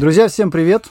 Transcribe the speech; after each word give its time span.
Друзья, 0.00 0.28
всем 0.28 0.50
привет! 0.50 0.86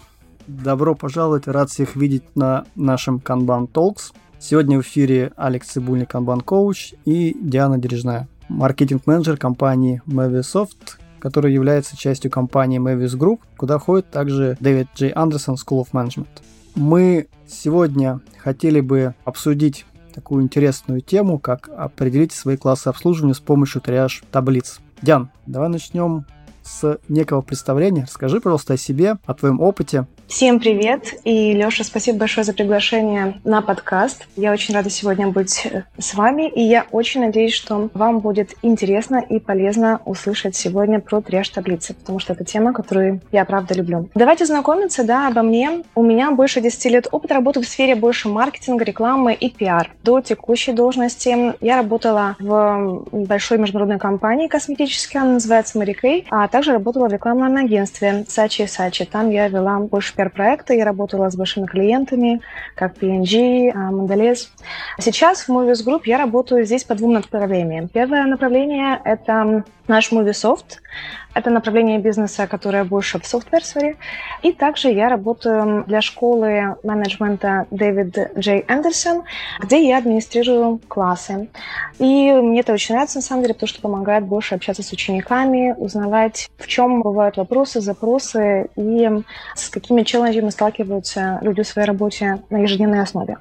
Добро 0.46 0.94
пожаловать, 0.94 1.48
рад 1.48 1.72
всех 1.72 1.96
видеть 1.96 2.36
на 2.36 2.66
нашем 2.76 3.18
Kanban 3.18 3.68
Talks. 3.68 4.14
Сегодня 4.38 4.78
в 4.78 4.82
эфире 4.84 5.34
Алекс 5.36 5.68
Цибульник, 5.68 6.14
Kanban 6.14 6.44
Коуч 6.44 6.94
и 7.06 7.36
Диана 7.42 7.80
Дережная, 7.80 8.28
маркетинг-менеджер 8.50 9.38
компании 9.38 10.04
Mavisoft, 10.06 11.00
которая 11.18 11.52
является 11.52 11.98
частью 11.98 12.30
компании 12.30 12.80
Mavis 12.80 13.18
Group, 13.18 13.40
куда 13.58 13.80
входит 13.80 14.12
также 14.12 14.56
Дэвид 14.60 14.90
Джей 14.96 15.10
Андерсон 15.10 15.56
School 15.56 15.84
of 15.84 15.88
Management. 15.92 16.44
Мы 16.76 17.30
сегодня 17.48 18.20
хотели 18.38 18.80
бы 18.80 19.16
обсудить 19.26 19.88
такую 20.14 20.44
интересную 20.44 21.02
тему, 21.02 21.40
как 21.40 21.68
определить 21.76 22.32
свои 22.32 22.58
классы 22.58 22.90
обслуживания 22.90 23.34
с 23.34 23.40
помощью 23.40 23.82
триаж 23.82 24.22
таблиц. 24.32 24.80
Диан, 25.02 25.32
давай 25.48 25.70
начнем 25.70 26.26
с 26.70 27.00
некого 27.10 27.42
представления. 27.42 28.04
Расскажи, 28.04 28.40
пожалуйста, 28.40 28.74
о 28.74 28.78
себе, 28.78 29.18
о 29.26 29.34
твоем 29.34 29.60
опыте. 29.60 30.06
Всем 30.28 30.60
привет! 30.60 31.16
И, 31.24 31.54
Леша, 31.54 31.84
спасибо 31.84 32.20
большое 32.20 32.44
за 32.44 32.54
приглашение 32.54 33.42
на 33.44 33.64
подкаст. 33.64 34.28
Я 34.36 34.52
очень 34.52 34.76
рада 34.76 34.92
сегодня 34.92 35.28
быть 35.30 35.66
э, 35.66 35.86
с 35.98 36.14
вами, 36.14 36.48
и 36.48 36.62
я 36.62 36.86
очень 36.92 37.22
надеюсь, 37.22 37.54
что 37.54 37.90
вам 37.96 38.20
будет 38.20 38.54
интересно 38.62 39.18
и 39.28 39.40
полезно 39.40 40.02
услышать 40.06 40.56
сегодня 40.56 41.00
про 41.00 41.22
триаж 41.22 41.50
таблицы, 41.50 41.96
потому 41.96 42.20
что 42.20 42.34
это 42.34 42.46
тема, 42.46 42.74
которую 42.74 43.22
я 43.32 43.44
правда 43.44 43.74
люблю. 43.74 44.08
Давайте 44.14 44.46
знакомиться, 44.46 45.04
да, 45.04 45.30
обо 45.30 45.42
мне. 45.42 45.84
У 45.96 46.04
меня 46.04 46.30
больше 46.30 46.62
10 46.62 46.86
лет 46.86 47.08
опыта 47.12 47.34
работы 47.34 47.62
в 47.62 47.68
сфере 47.68 47.96
больше 47.96 48.30
маркетинга, 48.30 48.86
рекламы 48.86 49.34
и 49.34 49.50
пиар. 49.50 49.90
До 50.04 50.22
текущей 50.22 50.74
должности 50.74 51.56
я 51.60 51.78
работала 51.78 52.36
в 52.40 53.04
большой 53.12 53.58
международной 53.58 53.98
компании 53.98 54.48
косметической, 54.48 55.22
она 55.22 55.34
называется 55.34 55.80
Mary 55.80 55.96
Kay, 56.00 56.26
а 56.30 56.48
также 56.48 56.59
работала 56.68 57.08
в 57.08 57.14
рекламном 57.14 57.56
агентстве 57.58 58.26
Сачи 58.28 58.64
и 58.64 58.68
Сачи. 58.68 59.06
Там 59.06 59.30
я 59.30 59.48
вела 59.48 59.80
больше 59.80 60.16
пиар-проекта, 60.16 60.74
я 60.74 60.86
работала 60.86 61.30
с 61.30 61.36
большими 61.36 61.66
клиентами, 61.66 62.42
как 62.76 62.96
P&G, 62.96 63.72
Mondelez. 63.72 64.48
Сейчас 65.00 65.48
в 65.48 65.50
Movies 65.50 65.86
Group 65.86 66.02
я 66.06 66.18
работаю 66.18 66.66
здесь 66.66 66.84
по 66.84 66.96
двум 66.96 67.14
направлениям. 67.14 67.88
Первое 67.88 68.26
направление— 68.26 69.00
это 69.04 69.64
наш 69.88 70.12
Moviesoft. 70.12 70.80
Это 71.40 71.52
направление 71.52 72.00
бизнеса, 72.00 72.48
которое 72.48 72.84
больше 72.84 73.18
в 73.18 73.26
софтвер-сфере. 73.26 73.96
И 74.42 74.52
также 74.52 74.90
я 74.90 75.08
работаю 75.08 75.86
для 75.88 76.02
школы 76.02 76.76
менеджмента 76.84 77.66
Дэвид 77.72 78.38
Джей 78.38 78.66
Андерсон, 78.68 79.24
где 79.62 79.88
я 79.88 80.00
администрирую 80.00 80.82
классы. 80.90 81.48
И 81.98 82.34
мне 82.34 82.60
это 82.60 82.74
очень 82.74 82.94
нравится, 82.94 83.20
на 83.20 83.22
самом 83.22 83.44
деле, 83.44 83.54
потому 83.54 83.70
что 83.70 83.82
помогает 83.82 84.26
больше 84.26 84.56
общаться 84.56 84.84
с 84.84 84.92
учениками, 84.92 85.74
узнавать, 85.78 86.50
в 86.58 86.68
чем 86.68 87.04
бывают 87.04 87.38
вопросы, 87.38 87.80
запросы 87.80 88.70
и 88.76 89.10
с 89.56 89.70
какими 89.70 90.04
челленджами 90.04 90.50
сталкиваются 90.50 91.40
люди 91.42 91.64
в 91.64 91.68
своей 91.68 91.88
работе 91.88 92.42
на 92.50 92.58
ежедневной 92.58 93.02
основе. 93.02 93.38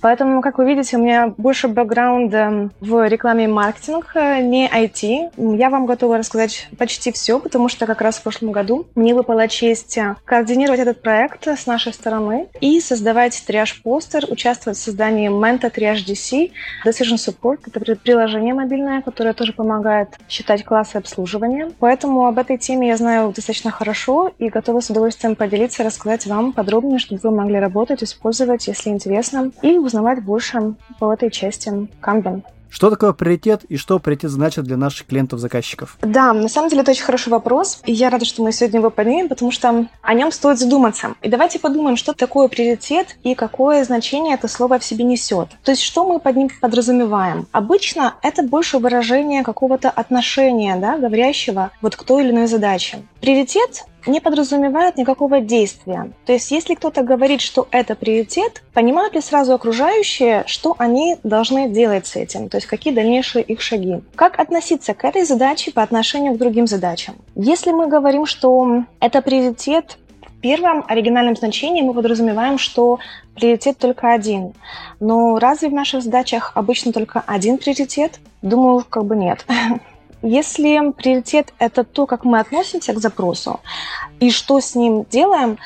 Поэтому, 0.00 0.40
как 0.40 0.58
вы 0.58 0.66
видите, 0.66 0.96
у 0.96 1.00
меня 1.00 1.34
больше 1.36 1.68
бэкграунда 1.68 2.70
в 2.80 3.08
рекламе 3.08 3.44
и 3.44 3.48
маркетинг, 3.48 4.12
э, 4.14 4.40
не 4.40 4.68
IT. 4.68 5.56
Я 5.56 5.70
вам 5.70 5.86
готова 5.86 6.18
рассказать 6.18 6.68
почти 6.78 7.10
все, 7.12 7.40
потому 7.40 7.68
что 7.68 7.86
как 7.86 8.00
раз 8.00 8.18
в 8.18 8.22
прошлом 8.22 8.52
году 8.52 8.86
мне 8.94 9.14
выпала 9.14 9.48
честь 9.48 9.98
э, 9.98 10.16
координировать 10.24 10.80
этот 10.80 11.02
проект 11.02 11.46
с 11.46 11.66
нашей 11.66 11.92
стороны 11.92 12.48
и 12.60 12.80
создавать 12.80 13.42
триаж-постер, 13.46 14.26
участвовать 14.28 14.78
в 14.78 14.82
создании 14.82 15.30
Menta 15.30 15.72
Triage 15.74 16.06
DC, 16.06 16.52
Decision 16.86 17.16
Support. 17.16 17.60
Это 17.66 17.96
приложение 17.96 18.54
мобильное, 18.54 19.02
которое 19.02 19.34
тоже 19.34 19.52
помогает 19.52 20.10
считать 20.28 20.64
классы 20.64 20.96
обслуживания. 20.96 21.70
Поэтому 21.78 22.26
об 22.26 22.38
этой 22.38 22.58
теме 22.58 22.88
я 22.88 22.96
знаю 22.96 23.32
достаточно 23.34 23.70
хорошо 23.70 24.30
и 24.38 24.48
готова 24.48 24.80
с 24.80 24.90
удовольствием 24.90 25.34
поделиться, 25.34 25.82
рассказать 25.82 26.26
вам 26.26 26.52
подробнее, 26.52 26.98
чтобы 26.98 27.20
вы 27.22 27.30
могли 27.30 27.58
работать, 27.58 28.02
использовать, 28.02 28.66
если 28.68 28.90
интересно, 28.90 29.50
и 29.62 29.78
узнавать 29.88 30.22
больше 30.22 30.74
по 30.98 31.12
этой 31.12 31.30
части 31.30 31.68
Kanban. 32.00 32.42
Что 32.70 32.90
такое 32.90 33.12
приоритет 33.12 33.64
и 33.64 33.76
что 33.76 33.98
приоритет 33.98 34.30
значит 34.30 34.64
для 34.64 34.76
наших 34.76 35.06
клиентов-заказчиков? 35.06 35.96
Да, 36.02 36.32
на 36.32 36.48
самом 36.48 36.68
деле 36.68 36.82
это 36.82 36.90
очень 36.90 37.04
хороший 37.04 37.30
вопрос, 37.30 37.80
и 37.86 37.92
я 37.92 38.10
рада, 38.10 38.24
что 38.24 38.42
мы 38.42 38.52
сегодня 38.52 38.80
его 38.80 38.90
поднимем, 38.90 39.28
потому 39.28 39.50
что 39.50 39.86
о 40.02 40.14
нем 40.14 40.30
стоит 40.30 40.58
задуматься. 40.58 41.14
И 41.22 41.28
давайте 41.28 41.58
подумаем, 41.58 41.96
что 41.96 42.12
такое 42.12 42.48
приоритет 42.48 43.16
и 43.22 43.34
какое 43.34 43.84
значение 43.84 44.34
это 44.34 44.48
слово 44.48 44.78
в 44.78 44.84
себе 44.84 45.04
несет. 45.04 45.48
То 45.64 45.72
есть 45.72 45.82
что 45.82 46.06
мы 46.06 46.20
под 46.20 46.36
ним 46.36 46.50
подразумеваем? 46.60 47.46
Обычно 47.52 48.14
это 48.22 48.42
больше 48.42 48.78
выражение 48.78 49.42
какого-то 49.42 49.88
отношения, 49.88 50.76
да, 50.76 50.98
говорящего 50.98 51.70
вот 51.80 51.96
к 51.96 52.04
той 52.04 52.24
или 52.24 52.32
иной 52.32 52.46
задаче. 52.46 52.98
Приоритет 53.20 53.86
не 54.08 54.20
подразумевает 54.20 54.96
никакого 54.96 55.40
действия. 55.40 56.10
То 56.26 56.32
есть, 56.32 56.50
если 56.50 56.74
кто-то 56.74 57.02
говорит, 57.02 57.40
что 57.40 57.68
это 57.70 57.94
приоритет, 57.94 58.62
понимают 58.72 59.14
ли 59.14 59.20
сразу 59.20 59.54
окружающие, 59.54 60.44
что 60.46 60.74
они 60.78 61.16
должны 61.22 61.68
делать 61.68 62.06
с 62.06 62.16
этим, 62.16 62.48
то 62.48 62.56
есть 62.56 62.66
какие 62.66 62.92
дальнейшие 62.92 63.44
их 63.44 63.60
шаги. 63.60 64.00
Как 64.14 64.38
относиться 64.38 64.94
к 64.94 65.04
этой 65.04 65.24
задаче 65.24 65.72
по 65.72 65.82
отношению 65.82 66.34
к 66.34 66.38
другим 66.38 66.66
задачам? 66.66 67.16
Если 67.34 67.70
мы 67.70 67.86
говорим, 67.86 68.26
что 68.26 68.84
это 69.00 69.22
приоритет, 69.22 69.98
в 70.38 70.40
первом 70.40 70.84
оригинальном 70.86 71.34
значении 71.36 71.82
мы 71.82 71.94
подразумеваем, 71.94 72.58
что 72.58 73.00
приоритет 73.34 73.78
только 73.78 74.12
один. 74.12 74.54
Но 75.00 75.38
разве 75.38 75.68
в 75.68 75.72
наших 75.72 76.02
задачах 76.02 76.52
обычно 76.54 76.92
только 76.92 77.22
один 77.26 77.58
приоритет? 77.58 78.20
Думаю, 78.40 78.84
как 78.88 79.04
бы 79.04 79.16
нет. 79.16 79.44
Если 80.22 80.92
приоритет– 80.92 81.52
это 81.58 81.84
то, 81.84 82.06
как 82.06 82.24
мы 82.24 82.40
относимся 82.40 82.92
к 82.92 82.98
запросу 82.98 83.60
и 84.20 84.30
что 84.30 84.60
с 84.60 84.74
ним 84.74 85.06
делаем, 85.08 85.58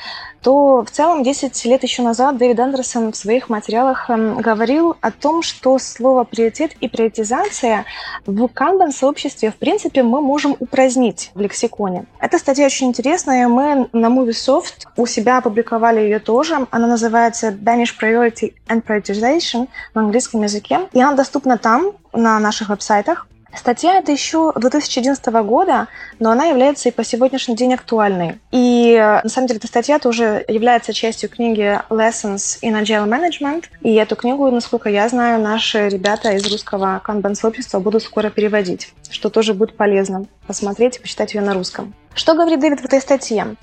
то 0.42 0.84
в 0.84 0.90
целом 0.90 1.22
10 1.22 1.64
лет 1.66 1.82
еще 1.84 2.02
назад 2.02 2.36
Дэвид 2.36 2.58
Андерсон 2.58 3.12
в 3.12 3.16
своих 3.16 3.48
материалах 3.48 4.10
эм, 4.10 4.38
говорил 4.38 4.96
о 5.00 5.10
том, 5.12 5.42
что 5.42 5.78
слово 5.78 6.24
приоритет 6.24 6.72
и 6.80 6.88
приоритизация 6.88 7.84
в 8.26 8.48
канбан-сообществе, 8.48 9.52
в 9.52 9.56
принципе, 9.56 10.02
мы 10.02 10.20
можем 10.20 10.56
упразднить 10.58 11.30
в 11.34 11.40
лексиконе. 11.40 12.06
Эта 12.18 12.38
статья 12.38 12.66
очень 12.66 12.88
интересная, 12.88 13.46
мы 13.46 13.88
на 13.92 14.06
Moviesoft 14.06 14.86
у 14.96 15.06
себя 15.06 15.38
опубликовали 15.38 16.00
ее 16.00 16.18
тоже. 16.18 16.66
Она 16.70 16.88
называется 16.88 17.50
Danish 17.50 17.94
Priority 18.00 18.54
and 18.68 18.84
Prioritization 18.84 19.68
на 19.94 20.02
английском 20.02 20.42
языке, 20.42 20.80
и 20.92 21.00
она 21.00 21.14
доступна 21.14 21.56
там, 21.56 21.92
на 22.12 22.38
наших 22.40 22.68
веб-сайтах. 22.68 23.26
Статья 23.54 23.98
это 23.98 24.12
еще 24.12 24.52
2011 24.56 25.24
года, 25.44 25.88
но 26.18 26.30
она 26.30 26.46
является 26.46 26.88
и 26.88 26.92
по 26.92 27.04
сегодняшний 27.04 27.54
день 27.54 27.74
актуальной. 27.74 28.38
И 28.50 28.96
на 29.22 29.28
самом 29.28 29.46
деле 29.46 29.58
эта 29.58 29.66
статья 29.66 29.98
тоже 29.98 30.44
является 30.48 30.92
частью 30.92 31.28
книги 31.28 31.78
Lessons 31.90 32.58
in 32.62 32.80
Agile 32.80 33.06
Management. 33.06 33.64
И 33.82 33.94
эту 33.94 34.16
книгу, 34.16 34.50
насколько 34.50 34.88
я 34.88 35.08
знаю, 35.08 35.40
наши 35.40 35.88
ребята 35.88 36.32
из 36.32 36.50
русского 36.50 37.00
канбан-сообщества 37.04 37.78
будут 37.78 38.02
скоро 38.02 38.30
переводить, 38.30 38.92
что 39.10 39.28
тоже 39.30 39.54
будет 39.54 39.76
полезно 39.76 40.26
посмотреть 40.46 40.96
и 40.96 41.00
почитать 41.00 41.34
ее 41.34 41.42
на 41.42 41.54
русском. 41.54 41.94
Что 42.14 42.34
говорит 42.34 42.60
Дэвид 42.60 42.80
в 42.80 42.84
этой 42.84 43.00
статье? 43.00 43.56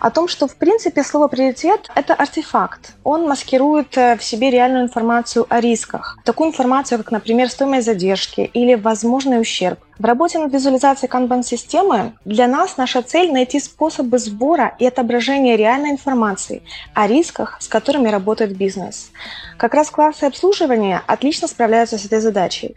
О 0.00 0.10
том, 0.10 0.28
что, 0.28 0.46
в 0.46 0.54
принципе, 0.56 1.02
слово 1.02 1.26
«приоритет»— 1.28 1.90
это 1.94 2.14
артефакт. 2.14 2.94
Он 3.02 3.26
маскирует 3.26 3.96
э, 3.98 4.16
в 4.16 4.22
себе 4.22 4.50
реальную 4.50 4.84
информацию 4.84 5.46
о 5.48 5.60
рисках. 5.60 6.18
Такую 6.24 6.50
информацию, 6.50 6.98
как, 6.98 7.10
например, 7.10 7.50
стоимость 7.50 7.86
задержки 7.86 8.42
или 8.52 8.74
возможный 8.74 9.40
ущерб. 9.40 9.80
В 9.98 10.04
работе 10.04 10.38
над 10.38 10.52
визуализацией 10.52 11.08
канбан-системы 11.08 12.12
для 12.26 12.46
нас 12.48 12.76
наша 12.76 13.00
цель– 13.00 13.32
найти 13.32 13.58
способы 13.58 14.18
сбора 14.18 14.74
и 14.78 14.86
отображения 14.86 15.56
реальной 15.56 15.90
информации 15.90 16.62
о 16.92 17.06
рисках, 17.06 17.56
с 17.60 17.66
которыми 17.66 18.08
работает 18.08 18.54
бизнес. 18.54 19.10
Как 19.56 19.72
раз 19.72 19.88
классы 19.88 20.24
обслуживания 20.24 21.02
отлично 21.06 21.48
справляются 21.48 21.96
с 21.96 22.04
этой 22.04 22.20
задачей. 22.20 22.74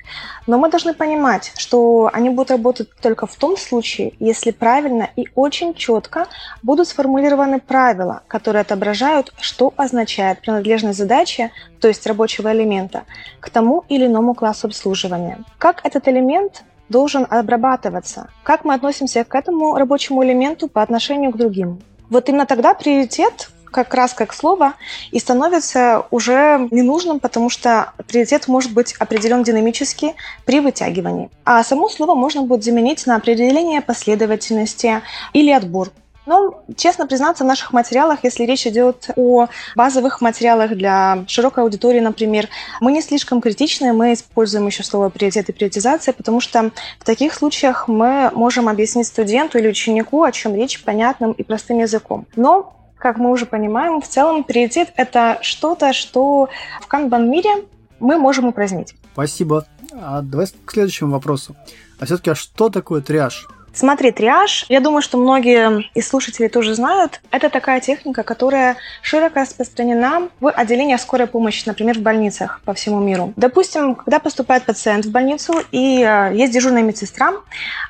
Но 0.48 0.58
мы 0.58 0.70
должны 0.70 0.94
понимать, 0.94 1.52
что 1.58 2.10
они 2.14 2.30
будут 2.30 2.52
работать 2.52 2.90
только 3.02 3.28
в 3.28 3.36
том 3.36 3.58
случае, 3.58 4.14
если 4.20 4.52
правильно 4.52 5.10
и 5.18 5.28
очень 5.36 5.74
четко 5.74 6.28
будут 6.64 6.88
сформулированы 6.88 7.60
правила, 7.60 8.22
которые 8.30 8.62
отображают, 8.62 9.34
что 9.42 9.74
означает 9.76 10.40
принадлежность 10.40 10.98
задачи, 10.98 11.52
то 11.82 11.90
есть 11.90 12.08
рабочего 12.08 12.54
элемента, 12.54 13.04
к 13.42 13.50
тому 13.50 13.84
или 13.90 14.06
иному 14.06 14.36
классу 14.36 14.68
обслуживания. 14.68 15.40
Как 15.58 15.86
этот 15.86 16.08
элемент 16.08 16.64
должен 16.90 17.26
обрабатываться. 17.30 18.30
Как 18.44 18.66
мы 18.66 18.74
относимся 18.74 19.24
к 19.24 19.36
этому 19.36 19.76
рабочему 19.78 20.24
элементу 20.24 20.68
по 20.68 20.82
отношению 20.82 21.32
к 21.32 21.38
другим. 21.38 21.82
Вот 22.10 22.28
именно 22.28 22.46
тогда 22.46 22.74
приоритет 22.74 23.52
как 23.72 23.94
раз 23.94 24.14
как 24.14 24.34
слово 24.34 24.74
и 25.12 25.20
становится 25.20 26.06
уже 26.12 26.68
ненужным, 26.72 27.20
потому 27.20 27.50
что 27.50 27.94
приоритет 28.08 28.48
может 28.48 28.74
быть 28.74 28.94
определен 28.94 29.44
динамически 29.44 30.16
при 30.46 30.60
вытягивании. 30.60 31.30
А 31.46 31.64
само 31.64 31.90
слово 31.90 32.16
можно 32.16 32.42
будет 32.42 32.64
заменить 32.64 33.06
на 33.06 33.16
определение 33.16 33.82
последовательности 33.82 35.02
или 35.34 35.52
отбор. 35.52 35.90
Но, 36.26 36.64
честно 36.76 37.08
признаться, 37.08 37.44
в 37.44 37.48
наших 37.48 37.74
материалах, 37.74 38.20
если 38.24 38.44
речь 38.44 38.68
идет 38.68 39.10
о 39.16 39.48
базовых 39.76 40.22
материалах 40.22 40.76
для 40.76 41.24
широкой 41.28 41.64
аудитории, 41.64 42.00
например, 42.00 42.48
мы 42.82 42.92
не 42.92 43.02
слишком 43.02 43.42
критичны, 43.42 43.94
мы 43.94 44.14
используем 44.14 44.68
еще 44.68 44.84
слово 44.84 45.10
приоритет 45.10 45.50
и 45.50 45.54
приоритизация, 45.54 46.14
потому 46.14 46.40
что 46.40 46.72
в 47.00 47.04
таких 47.04 47.34
случаях 47.34 47.88
мы 47.88 48.32
можем 48.34 48.70
объяснить 48.70 49.08
студенту 49.08 49.58
или 49.58 49.70
ученику, 49.70 50.24
о 50.24 50.32
чем 50.32 50.56
речь 50.56 50.84
понятным 50.84 51.32
и 51.32 51.44
простым 51.44 51.80
языком. 51.80 52.28
Но 52.36 52.76
как 52.98 53.18
мы 53.18 53.32
уже 53.32 53.46
понимаем, 53.46 54.02
в 54.02 54.08
целом 54.08 54.44
приоритет– 54.44 54.94
это 54.98 55.40
что-то, 55.42 55.94
что 55.94 56.50
в 56.82 56.88
канбан-мире 56.88 57.64
мы 58.00 58.18
можем 58.18 58.46
упразднить. 58.46 58.96
Спасибо. 59.14 59.66
А 59.94 60.22
давай 60.22 60.48
к 60.66 60.72
следующему 60.72 61.12
вопросу. 61.12 61.56
А 62.00 62.06
все-таки, 62.06 62.30
а 62.30 62.36
что 62.36 62.70
такое 62.70 63.02
триаж? 63.02 63.48
Смотри, 63.74 64.12
триаж, 64.12 64.66
я 64.70 64.80
думаю, 64.80 65.02
что 65.02 65.18
многие 65.18 65.86
из 65.94 66.08
слушателей 66.08 66.50
тоже 66.50 66.76
знают, 66.76 67.22
это 67.32 67.50
такая 67.50 67.80
техника, 67.80 68.24
которая 68.24 68.78
широко 69.02 69.42
распространена 69.42 70.30
в 70.40 70.50
отделениях 70.50 71.00
скорой 71.02 71.28
помощи, 71.28 71.64
например, 71.66 71.98
в 71.98 72.02
больницах 72.02 72.62
по 72.66 72.74
всему 72.74 73.00
миру. 73.00 73.34
Допустим, 73.36 73.96
когда 73.96 74.20
поступает 74.20 74.66
пациент 74.66 75.06
в 75.06 75.12
больницу 75.12 75.54
и 75.72 76.04
э, 76.04 76.32
есть 76.36 76.54
дежурная 76.54 76.84
медсестра, 76.84 77.34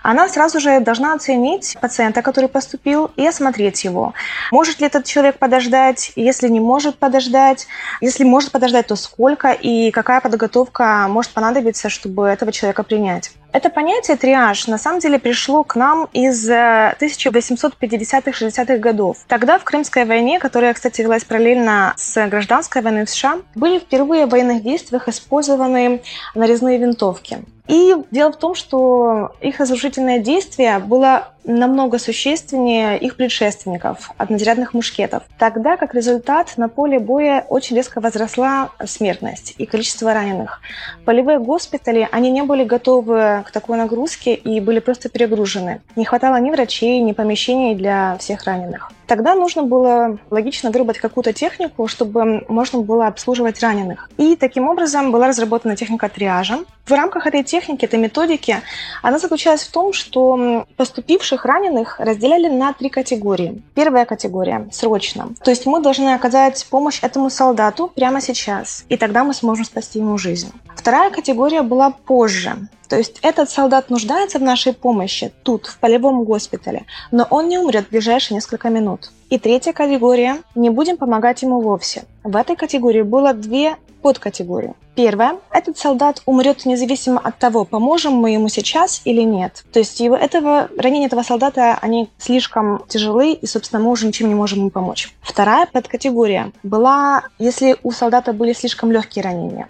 она 0.03 0.27
сразу 0.27 0.59
же 0.59 0.79
должна 0.79 1.13
оценить 1.13 1.77
пациента, 1.81 2.21
который 2.21 2.49
поступил, 2.49 3.09
и 3.15 3.25
осмотреть 3.25 3.83
его. 3.83 4.13
Может 4.51 4.79
ли 4.79 4.87
этот 4.87 5.05
человек 5.05 5.37
подождать? 5.37 6.11
Если 6.15 6.47
не 6.47 6.59
может 6.59 6.97
подождать, 6.97 7.67
если 8.01 8.23
может 8.23 8.51
подождать, 8.51 8.87
то 8.87 8.95
сколько 8.95 9.51
и 9.51 9.91
какая 9.91 10.21
подготовка 10.21 11.07
может 11.09 11.31
понадобиться, 11.31 11.89
чтобы 11.89 12.27
этого 12.27 12.51
человека 12.51 12.83
принять. 12.83 13.31
Это 13.51 13.71
понятие 13.71 14.15
триаж 14.15 14.67
на 14.67 14.77
самом 14.77 14.99
деле 14.99 15.17
пришло 15.17 15.63
к 15.63 15.75
нам 15.75 16.07
из 16.13 16.47
1850-60-х 16.49 18.73
э, 18.73 18.77
годов. 18.77 19.17
Тогда 19.27 19.57
в 19.57 19.63
Крымской 19.63 20.05
войне, 20.05 20.39
которая, 20.39 20.71
кстати, 20.73 21.01
велась 21.01 21.23
параллельно 21.23 21.93
с 21.97 22.27
гражданской 22.27 22.83
войной 22.83 23.05
в 23.05 23.09
США, 23.09 23.39
были 23.55 23.79
впервые 23.79 24.27
в 24.27 24.29
военных 24.29 24.61
действиях 24.61 25.07
использованы 25.07 26.03
нарезные 26.35 26.77
винтовки. 26.77 27.39
И 27.69 27.93
дело 28.09 28.31
в 28.31 28.37
том, 28.37 28.55
что 28.55 29.35
их 29.41 29.59
разрушительное 29.59 30.17
действие 30.17 30.79
было 30.79 31.27
намного 31.43 31.99
существеннее 31.99 32.97
их 32.97 33.15
предшественников, 33.15 34.11
однозарядных 34.17 34.73
мушкетов. 34.73 35.21
Тогда, 35.37 35.77
как 35.77 35.93
результат, 35.93 36.57
на 36.57 36.67
поле 36.67 36.97
боя 36.97 37.45
очень 37.47 37.75
резко 37.75 38.01
возросла 38.01 38.71
смертность 38.85 39.53
и 39.59 39.67
количество 39.67 40.11
раненых. 40.15 40.61
Полевые 41.05 41.37
госпитали, 41.37 42.09
они 42.11 42.31
не 42.31 42.41
были 42.41 42.63
готовы 42.63 43.43
к 43.45 43.51
такой 43.51 43.77
нагрузке 43.77 44.33
и 44.33 44.59
были 44.61 44.79
просто 44.79 45.09
перегружены. 45.09 45.81
Не 45.95 46.05
хватало 46.05 46.37
ни 46.37 46.49
врачей, 46.49 46.99
ни 47.01 47.11
помещений 47.11 47.75
для 47.75 48.17
всех 48.17 48.45
раненых. 48.45 48.91
Тогда 49.09 49.33
нужно 49.33 49.63
было 49.63 50.19
логично 50.29 50.69
выработать 50.69 51.01
какую-то 51.01 51.33
технику, 51.33 51.87
чтобы 51.87 52.45
можно 52.47 52.81
было 52.81 53.07
обслуживать 53.07 53.59
раненых. 53.59 54.07
И 54.17 54.35
таким 54.35 54.67
образом 54.67 55.11
была 55.11 55.29
разработана 55.29 55.75
техника 55.75 56.09
триажа. 56.09 56.59
В 56.85 56.91
рамках 56.91 57.25
этой 57.25 57.43
техники, 57.43 57.85
этой 57.85 57.97
методики, 57.97 58.57
она 59.01 59.17
заключалась 59.17 59.63
в 59.63 59.71
том, 59.71 59.93
что 59.93 60.67
поступивших 60.77 61.43
раненых 61.45 61.99
разделяли 61.99 62.49
на 62.49 62.71
три 62.71 62.89
категории. 62.89 63.63
Первая 63.73 64.05
категория– 64.05 64.67
срочно. 64.71 65.29
То 65.43 65.49
есть 65.49 65.65
мы 65.65 65.81
должны 65.81 66.13
оказать 66.13 66.63
помощь 66.69 66.99
этому 67.01 67.31
солдату 67.31 67.87
прямо 67.87 68.21
сейчас, 68.21 68.85
и 68.89 68.95
тогда 68.95 69.23
мы 69.23 69.33
сможем 69.33 69.65
спасти 69.65 69.97
ему 69.97 70.19
жизнь. 70.19 70.51
Вторая 70.75 71.09
категория 71.09 71.63
была 71.63 71.89
позже. 71.89 72.55
То 72.89 72.97
есть 72.97 73.19
этот 73.21 73.49
солдат 73.51 73.91
нуждается 73.91 74.39
в 74.39 74.41
нашей 74.41 74.73
помощи 74.73 75.31
тут, 75.43 75.67
в 75.67 75.77
полевом 75.77 76.23
госпитале, 76.23 76.85
но 77.11 77.25
он 77.29 77.47
не 77.47 77.59
умрет 77.59 77.85
в 77.85 77.91
ближайшие 77.91 78.35
несколько 78.35 78.69
минут. 78.69 79.11
И 79.29 79.37
третья 79.37 79.73
категория– 79.73 80.37
не 80.55 80.71
будем 80.71 80.97
помогать 80.97 81.43
ему 81.43 81.61
вовсе. 81.61 82.03
В 82.23 82.35
этой 82.35 82.55
категории 82.55 83.03
было 83.03 83.33
две 83.33 83.75
подкатегории. 84.01 84.73
Первое. 84.99 85.37
Этот 85.49 85.77
солдат 85.77 86.21
умрет 86.25 86.65
независимо 86.65 87.21
от 87.21 87.37
того, 87.37 87.63
поможем 87.63 88.15
мы 88.15 88.31
ему 88.31 88.49
сейчас 88.49 89.01
или 89.05 89.21
нет. 89.21 89.63
То 89.71 89.79
есть 89.79 89.97
его, 90.01 90.17
этого, 90.17 90.67
ранения 90.77 91.07
этого 91.07 91.23
солдата, 91.23 91.79
они 91.81 92.09
слишком 92.17 92.83
тяжелы, 92.89 93.31
и, 93.31 93.45
собственно, 93.47 93.81
мы 93.81 93.91
уже 93.91 94.07
ничем 94.07 94.27
не 94.27 94.35
можем 94.35 94.59
ему 94.59 94.71
помочь. 94.71 95.13
Вторая 95.21 95.67
подкатегория 95.67 96.51
была, 96.63 97.23
если 97.37 97.77
у 97.81 97.91
солдата 97.91 98.33
были 98.33 98.51
слишком 98.51 98.91
легкие 98.91 99.23
ранения. 99.23 99.69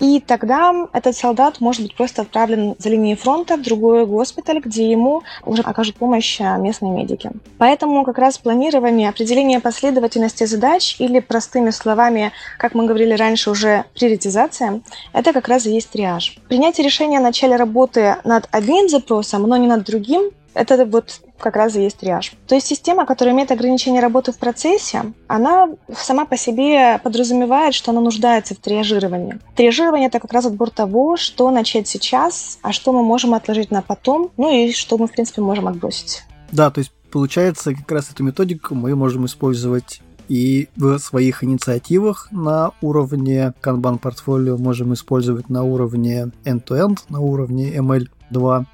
И 0.00 0.20
тогда 0.20 0.74
этот 0.92 1.16
солдат 1.16 1.60
может 1.60 1.82
быть 1.82 1.94
просто 1.94 2.22
отправлен 2.22 2.74
за 2.78 2.88
линией 2.88 3.14
фронта 3.14 3.56
в 3.56 3.62
другой 3.62 4.06
госпиталь, 4.06 4.58
где 4.58 4.90
ему 4.90 5.22
уже 5.44 5.62
окажут 5.62 5.96
помощь 5.96 6.40
а, 6.40 6.56
местные 6.56 6.90
медики. 6.90 7.30
Поэтому 7.58 8.04
как 8.04 8.18
раз 8.18 8.38
планирование, 8.38 9.08
определение 9.08 9.60
последовательности 9.60 10.44
задач 10.44 10.96
или 10.98 11.20
простыми 11.20 11.70
словами, 11.70 12.32
как 12.58 12.74
мы 12.74 12.86
говорили 12.86 13.14
раньше, 13.14 13.50
уже 13.50 13.84
приоритизация 13.94 14.63
коммуникация, 14.64 14.82
это 15.12 15.32
как 15.32 15.48
раз 15.48 15.66
и 15.66 15.72
есть 15.72 15.90
триаж. 15.90 16.36
Принятие 16.48 16.84
решения 16.84 17.18
о 17.18 17.22
начале 17.22 17.56
работы 17.56 18.16
над 18.24 18.48
одним 18.50 18.88
запросом, 18.88 19.42
но 19.42 19.56
не 19.56 19.66
над 19.66 19.84
другим, 19.84 20.30
это 20.54 20.84
вот 20.86 21.20
как 21.38 21.56
раз 21.56 21.74
и 21.74 21.82
есть 21.82 21.98
триаж. 21.98 22.32
То 22.46 22.54
есть 22.54 22.68
система, 22.68 23.06
которая 23.06 23.34
имеет 23.34 23.50
ограничение 23.50 24.00
работы 24.00 24.30
в 24.30 24.38
процессе, 24.38 25.12
она 25.26 25.68
сама 25.92 26.26
по 26.26 26.36
себе 26.36 27.00
подразумевает, 27.02 27.74
что 27.74 27.90
она 27.90 28.00
нуждается 28.00 28.54
в 28.54 28.58
триажировании. 28.58 29.40
Триажирование– 29.56 30.06
это 30.08 30.20
как 30.20 30.32
раз 30.32 30.46
отбор 30.46 30.70
того, 30.70 31.16
что 31.16 31.50
начать 31.50 31.88
сейчас, 31.88 32.58
а 32.62 32.72
что 32.72 32.92
мы 32.92 33.02
можем 33.02 33.34
отложить 33.34 33.72
на 33.72 33.82
потом, 33.82 34.30
ну 34.36 34.54
и 34.54 34.72
что 34.72 34.96
мы, 34.96 35.08
в 35.08 35.12
принципе, 35.12 35.42
можем 35.42 35.66
отбросить. 35.66 36.22
Да, 36.52 36.70
то 36.70 36.78
есть 36.78 36.92
получается, 37.10 37.74
как 37.74 37.90
раз 37.90 38.10
эту 38.12 38.22
методику 38.22 38.76
мы 38.76 38.94
можем 38.94 39.26
использовать 39.26 40.00
и 40.28 40.68
в 40.76 40.98
своих 40.98 41.44
инициативах 41.44 42.28
на 42.30 42.72
уровне 42.80 43.52
Kanban 43.62 43.98
портфолио 43.98 44.56
можем 44.56 44.94
использовать 44.94 45.48
на 45.48 45.62
уровне 45.64 46.30
end-to-end, 46.44 47.00
на 47.08 47.20
уровне 47.20 47.74
ML2 47.76 48.64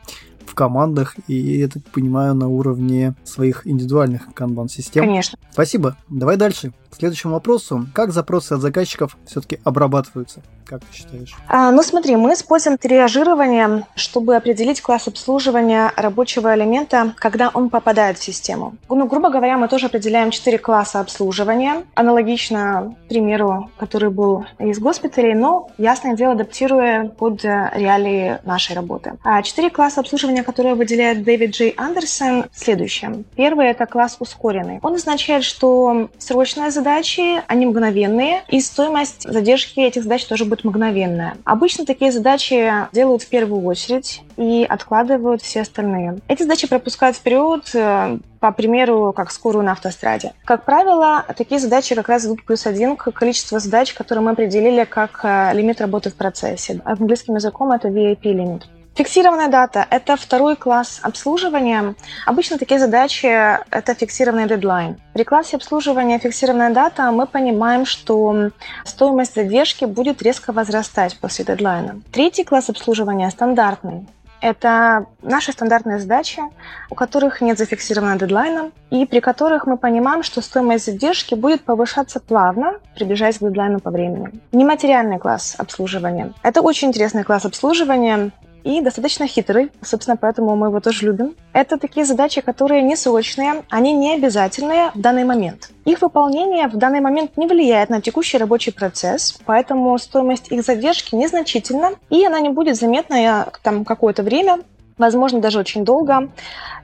в 0.47 0.55
командах 0.55 1.17
и, 1.29 1.35
я 1.58 1.69
так 1.69 1.85
понимаю, 1.85 2.35
на 2.35 2.49
уровне 2.49 3.14
своих 3.25 3.67
индивидуальных 3.67 4.32
канбан-систем. 4.35 5.05
Конечно. 5.05 5.38
Спасибо. 5.52 5.97
Давай 6.08 6.37
дальше. 6.37 6.73
К 6.90 6.96
следующему 6.96 7.34
вопросу. 7.34 7.87
Как 7.94 8.12
запросы 8.12 8.54
от 8.54 8.60
заказчиков 8.60 9.16
все-таки 9.26 9.60
обрабатываются? 9.64 10.42
Как 10.66 10.82
ты 10.84 10.96
считаешь? 10.96 11.34
А, 11.48 11.72
ну 11.72 11.82
смотри, 11.82 12.14
мы 12.14 12.34
используем 12.34 12.78
триажирование, 12.78 13.87
чтобы 13.96 14.37
определить 14.37 14.81
класс 14.81 15.08
обслуживания 15.08 15.92
рабочего 15.96 16.54
элемента, 16.54 17.12
когда 17.19 17.50
он 17.52 17.70
попадает 17.70 18.19
в 18.19 18.22
систему. 18.22 18.76
Ну, 18.88 19.06
грубо 19.06 19.31
говоря, 19.31 19.58
мы 19.58 19.66
тоже 19.66 19.87
определяем 19.87 20.31
четыре 20.31 20.58
класса 20.58 21.00
обслуживания, 21.00 21.84
аналогично 21.94 22.94
примеру, 23.08 23.70
который 23.78 24.10
был 24.10 24.46
из 24.60 24.78
госпиталей, 24.78 25.34
но, 25.34 25.70
ясное 25.76 26.14
дело, 26.14 26.34
адаптируя 26.34 27.08
под 27.08 27.44
реалии 27.44 28.38
нашей 28.44 28.76
работы. 28.76 29.19
А 29.25 29.42
четыре 29.42 29.70
класса 29.70 30.00
обслуживания, 30.00 30.44
которые 30.44 30.76
выделяет 30.76 31.25
Дэвид 31.25 31.50
Джей 31.50 31.75
Андерсон, 31.76 32.44
следующее. 32.54 33.25
Первый– 33.35 33.66
это 33.70 33.87
класс 33.87 34.16
ускоренный. 34.20 34.78
Он 34.82 34.94
означает, 34.94 35.42
что 35.42 36.11
срочные 36.18 36.70
задачи, 36.80 37.42
они 37.46 37.66
мгновенные, 37.66 38.42
и 38.49 38.58
стоимость 38.60 39.30
задержки 39.30 39.80
этих 39.80 40.02
задач 40.02 40.25
тоже 40.25 40.46
будет 40.46 40.64
мгновенная. 40.64 41.34
Обычно 41.44 41.84
такие 41.84 42.10
задачи 42.10 42.72
делают 42.92 43.22
в 43.22 43.28
первую 43.28 43.62
очередь 43.64 44.22
и 44.38 44.64
откладывают 44.66 45.42
все 45.42 45.60
остальные. 45.60 46.20
Эти 46.26 46.42
задачи 46.42 46.66
пропускают 46.66 47.16
вперед 47.16 47.70
э, 47.75 48.18
по 48.40 48.52
примеру, 48.52 49.12
как 49.14 49.30
скорую 49.30 49.64
на 49.64 49.72
автостраде. 49.72 50.32
Как 50.46 50.64
правило, 50.64 51.25
такие 51.37 51.60
задачи 51.60 51.94
как 51.94 52.08
раз 52.08 52.25
идут 52.25 52.44
плюс 52.46 52.66
один 52.66 52.96
к 52.96 53.12
количеству 53.12 53.58
задач, 53.58 53.92
которые 53.92 54.25
мы 54.25 54.30
определили 54.30 54.84
как 54.84 55.20
э, 55.22 55.50
лимит 55.52 55.82
работы 55.82 56.08
в 56.08 56.14
процессе. 56.14 56.80
Английским 56.84 57.34
языком 57.34 57.72
это 57.72 57.88
VIP 57.88 58.22
лимит. 58.22 58.62
Фиксированная 58.94 59.49
дата– 59.49 59.87
это 59.90 60.16
второй 60.16 60.56
класс 60.56 61.00
обслуживания. 61.02 61.94
Обычно 62.26 62.59
такие 62.59 62.80
задачи– 62.80 63.26
это 63.70 63.94
фиксированный 63.94 64.49
дедлайн. 64.49 65.00
При 65.14 65.25
классе 65.25 65.56
обслуживания 65.56 66.18
фиксированная 66.18 66.70
дата 66.70 67.11
мы 67.12 67.26
понимаем, 67.26 67.87
что 67.87 68.50
стоимость 68.85 69.35
задержки 69.35 69.85
будет 69.85 70.23
резко 70.23 70.52
возрастать 70.52 71.18
после 71.20 71.44
дедлайна. 71.44 72.00
Третий 72.12 72.44
класс 72.44 72.68
обслуживания– 72.68 73.30
стандартный. 73.30 74.06
Это 74.40 75.06
наши 75.23 75.52
стандартные 75.52 75.99
задачи, 75.99 76.40
у 76.88 76.94
которых 76.94 77.42
нет 77.42 77.59
зафиксированного 77.59 78.18
дедлайна, 78.18 78.70
и 78.90 79.04
при 79.04 79.20
которых 79.20 79.66
мы 79.66 79.76
понимаем, 79.76 80.23
что 80.23 80.40
стоимость 80.40 80.87
задержки 80.87 81.35
будет 81.35 81.62
повышаться 81.62 82.20
плавно, 82.20 82.78
приближаясь 82.94 83.38
к 83.38 83.42
дедлайну 83.42 83.80
по 83.80 83.90
времени. 83.90 84.30
Нематериальный 84.52 85.18
класс 85.18 85.56
обслуживания. 85.59 86.32
Это 86.42 86.62
очень 86.62 86.88
интересный 86.88 87.23
класс 87.23 87.44
обслуживания 87.44 88.30
и 88.64 88.81
достаточно 88.81 89.26
хитрый, 89.26 89.71
собственно, 89.83 90.17
поэтому 90.17 90.57
мы 90.57 90.69
его 90.69 90.81
тоже 90.81 91.07
любим. 91.07 91.35
Это 91.52 91.79
такие 91.79 92.07
задачи, 92.07 92.40
которые 92.40 92.83
не 92.83 92.97
срочные, 92.97 93.64
они 93.69 93.93
не 93.93 94.14
обязательные 94.14 94.90
в 94.95 95.00
данный 95.00 95.25
момент. 95.25 95.71
Их 95.85 96.02
выполнение 96.02 96.69
в 96.69 96.76
данный 96.76 97.00
момент 97.00 97.37
не 97.37 97.47
влияет 97.47 97.90
на 97.90 98.00
текущий 98.00 98.38
рабочий 98.38 98.71
процесс, 98.71 99.38
поэтому 99.45 99.99
стоимость 99.99 100.52
их 100.52 100.62
задержки 100.62 101.14
незначительна, 101.14 101.93
и 102.11 102.25
она 102.25 102.40
не 102.40 102.50
будет 102.50 102.76
заметна 102.76 103.49
там 103.62 103.85
какое-то 103.85 104.23
время, 104.23 104.61
возможно, 105.00 105.40
даже 105.40 105.59
очень 105.59 105.85
долго. 105.85 106.30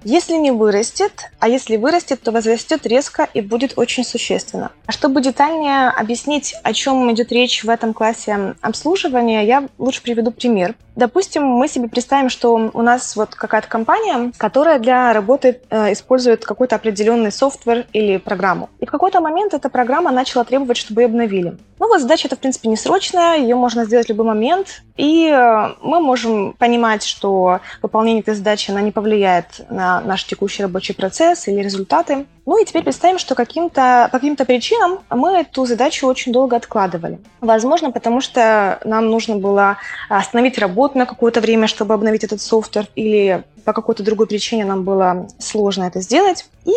Если 0.02 0.34
не 0.34 0.50
вырастет, 0.50 1.30
а 1.38 1.48
если 1.48 1.76
вырастет, 1.76 2.22
то 2.22 2.32
возрастет 2.32 2.86
резко 2.86 3.28
и 3.34 3.40
будет 3.40 3.74
очень 3.76 4.04
существенно. 4.04 4.72
Чтобы 4.88 5.20
детальнее 5.20 5.88
объяснить, 5.88 6.54
о 6.62 6.72
чем 6.72 7.12
идет 7.12 7.30
речь 7.30 7.62
в 7.62 7.68
этом 7.68 7.92
классе 7.92 8.54
обслуживания, 8.60 9.44
я 9.44 9.68
лучше 9.78 10.02
приведу 10.02 10.30
пример. 10.30 10.74
Допустим, 10.96 11.44
мы 11.44 11.68
себе 11.68 11.88
представим, 11.88 12.30
что 12.30 12.54
у 12.54 12.82
нас 12.82 13.16
вот 13.16 13.34
какая-то 13.34 13.68
компания, 13.68 14.32
которая 14.38 14.78
для 14.78 15.12
работы 15.12 15.60
э, 15.68 15.92
использует 15.92 16.44
какой-то 16.44 16.76
определенный 16.76 17.30
софтвер 17.30 17.84
или 17.92 18.16
программу. 18.16 18.70
И 18.80 18.86
в 18.86 18.90
какой-то 18.90 19.20
момент 19.20 19.52
эта 19.52 19.68
программа 19.68 20.10
начала 20.10 20.44
требовать, 20.44 20.78
чтобы 20.78 21.02
ее 21.02 21.06
обновили. 21.06 21.58
Ну 21.78 21.88
вот 21.88 22.00
задача 22.00 22.26
это, 22.28 22.36
в 22.36 22.38
принципе, 22.38 22.68
не 22.68 22.76
срочная, 22.76 23.38
ее 23.38 23.54
можно 23.54 23.84
сделать 23.84 24.06
в 24.06 24.08
любой 24.10 24.26
момент, 24.26 24.82
и 24.96 25.28
э, 25.28 25.74
мы 25.82 26.00
можем 26.00 26.54
понимать, 26.54 27.02
что 27.02 27.60
выполнение 27.82 28.22
этой 28.22 28.34
задачи 28.34 28.70
она 28.70 28.80
не 28.80 28.92
повлияет 28.92 29.66
на 29.68 30.00
наш 30.00 30.24
текущий 30.24 30.62
рабочий 30.62 30.94
процесс 30.94 31.48
или 31.48 31.62
результаты. 31.62 32.26
Ну 32.46 32.62
и 32.62 32.64
теперь 32.64 32.84
представим, 32.84 33.18
что 33.18 33.34
каким-то, 33.34 34.08
по 34.12 34.18
каким-то 34.18 34.44
причинам 34.44 35.00
мы 35.10 35.32
эту 35.32 35.66
задачу 35.66 36.06
очень 36.06 36.32
долго 36.32 36.54
откладывали. 36.54 37.18
Возможно, 37.40 37.90
потому 37.90 38.20
что 38.20 38.78
нам 38.84 39.10
нужно 39.10 39.34
было 39.34 39.78
остановить 40.08 40.56
работу 40.56 40.96
на 40.96 41.06
какое-то 41.06 41.40
время, 41.40 41.66
чтобы 41.66 41.94
обновить 41.94 42.22
этот 42.22 42.40
софтвер, 42.40 42.86
или 42.94 43.42
по 43.64 43.72
какой-то 43.72 44.04
другой 44.04 44.28
причине 44.28 44.64
нам 44.64 44.84
было 44.84 45.26
сложно 45.40 45.84
это 45.84 46.00
сделать. 46.00 46.48
И 46.64 46.72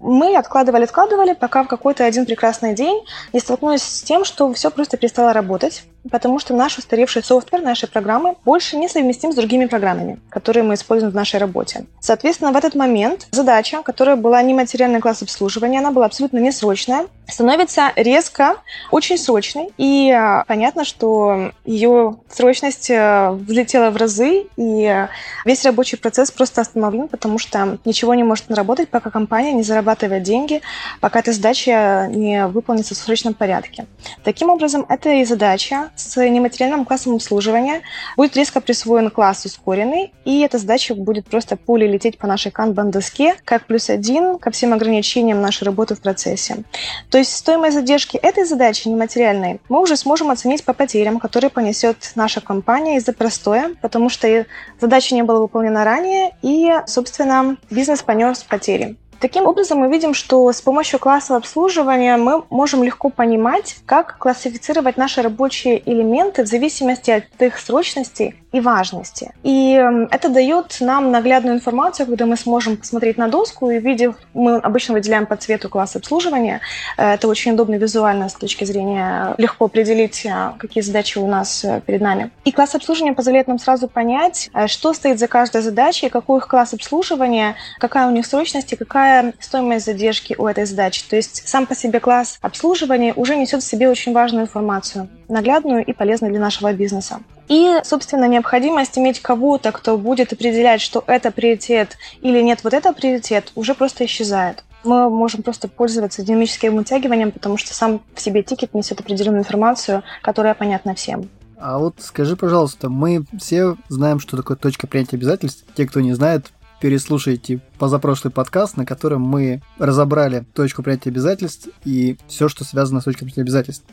мы 0.00 0.34
откладывали, 0.34 0.84
откладывали, 0.84 1.34
пока 1.34 1.62
в 1.62 1.68
какой-то 1.68 2.06
один 2.06 2.24
прекрасный 2.24 2.74
день 2.74 3.04
не 3.34 3.40
столкнулись 3.40 3.82
с 3.82 4.02
тем, 4.02 4.24
что 4.24 4.50
все 4.54 4.70
просто 4.70 4.96
перестало 4.96 5.34
работать, 5.34 5.84
потому 6.10 6.38
что 6.38 6.54
наш 6.54 6.78
устаревший 6.78 7.22
софтвер, 7.22 7.60
наши 7.60 7.86
программы 7.86 8.34
больше 8.44 8.76
не 8.76 8.88
совместим 8.88 9.32
с 9.32 9.36
другими 9.36 9.66
программами, 9.66 10.18
которые 10.28 10.64
мы 10.64 10.74
используем 10.74 11.12
в 11.12 11.16
нашей 11.16 11.38
работе. 11.38 11.86
Соответственно, 12.00 12.52
в 12.52 12.56
этот 12.56 12.74
момент 12.74 13.28
задача, 13.30 13.82
которая 13.82 14.16
была 14.16 14.42
не 14.42 14.54
материальный 14.54 15.00
класс 15.00 15.22
обслуживания, 15.22 15.78
она 15.78 15.90
была 15.90 16.06
абсолютно 16.06 16.38
несрочная, 16.38 17.06
становится 17.28 17.92
резко 17.96 18.56
очень 18.90 19.16
срочной. 19.16 19.70
И 19.78 20.10
а, 20.10 20.44
понятно, 20.46 20.84
что 20.84 21.52
ее 21.64 22.16
срочность 22.30 22.90
э, 22.90 23.30
взлетела 23.30 23.90
в 23.90 23.96
разы, 23.96 24.46
и 24.56 25.06
весь 25.44 25.64
рабочий 25.64 25.96
процесс 25.96 26.30
просто 26.30 26.60
остановлен, 26.60 27.08
потому 27.08 27.38
что 27.38 27.78
ничего 27.84 28.14
не 28.14 28.24
может 28.24 28.48
наработать, 28.48 28.88
пока 28.88 29.10
компания 29.10 29.52
не 29.52 29.62
зарабатывает 29.62 30.22
деньги, 30.22 30.60
пока 31.00 31.20
эта 31.20 31.32
задача 31.32 32.08
не 32.10 32.46
выполнится 32.46 32.94
в 32.94 32.98
срочном 32.98 33.34
порядке. 33.34 33.86
Таким 34.24 34.50
образом, 34.50 34.84
эта 34.88 35.22
задача 35.24 35.91
с 35.94 36.16
нематериальным 36.16 36.84
классом 36.84 37.14
обслуживания 37.14 37.82
будет 38.16 38.36
резко 38.36 38.60
присвоен 38.60 39.10
класс 39.10 39.44
ускоренный, 39.44 40.12
и 40.24 40.40
эта 40.40 40.58
задача 40.58 40.94
будет 40.94 41.26
просто 41.26 41.56
пулей 41.56 41.88
лететь 41.88 42.18
по 42.18 42.26
нашей 42.26 42.50
канбан-доске 42.50 43.36
как 43.44 43.66
плюс 43.66 43.90
один 43.90 44.38
ко 44.38 44.50
всем 44.50 44.72
ограничениям 44.72 45.40
нашей 45.40 45.64
работы 45.64 45.94
в 45.94 46.00
процессе. 46.00 46.64
То 47.10 47.18
есть 47.18 47.34
стоимость 47.34 47.74
задержки 47.74 48.16
этой 48.16 48.44
задачи 48.44 48.88
нематериальной 48.88 49.60
мы 49.68 49.80
уже 49.80 49.96
сможем 49.96 50.30
оценить 50.30 50.64
по 50.64 50.72
потерям, 50.72 51.18
которые 51.18 51.50
понесет 51.50 52.12
наша 52.14 52.40
компания 52.40 52.96
из-за 52.96 53.12
простоя, 53.12 53.70
потому 53.80 54.08
что 54.08 54.46
задача 54.80 55.14
не 55.14 55.22
была 55.22 55.40
выполнена 55.40 55.84
ранее, 55.84 56.32
и, 56.42 56.72
собственно, 56.86 57.56
бизнес 57.70 58.02
понес 58.02 58.42
потери. 58.42 58.96
Таким 59.22 59.46
образом, 59.46 59.78
мы 59.78 59.88
видим, 59.88 60.14
что 60.14 60.50
с 60.50 60.60
помощью 60.60 60.98
классового 60.98 61.38
обслуживания 61.38 62.16
мы 62.16 62.42
можем 62.50 62.82
легко 62.82 63.08
понимать, 63.08 63.76
как 63.86 64.18
классифицировать 64.18 64.96
наши 64.96 65.22
рабочие 65.22 65.80
элементы 65.88 66.42
в 66.42 66.48
зависимости 66.48 67.12
от 67.12 67.24
их 67.40 67.56
срочности 67.60 68.34
и 68.52 68.60
важности. 68.60 69.32
И 69.42 69.74
эм, 69.74 70.08
это 70.10 70.28
дает 70.28 70.76
нам 70.80 71.10
наглядную 71.10 71.56
информацию, 71.56 72.06
когда 72.06 72.26
мы 72.26 72.36
сможем 72.36 72.76
посмотреть 72.76 73.16
на 73.16 73.28
доску 73.28 73.70
и 73.70 73.78
видев, 73.78 74.16
мы 74.34 74.56
обычно 74.56 74.94
выделяем 74.94 75.26
по 75.26 75.36
цвету 75.36 75.68
класс 75.68 75.96
обслуживания. 75.96 76.60
Э, 76.98 77.14
это 77.14 77.28
очень 77.28 77.52
удобно 77.52 77.76
визуально 77.76 78.28
с 78.28 78.34
точки 78.34 78.64
зрения 78.64 79.34
легко 79.38 79.66
определить, 79.66 80.26
э, 80.26 80.52
какие 80.58 80.82
задачи 80.82 81.18
у 81.18 81.26
нас 81.26 81.64
э, 81.64 81.80
перед 81.86 82.02
нами. 82.02 82.30
И 82.44 82.52
класс 82.52 82.74
обслуживания 82.74 83.14
позволяет 83.14 83.48
нам 83.48 83.58
сразу 83.58 83.88
понять, 83.88 84.50
что 84.66 84.92
стоит 84.92 85.18
за 85.18 85.28
каждой 85.28 85.62
задачей, 85.62 86.10
какой 86.10 86.38
их 86.38 86.46
класс 86.46 86.74
обслуживания, 86.74 87.54
какая 87.78 88.06
у 88.06 88.10
них 88.10 88.26
срочность 88.26 88.72
и 88.72 88.76
какая 88.76 89.11
стоимость 89.40 89.86
задержки 89.86 90.34
у 90.38 90.46
этой 90.46 90.64
задачи. 90.64 91.02
То 91.08 91.16
есть 91.16 91.48
сам 91.48 91.66
по 91.66 91.74
себе 91.74 92.00
класс 92.00 92.38
обслуживания 92.40 93.12
уже 93.14 93.36
несет 93.36 93.62
в 93.62 93.66
себе 93.66 93.88
очень 93.88 94.12
важную 94.12 94.44
информацию, 94.44 95.08
наглядную 95.28 95.84
и 95.84 95.92
полезную 95.92 96.32
для 96.32 96.40
нашего 96.40 96.72
бизнеса. 96.72 97.20
И, 97.48 97.80
собственно, 97.84 98.26
необходимость 98.26 98.96
иметь 98.98 99.20
кого-то, 99.20 99.72
кто 99.72 99.98
будет 99.98 100.32
определять, 100.32 100.80
что 100.80 101.04
это 101.06 101.30
приоритет 101.30 101.98
или 102.20 102.40
нет, 102.40 102.60
вот 102.64 102.72
это 102.72 102.92
приоритет, 102.92 103.52
уже 103.54 103.74
просто 103.74 104.04
исчезает. 104.04 104.64
Мы 104.84 105.10
можем 105.10 105.42
просто 105.42 105.68
пользоваться 105.68 106.22
динамическим 106.22 106.76
вытягиванием, 106.76 107.30
потому 107.30 107.56
что 107.56 107.74
сам 107.74 108.00
в 108.14 108.20
себе 108.20 108.42
тикет 108.42 108.74
несет 108.74 109.00
определенную 109.00 109.40
информацию, 109.40 110.02
которая 110.22 110.54
понятна 110.54 110.94
всем. 110.94 111.28
А 111.58 111.78
вот 111.78 111.94
скажи, 111.98 112.36
пожалуйста, 112.36 112.88
мы 112.88 113.24
все 113.38 113.76
знаем, 113.88 114.18
что 114.18 114.36
такое 114.36 114.56
точка 114.56 114.88
принятия 114.88 115.16
обязательств. 115.16 115.64
Те, 115.76 115.86
кто 115.86 116.00
не 116.00 116.12
знает, 116.12 116.46
переслушайте 116.82 117.60
позапрошлый 117.78 118.32
подкаст, 118.32 118.76
на 118.76 118.84
котором 118.84 119.22
мы 119.22 119.62
разобрали 119.78 120.44
точку 120.52 120.82
принятия 120.82 121.10
обязательств 121.10 121.68
и 121.84 122.16
все, 122.26 122.48
что 122.48 122.64
связано 122.64 123.00
с 123.00 123.04
точкой 123.04 123.20
принятия 123.20 123.42
обязательств. 123.42 123.84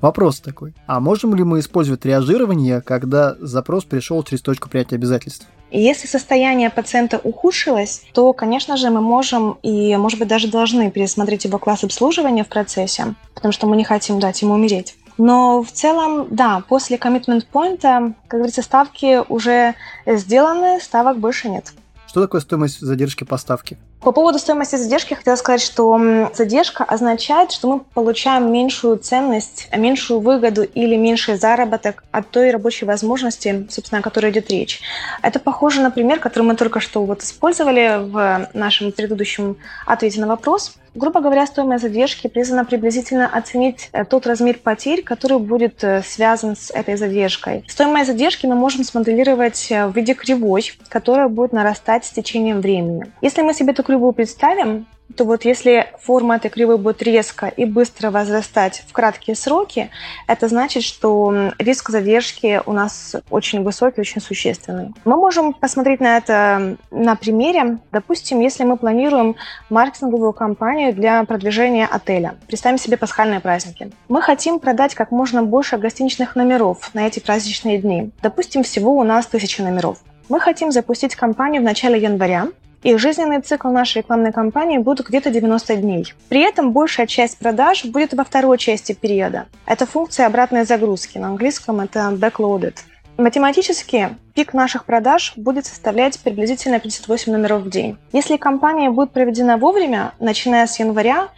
Вопрос 0.00 0.38
такой. 0.38 0.72
А 0.86 1.00
можем 1.00 1.34
ли 1.34 1.42
мы 1.42 1.58
использовать 1.58 2.02
триажирование, 2.02 2.80
когда 2.80 3.34
запрос 3.40 3.82
пришел 3.84 4.22
через 4.22 4.40
точку 4.42 4.68
принятия 4.68 4.94
обязательств? 4.94 5.48
Если 5.72 6.06
состояние 6.06 6.70
пациента 6.70 7.18
ухудшилось, 7.18 8.04
то, 8.14 8.32
конечно 8.32 8.76
же, 8.76 8.88
мы 8.90 9.00
можем 9.00 9.58
и, 9.64 9.96
может 9.96 10.20
быть, 10.20 10.28
даже 10.28 10.46
должны 10.46 10.92
пересмотреть 10.92 11.44
его 11.44 11.58
класс 11.58 11.82
обслуживания 11.82 12.44
в 12.44 12.48
процессе, 12.48 13.16
потому 13.34 13.50
что 13.50 13.66
мы 13.66 13.76
не 13.76 13.82
хотим 13.82 14.20
дать 14.20 14.40
ему 14.42 14.54
умереть. 14.54 14.94
Но 15.18 15.64
в 15.64 15.72
целом, 15.72 16.28
да, 16.30 16.62
после 16.68 16.98
commitment 16.98 17.44
point, 17.52 17.80
как 17.80 18.14
говорится, 18.30 18.62
ставки 18.62 19.28
уже 19.28 19.74
сделаны, 20.06 20.78
ставок 20.80 21.18
больше 21.18 21.48
нет. 21.48 21.72
Что 22.08 22.22
такое 22.22 22.40
стоимость 22.40 22.80
задержки 22.80 23.24
поставки? 23.24 23.76
По 24.00 24.12
поводу 24.12 24.38
стоимости 24.38 24.76
задержки 24.76 25.12
хотела 25.12 25.36
сказать, 25.36 25.60
что 25.60 26.30
задержка 26.34 26.82
означает, 26.82 27.52
что 27.52 27.70
мы 27.70 27.80
получаем 27.80 28.50
меньшую 28.50 28.96
ценность, 28.96 29.68
меньшую 29.76 30.20
выгоду 30.20 30.62
или 30.62 30.96
меньший 30.96 31.36
заработок 31.36 32.04
от 32.10 32.30
той 32.30 32.50
рабочей 32.50 32.86
возможности, 32.86 33.66
собственно, 33.68 33.98
о 33.98 34.02
которой 34.02 34.30
идет 34.30 34.50
речь. 34.50 34.80
Это 35.20 35.38
похоже 35.38 35.82
на 35.82 35.90
пример, 35.90 36.18
который 36.18 36.44
мы 36.44 36.56
только 36.56 36.80
что 36.80 37.04
вот 37.04 37.22
использовали 37.22 37.98
в 38.00 38.48
нашем 38.54 38.90
предыдущем 38.92 39.58
ответе 39.84 40.20
на 40.20 40.28
вопрос. 40.28 40.76
Грубо 40.98 41.20
говоря, 41.20 41.46
стоимость 41.46 41.82
задержки 41.84 42.26
призвана 42.26 42.64
приблизительно 42.64 43.28
оценить 43.28 43.88
э, 43.92 44.04
тот 44.04 44.26
размер 44.26 44.58
потерь, 44.58 45.04
который 45.04 45.38
будет 45.38 45.84
э, 45.84 46.02
связан 46.02 46.56
с 46.56 46.72
этой 46.72 46.96
задержкой. 46.96 47.64
Стоимость 47.68 48.08
задержки 48.08 48.46
мы 48.46 48.56
можем 48.56 48.82
смоделировать 48.82 49.68
э, 49.70 49.86
в 49.86 49.94
виде 49.94 50.14
кривой, 50.14 50.72
которая 50.88 51.28
будет 51.28 51.52
нарастать 51.52 52.04
с 52.04 52.10
течением 52.10 52.60
времени. 52.60 53.06
Если 53.20 53.42
мы 53.42 53.54
себе 53.54 53.70
эту 53.70 53.84
кривую 53.84 54.12
представим, 54.12 54.86
то 55.16 55.24
вот 55.24 55.44
если 55.44 55.86
форма 56.00 56.36
этой 56.36 56.50
кривой 56.50 56.78
будет 56.78 57.02
резко 57.02 57.46
и 57.46 57.64
быстро 57.64 58.10
возрастать 58.10 58.84
в 58.86 58.92
краткие 58.92 59.36
сроки, 59.36 59.90
это 60.26 60.48
значит, 60.48 60.82
что 60.82 61.52
риск 61.58 61.90
задержки 61.90 62.60
у 62.66 62.72
нас 62.72 63.16
очень 63.30 63.62
высокий, 63.62 64.00
очень 64.00 64.20
существенный. 64.20 64.92
Мы 65.04 65.16
можем 65.16 65.52
посмотреть 65.52 66.00
на 66.00 66.16
это 66.16 66.76
на 66.90 67.16
примере. 67.16 67.78
Допустим, 67.90 68.40
если 68.40 68.64
мы 68.64 68.76
планируем 68.76 69.36
маркетинговую 69.70 70.32
кампанию 70.32 70.92
для 70.92 71.24
продвижения 71.24 71.86
отеля. 71.86 72.36
Представим 72.46 72.78
себе 72.78 72.96
пасхальные 72.96 73.40
праздники. 73.40 73.90
Мы 74.08 74.22
хотим 74.22 74.58
продать 74.58 74.94
как 74.94 75.10
можно 75.10 75.42
больше 75.42 75.78
гостиничных 75.78 76.36
номеров 76.36 76.90
на 76.94 77.06
эти 77.06 77.20
праздничные 77.20 77.78
дни. 77.78 78.10
Допустим, 78.22 78.62
всего 78.62 78.96
у 78.96 79.02
нас 79.02 79.26
тысяча 79.26 79.62
номеров. 79.62 79.98
Мы 80.28 80.40
хотим 80.40 80.70
запустить 80.70 81.16
кампанию 81.16 81.62
в 81.62 81.64
начале 81.64 82.00
января, 82.00 82.48
и 82.82 82.96
жизненный 82.96 83.40
цикл 83.40 83.68
нашей 83.68 83.98
рекламной 83.98 84.32
кампании 84.32 84.78
будет 84.78 85.06
где-то 85.06 85.30
90 85.30 85.76
дней. 85.76 86.14
При 86.28 86.40
этом 86.40 86.72
большая 86.72 87.06
часть 87.06 87.38
продаж 87.38 87.84
будет 87.84 88.14
во 88.14 88.24
второй 88.24 88.58
части 88.58 88.92
периода. 88.92 89.46
Это 89.66 89.86
функция 89.86 90.26
обратной 90.26 90.64
загрузки. 90.64 91.18
На 91.18 91.28
английском 91.28 91.80
это 91.80 92.10
backloaded. 92.10 92.76
Математически 93.16 94.10
пик 94.32 94.54
наших 94.54 94.84
продаж 94.84 95.32
будет 95.34 95.66
составлять 95.66 96.20
приблизительно 96.20 96.78
58 96.78 97.32
номеров 97.32 97.62
в 97.62 97.70
день. 97.70 97.98
Если 98.12 98.36
кампания 98.36 98.90
будет 98.90 99.10
проведена 99.10 99.56
вовремя, 99.56 100.12
начиная 100.20 100.68
с 100.68 100.78
января, 100.78 101.28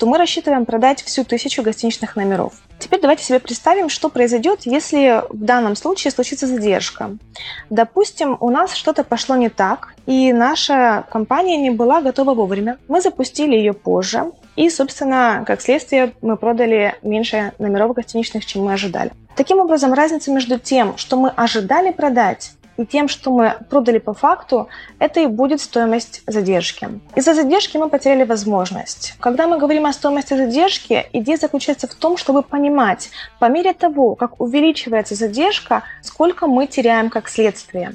то 0.00 0.06
мы 0.06 0.16
рассчитываем 0.16 0.64
продать 0.64 1.02
всю 1.02 1.24
тысячу 1.24 1.62
гостиничных 1.62 2.16
номеров. 2.16 2.54
Теперь 2.78 3.02
давайте 3.02 3.22
себе 3.22 3.38
представим, 3.38 3.90
что 3.90 4.08
произойдет, 4.08 4.60
если 4.64 5.22
в 5.28 5.44
данном 5.44 5.76
случае 5.76 6.10
случится 6.10 6.46
задержка. 6.46 7.18
Допустим, 7.68 8.38
у 8.40 8.48
нас 8.48 8.72
что-то 8.72 9.04
пошло 9.04 9.36
не 9.36 9.50
так, 9.50 9.94
и 10.06 10.32
наша 10.32 11.04
компания 11.10 11.58
не 11.58 11.68
была 11.68 12.00
готова 12.00 12.32
вовремя. 12.32 12.78
Мы 12.88 13.02
запустили 13.02 13.54
ее 13.54 13.74
позже, 13.74 14.32
и, 14.56 14.70
собственно, 14.70 15.44
как 15.46 15.60
следствие, 15.60 16.14
мы 16.22 16.38
продали 16.38 16.94
меньше 17.02 17.52
номеров 17.58 17.92
гостиничных, 17.92 18.46
чем 18.46 18.64
мы 18.64 18.72
ожидали. 18.72 19.12
Таким 19.36 19.58
образом, 19.58 19.92
разница 19.92 20.32
между 20.32 20.58
тем, 20.58 20.96
что 20.96 21.18
мы 21.18 21.28
ожидали 21.28 21.92
продать, 21.92 22.52
и 22.80 22.86
тем, 22.86 23.08
что 23.08 23.30
мы 23.30 23.56
продали 23.68 23.98
по 23.98 24.14
факту, 24.14 24.68
это 24.98 25.20
и 25.20 25.26
будет 25.26 25.60
стоимость 25.60 26.22
задержки. 26.26 26.88
Из-за 27.14 27.34
задержки 27.34 27.76
мы 27.76 27.88
потеряли 27.88 28.24
возможность. 28.24 29.14
Когда 29.20 29.46
мы 29.46 29.58
говорим 29.58 29.86
о 29.86 29.92
стоимости 29.92 30.34
задержки, 30.34 31.06
идея 31.12 31.36
заключается 31.36 31.86
в 31.86 31.94
том, 31.94 32.16
чтобы 32.16 32.42
понимать, 32.42 33.10
по 33.38 33.46
мере 33.46 33.74
того, 33.74 34.14
как 34.14 34.40
увеличивается 34.40 35.14
задержка, 35.14 35.82
сколько 36.02 36.46
мы 36.46 36.66
теряем 36.66 37.10
как 37.10 37.28
следствие. 37.28 37.92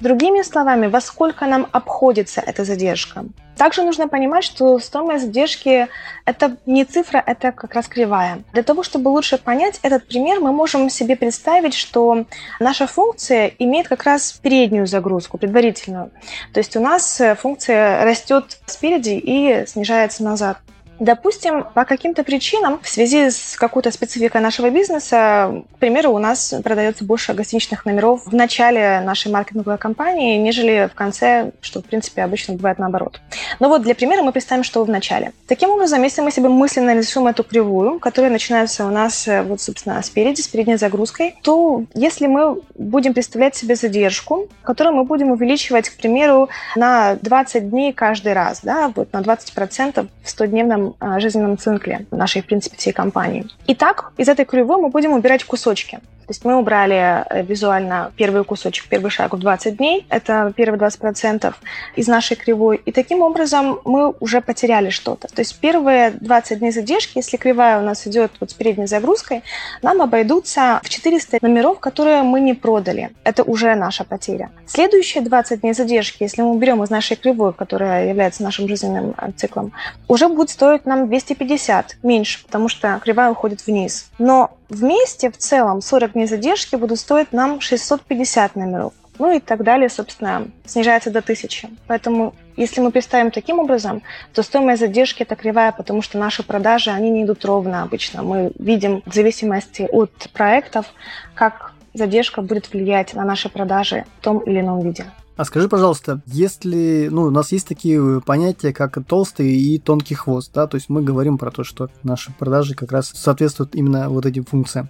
Другими 0.00 0.42
словами, 0.42 0.86
во 0.86 1.00
сколько 1.00 1.46
нам 1.46 1.66
обходится 1.72 2.40
эта 2.40 2.64
задержка. 2.64 3.24
Также 3.56 3.82
нужно 3.82 4.06
понимать, 4.06 4.44
что 4.44 4.78
стоимость 4.78 5.24
задержки– 5.24 5.88
это 6.24 6.56
не 6.66 6.84
цифра, 6.84 7.22
это 7.24 7.52
как 7.52 7.74
раз 7.74 7.88
кривая. 7.88 8.42
Для 8.52 8.62
того, 8.62 8.82
чтобы 8.82 9.08
лучше 9.08 9.38
понять 9.38 9.80
этот 9.82 10.06
пример, 10.06 10.40
мы 10.40 10.52
можем 10.52 10.90
себе 10.90 11.16
представить, 11.16 11.74
что 11.74 12.26
наша 12.60 12.86
функция 12.86 13.52
имеет 13.58 13.88
как 13.88 14.04
раз 14.04 14.32
переднюю 14.32 14.86
загрузку, 14.86 15.38
предварительную. 15.38 16.10
То 16.52 16.58
есть 16.58 16.76
у 16.76 16.80
нас 16.80 17.20
функция 17.38 18.04
растет 18.04 18.58
спереди 18.66 19.20
и 19.22 19.64
снижается 19.66 20.22
назад. 20.22 20.58
Допустим, 20.98 21.64
по 21.74 21.84
каким-то 21.84 22.24
причинам, 22.24 22.80
в 22.82 22.88
связи 22.88 23.30
с 23.30 23.56
какой-то 23.56 23.90
спецификой 23.90 24.40
нашего 24.40 24.70
бизнеса, 24.70 25.62
к 25.74 25.78
примеру, 25.78 26.12
у 26.12 26.18
нас 26.18 26.54
продается 26.64 27.04
больше 27.04 27.34
гостиничных 27.34 27.84
номеров 27.84 28.26
в 28.26 28.34
начале 28.34 29.00
нашей 29.00 29.30
маркетинговой 29.30 29.78
кампании, 29.78 30.38
нежели 30.38 30.88
в 30.90 30.94
конце, 30.94 31.52
что, 31.60 31.80
в 31.80 31.84
принципе, 31.84 32.22
обычно 32.22 32.54
бывает 32.54 32.78
наоборот. 32.78 33.20
Но 33.60 33.68
вот 33.68 33.82
для 33.82 33.94
примера 33.94 34.22
мы 34.22 34.32
представим, 34.32 34.64
что 34.64 34.84
в 34.84 34.88
начале. 34.88 35.32
Таким 35.46 35.70
образом, 35.70 36.02
если 36.02 36.22
мы 36.22 36.30
себе 36.30 36.48
мысленно 36.48 36.96
рисуем 36.96 37.26
эту 37.26 37.44
кривую, 37.44 37.98
которая 37.98 38.30
начинается 38.30 38.86
у 38.86 38.90
нас, 38.90 39.28
э, 39.28 39.42
вот, 39.42 39.60
собственно, 39.60 40.02
спереди, 40.02 40.40
с 40.40 40.48
передней 40.48 40.76
загрузкой, 40.76 41.36
то 41.42 41.84
если 41.94 42.26
мы 42.26 42.60
будем 42.74 43.14
представлять 43.14 43.54
себе 43.54 43.74
задержку, 43.74 44.48
которую 44.62 44.96
мы 44.96 45.04
будем 45.04 45.30
увеличивать, 45.30 45.90
к 45.90 45.96
примеру, 45.96 46.48
на 46.74 47.16
20 47.16 47.70
дней 47.70 47.92
каждый 47.92 48.32
раз, 48.32 48.60
да, 48.62 48.92
вот 48.94 49.12
на 49.12 49.20
20% 49.20 50.08
в 50.22 50.26
100-дневном 50.26 50.85
а, 51.00 51.18
жизненном 51.20 51.58
цикле 51.58 52.06
нашей, 52.10 52.42
в 52.42 52.46
принципе, 52.46 52.76
всей 52.76 52.92
компании. 52.92 53.46
Итак, 53.66 54.12
из 54.16 54.28
этой 54.28 54.44
кривой 54.44 54.80
мы 54.80 54.88
будем 54.88 55.12
убирать 55.12 55.44
кусочки. 55.44 55.98
То 56.26 56.32
есть 56.32 56.44
мы 56.44 56.56
убрали 56.56 57.24
э, 57.30 57.42
визуально 57.44 58.12
первый 58.16 58.42
кусочек, 58.42 58.88
первый 58.88 59.10
шаг 59.10 59.32
в 59.32 59.38
20 59.38 59.76
дней. 59.76 60.06
Это 60.08 60.52
первые 60.56 60.80
20% 60.80 61.54
из 61.94 62.08
нашей 62.08 62.36
кривой. 62.36 62.80
И 62.84 62.90
таким 62.90 63.20
образом 63.20 63.78
мы 63.84 64.12
уже 64.18 64.40
потеряли 64.40 64.90
что-то. 64.90 65.28
То 65.28 65.40
есть 65.40 65.56
первые 65.60 66.10
20 66.10 66.58
дней 66.58 66.72
задержки, 66.72 67.18
если 67.18 67.36
кривая 67.36 67.78
у 67.78 67.82
нас 67.82 68.08
идет 68.08 68.32
вот 68.40 68.50
с 68.50 68.54
передней 68.54 68.86
загрузкой, 68.86 69.44
нам 69.82 70.02
обойдутся 70.02 70.80
в 70.82 70.88
400 70.88 71.38
номеров, 71.42 71.78
которые 71.78 72.22
мы 72.22 72.40
не 72.40 72.54
продали. 72.54 73.10
Это 73.22 73.44
уже 73.44 73.76
наша 73.76 74.02
потеря. 74.02 74.50
Следующие 74.66 75.22
20 75.22 75.60
дней 75.60 75.74
задержки, 75.74 76.24
если 76.24 76.42
мы 76.42 76.50
уберем 76.50 76.82
из 76.82 76.90
нашей 76.90 77.16
кривой, 77.16 77.52
которая 77.52 78.08
является 78.08 78.42
нашим 78.42 78.66
жизненным 78.66 79.14
э, 79.16 79.30
циклом, 79.36 79.72
уже 80.08 80.28
будет 80.28 80.50
стоить 80.50 80.86
нам 80.86 81.06
250 81.06 81.98
меньше, 82.02 82.44
потому 82.44 82.68
что 82.68 83.00
кривая 83.04 83.30
уходит 83.30 83.64
вниз. 83.64 84.10
Но 84.18 84.55
Вместе 84.68 85.30
в 85.30 85.36
целом 85.36 85.80
40 85.80 86.12
дней 86.12 86.26
задержки 86.26 86.76
будут 86.76 86.98
стоить 86.98 87.32
нам 87.32 87.60
650 87.60 88.56
номеров. 88.56 88.92
Ну 89.18 89.34
и 89.34 89.40
так 89.40 89.62
далее, 89.62 89.88
собственно, 89.88 90.48
снижается 90.66 91.10
до 91.10 91.20
1000. 91.20 91.68
Поэтому 91.86 92.34
если 92.56 92.80
мы 92.80 92.90
представим 92.90 93.30
таким 93.30 93.58
образом, 93.58 94.02
то 94.34 94.42
стоимость 94.42 94.80
задержки 94.80 95.22
это 95.22 95.36
кривая, 95.36 95.72
потому 95.72 96.02
что 96.02 96.18
наши 96.18 96.42
продажи, 96.42 96.90
они 96.90 97.10
не 97.10 97.24
идут 97.24 97.44
ровно 97.44 97.82
обычно. 97.82 98.22
Мы 98.22 98.52
видим 98.58 99.02
в 99.06 99.14
зависимости 99.14 99.88
от 99.90 100.10
проектов, 100.32 100.86
как 101.34 101.72
задержка 101.94 102.42
будет 102.42 102.72
влиять 102.72 103.14
на 103.14 103.24
наши 103.24 103.48
продажи 103.48 104.04
в 104.18 104.24
том 104.24 104.38
или 104.38 104.60
ином 104.60 104.80
виде. 104.80 105.06
А 105.36 105.44
скажи, 105.44 105.68
пожалуйста, 105.68 106.22
если, 106.26 107.08
ну, 107.10 107.24
у 107.24 107.30
нас 107.30 107.52
есть 107.52 107.68
такие 107.68 108.22
понятия, 108.22 108.72
как 108.72 109.04
толстый 109.04 109.54
и 109.54 109.78
тонкий 109.78 110.14
хвост, 110.14 110.50
да, 110.54 110.66
то 110.66 110.76
есть 110.76 110.88
мы 110.88 111.02
говорим 111.02 111.36
про 111.36 111.50
то, 111.50 111.62
что 111.62 111.90
наши 112.02 112.32
продажи 112.32 112.74
как 112.74 112.90
раз 112.90 113.12
соответствуют 113.14 113.74
именно 113.74 114.08
вот 114.08 114.24
этим 114.24 114.44
функциям. 114.44 114.88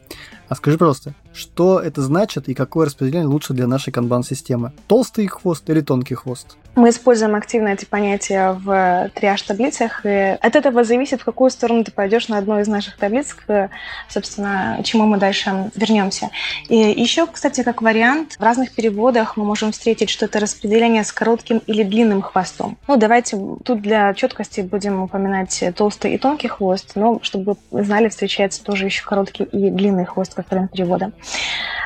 А 0.49 0.55
скажи, 0.55 0.79
пожалуйста, 0.79 1.13
что 1.35 1.81
это 1.81 2.03
значит 2.03 2.49
и 2.49 2.55
какое 2.55 2.87
распределение 2.87 3.27
лучше 3.27 3.53
для 3.53 3.67
нашей 3.67 3.93
канбан-системы? 3.93 4.73
Толстый 4.87 5.27
хвост 5.27 5.69
или 5.69 5.81
тонкий 5.81 6.15
хвост? 6.15 6.57
Мы 6.77 6.91
используем 6.91 7.35
активно 7.35 7.69
эти 7.69 7.87
понятия 7.87 8.53
в 8.53 9.11
триаж-таблицах, 9.15 10.05
и 10.05 10.37
от 10.41 10.57
этого 10.57 10.85
зависит, 10.85 11.23
в 11.23 11.25
какую 11.25 11.51
сторону 11.51 11.85
ты 11.85 11.91
пойдешь 11.91 12.29
на 12.29 12.37
одной 12.37 12.63
из 12.63 12.69
наших 12.69 12.99
таблиц, 12.99 13.33
к, 13.33 13.71
собственно, 14.09 14.81
чему 14.85 15.07
мы 15.07 15.17
дальше 15.17 15.71
вернемся. 15.75 16.31
И 16.69 16.77
еще, 16.77 17.27
кстати, 17.27 17.63
как 17.63 17.81
вариант, 17.81 18.37
в 18.39 18.43
разных 18.43 18.73
переводах 18.73 19.39
мы 19.39 19.45
можем 19.45 19.73
встретить, 19.73 20.11
что 20.11 20.27
это 20.27 20.39
распределение 20.39 21.03
с 21.03 21.13
коротким 21.13 21.63
или 21.67 21.83
длинным 21.83 22.21
хвостом. 22.21 22.77
Ну, 22.87 22.97
давайте 22.97 23.39
тут 23.65 23.81
для 23.81 24.13
четкости 24.13 24.61
будем 24.61 25.01
упоминать 25.01 25.65
толстый 25.75 26.15
и 26.15 26.19
тонкий 26.19 26.49
хвост, 26.49 26.93
но 26.95 27.21
чтобы 27.23 27.57
вы 27.71 27.85
знали, 27.85 28.09
встречается 28.09 28.63
тоже 28.63 28.85
еще 28.85 29.03
короткий 29.03 29.45
и 29.45 29.71
длинный 29.71 30.05
хвост 30.05 30.36
как 30.37 30.51
вариант 30.51 30.73
перевода. 30.73 31.13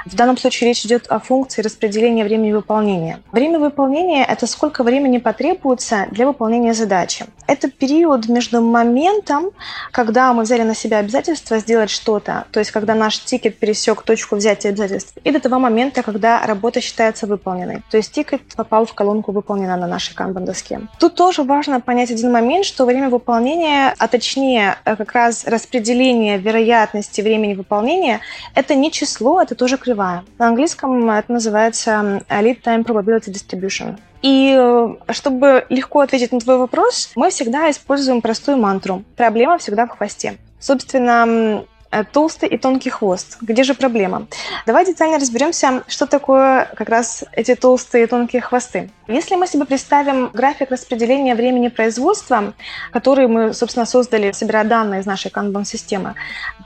В 0.06 0.14
данном 0.14 0.36
случае 0.36 0.68
речь 0.68 0.84
идет 0.84 1.06
о 1.08 1.18
функции 1.18 1.62
распределения 1.62 2.24
времени 2.24 2.52
выполнения. 2.52 3.20
Время 3.32 3.58
выполнения– 3.58 4.24
это 4.28 4.46
сколько 4.46 4.82
времени 4.82 5.18
потребуется 5.18 6.06
для 6.10 6.26
выполнения 6.26 6.74
задачи. 6.74 7.26
Это 7.46 7.70
период 7.70 8.28
между 8.28 8.62
моментом, 8.62 9.50
когда 9.90 10.32
мы 10.32 10.44
взяли 10.44 10.62
на 10.62 10.74
себя 10.74 10.98
обязательство 10.98 11.58
сделать 11.58 11.90
что-то, 11.90 12.46
то 12.52 12.60
есть 12.60 12.70
когда 12.70 12.94
наш 12.94 13.18
тикет 13.18 13.58
пересек 13.58 14.02
точку 14.02 14.36
взятия 14.36 14.70
обязательств, 14.70 15.14
и 15.24 15.30
до 15.30 15.40
того 15.40 15.58
момента, 15.58 16.02
когда 16.02 16.46
работа 16.46 16.80
считается 16.80 17.26
выполненной. 17.26 17.82
То 17.90 17.96
есть 17.96 18.12
тикет 18.12 18.42
попал 18.56 18.86
в 18.86 18.94
колонку 18.94 19.32
«Выполнена» 19.32 19.76
на 19.76 19.86
нашей 19.86 20.14
канбан-доске. 20.14 20.82
Тут 20.98 21.14
тоже 21.14 21.42
важно 21.42 21.80
понять 21.80 22.10
один 22.10 22.32
момент, 22.32 22.64
что 22.64 22.86
время 22.86 23.10
выполнения, 23.10 23.94
а 23.98 24.08
точнее 24.08 24.76
э, 24.84 24.96
как 24.96 25.12
раз 25.12 25.44
распределение 25.46 26.38
вероятности 26.38 27.20
времени 27.20 27.54
выполнения– 27.54 28.20
это 28.54 28.74
не 28.74 28.90
число, 28.90 29.42
это 29.42 29.54
тоже 29.54 29.76
кривая. 29.90 30.24
На 30.38 30.48
английском 30.48 31.11
это 31.11 31.33
называется 31.33 32.22
Lead 32.29 32.62
Time 32.62 32.85
Probability 32.85 33.33
Distribution. 33.33 33.98
И 34.22 34.55
э, 34.57 35.12
чтобы 35.12 35.64
легко 35.68 36.00
ответить 36.00 36.31
на 36.33 36.38
твой 36.38 36.59
вопрос, 36.59 37.11
мы 37.16 37.31
всегда 37.31 37.70
используем 37.70 38.20
простую 38.20 38.59
мантру. 38.59 39.03
Проблема 39.16 39.59
всегда 39.59 39.87
в 39.87 39.90
хвосте. 39.90 40.38
Собственно, 40.61 41.64
толстый 42.12 42.48
и 42.48 42.57
тонкий 42.57 42.90
хвост. 42.90 43.38
Где 43.40 43.62
же 43.62 43.74
проблема? 43.74 44.26
Давай 44.66 44.87
детально 44.87 45.18
разберемся, 45.18 45.83
что 45.88 46.07
такое 46.07 46.68
как 46.76 46.88
раз 46.88 47.24
эти 47.33 47.55
толстые 47.55 48.05
и 48.05 48.07
тонкие 48.07 48.42
хвосты. 48.42 48.90
Если 49.09 49.35
мы 49.35 49.48
себе 49.48 49.64
представим 49.64 50.31
график 50.33 50.70
распределения 50.70 51.35
времени 51.35 51.66
производства, 51.68 52.55
который 52.92 53.26
мы, 53.26 53.53
собственно, 53.53 53.87
создали, 53.87 54.31
собирая 54.31 54.64
данные 54.64 55.00
из 55.00 55.07
нашей 55.07 55.33
Kanban-системы, 55.33 56.14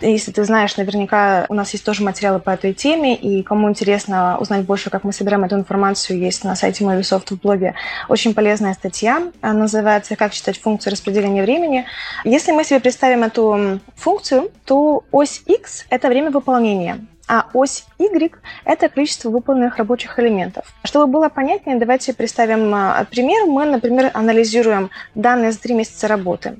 если 0.01 0.31
ты 0.31 0.45
знаешь, 0.45 0.77
наверняка 0.77 1.47
у 1.49 1.55
нас 1.55 1.73
есть 1.73 1.85
тоже 1.85 2.03
материалы 2.03 2.41
по 2.41 2.51
этой 2.51 2.75
теме, 2.75 3.17
и 3.17 3.43
кому 3.43 3.71
интересно 3.71 4.37
узнать 4.39 4.67
больше, 4.67 4.91
как 4.91 5.05
мы 5.05 5.13
собираем 5.13 5.45
эту 5.45 5.57
информацию, 5.57 6.19
есть 6.19 6.45
на 6.45 6.55
сайте 6.55 6.85
Movisoft 6.85 7.35
в 7.35 7.41
блоге 7.41 7.75
очень 8.09 8.35
полезная 8.35 8.75
статья, 8.75 9.23
называется 9.41 10.17
«Как 10.17 10.35
считать 10.35 10.61
функцию 10.61 10.93
распределения 10.93 11.43
времени». 11.43 11.87
Если 12.25 12.53
мы 12.53 12.65
себе 12.65 12.81
представим 12.81 13.23
эту 13.23 13.81
функцию, 13.97 14.51
то 14.67 15.05
ось 15.14 15.42
X– 15.46 15.87
это 15.90 16.09
время 16.09 16.33
выполнения 16.33 17.07
а 17.29 17.46
ось 17.55 17.87
Y– 18.12 18.33
это 18.64 18.88
количество 18.88 19.31
выполненных 19.31 19.77
рабочих 19.77 20.19
элементов. 20.19 20.64
Чтобы 20.85 21.07
было 21.07 21.29
понятнее, 21.29 21.77
давайте 21.77 22.12
представим 22.12 22.75
а, 22.75 23.05
пример. 23.11 23.47
Мы, 23.47 23.64
например, 23.64 24.11
анализируем 24.14 24.90
данные 25.14 25.53
за 25.53 25.61
три 25.61 25.75
месяца 25.75 26.09
работы. 26.09 26.57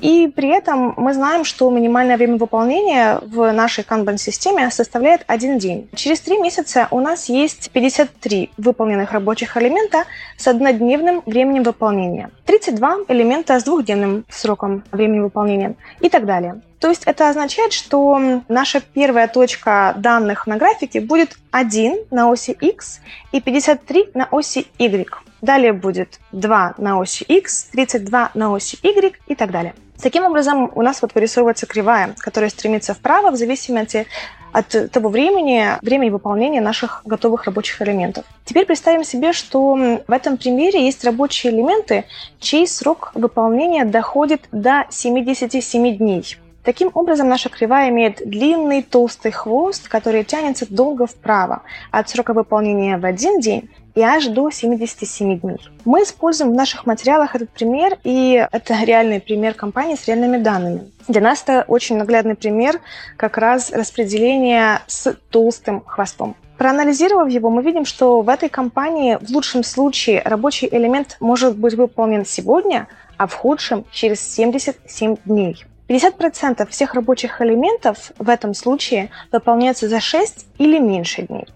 И 0.00 0.28
при 0.34 0.48
этом 0.48 0.94
мы 0.96 1.14
знаем, 1.14 1.44
что 1.44 1.70
минимальное 1.70 2.16
время 2.16 2.36
выполнения 2.36 3.20
в 3.22 3.52
нашей 3.52 3.84
Kanban-системе 3.84 4.70
составляет 4.70 5.24
один 5.26 5.58
день. 5.58 5.88
Через 5.94 6.20
три 6.20 6.38
месяца 6.38 6.88
у 6.90 7.00
нас 7.00 7.28
есть 7.28 7.70
53 7.70 8.50
выполненных 8.56 9.12
рабочих 9.12 9.56
элемента 9.56 10.04
с 10.36 10.46
однодневным 10.46 11.22
временем 11.26 11.62
выполнения, 11.62 12.30
32 12.46 12.96
элемента 13.08 13.58
с 13.58 13.64
двухдневным 13.64 14.24
сроком 14.28 14.84
времени 14.90 15.20
выполнения 15.20 15.76
и 16.00 16.08
так 16.08 16.26
далее. 16.26 16.60
То 16.82 16.88
есть 16.88 17.04
это 17.04 17.28
означает, 17.28 17.72
что 17.72 18.20
наша 18.48 18.80
первая 18.80 19.28
точка 19.28 19.94
данных 19.98 20.48
на 20.48 20.56
графике 20.56 20.71
будет 21.00 21.36
1 21.50 22.06
на 22.10 22.30
оси 22.30 22.52
x 22.52 23.00
и 23.32 23.40
53 23.40 24.10
на 24.14 24.28
оси 24.30 24.66
y. 24.78 25.08
Далее 25.40 25.72
будет 25.72 26.20
2 26.32 26.74
на 26.78 27.00
оси 27.00 27.24
x, 27.24 27.68
32 27.72 28.30
на 28.34 28.54
оси 28.54 28.78
y 28.82 29.14
и 29.26 29.34
так 29.34 29.50
далее. 29.50 29.74
Таким 30.02 30.24
образом, 30.24 30.70
у 30.74 30.82
нас 30.82 31.00
вот 31.00 31.14
вырисовывается 31.14 31.66
кривая, 31.66 32.14
которая 32.18 32.50
стремится 32.50 32.92
вправо 32.92 33.30
в 33.30 33.36
зависимости 33.36 34.06
от 34.52 34.90
того 34.90 35.08
времени, 35.08 35.78
времени 35.80 36.10
выполнения 36.10 36.60
наших 36.60 37.02
готовых 37.04 37.44
рабочих 37.44 37.80
элементов. 37.80 38.24
Теперь 38.44 38.66
представим 38.66 39.04
себе, 39.04 39.32
что 39.32 39.74
в 40.06 40.12
этом 40.12 40.36
примере 40.36 40.84
есть 40.84 41.04
рабочие 41.04 41.52
элементы, 41.52 42.04
чей 42.38 42.66
срок 42.66 43.12
выполнения 43.14 43.84
доходит 43.84 44.42
до 44.52 44.84
77 44.90 45.96
дней. 45.96 46.36
Таким 46.64 46.90
образом, 46.94 47.28
наша 47.28 47.48
кривая 47.48 47.90
имеет 47.90 48.22
длинный 48.24 48.82
толстый 48.82 49.32
хвост, 49.32 49.88
который 49.88 50.22
тянется 50.22 50.64
долго 50.72 51.06
вправо, 51.06 51.62
от 51.90 52.08
срока 52.08 52.34
выполнения 52.34 52.98
в 52.98 53.04
один 53.04 53.40
день 53.40 53.68
и 53.96 54.00
аж 54.00 54.26
до 54.28 54.50
77 54.50 55.40
дней. 55.40 55.58
Мы 55.84 56.04
используем 56.04 56.52
в 56.52 56.54
наших 56.54 56.86
материалах 56.86 57.34
этот 57.34 57.50
пример, 57.50 57.98
и 58.04 58.46
это 58.50 58.74
реальный 58.84 59.20
пример 59.20 59.54
компании 59.54 59.96
с 59.96 60.06
реальными 60.06 60.38
данными. 60.38 60.90
Для 61.08 61.20
нас 61.20 61.42
это 61.42 61.64
очень 61.66 61.96
наглядный 61.96 62.36
пример 62.36 62.80
как 63.16 63.38
раз 63.38 63.72
распределения 63.72 64.82
с 64.86 65.14
толстым 65.30 65.82
хвостом. 65.84 66.36
Проанализировав 66.58 67.28
его, 67.28 67.50
мы 67.50 67.62
видим, 67.62 67.84
что 67.84 68.22
в 68.22 68.28
этой 68.28 68.48
компании 68.48 69.18
в 69.20 69.30
лучшем 69.30 69.64
случае 69.64 70.22
рабочий 70.24 70.68
элемент 70.70 71.16
может 71.18 71.58
быть 71.58 71.74
выполнен 71.74 72.24
сегодня, 72.24 72.86
а 73.16 73.26
в 73.26 73.34
худшем 73.34 73.84
через 73.90 74.20
77 74.20 75.16
дней. 75.24 75.64
50% 75.88 76.68
всех 76.68 76.94
рабочих 76.94 77.40
элементов 77.40 78.12
в 78.18 78.28
этом 78.28 78.54
случае 78.54 79.10
выполняются 79.30 79.88
за 79.88 80.00
6 80.00 80.46
или 80.58 80.78
меньше 80.78 81.22
дней. 81.22 81.46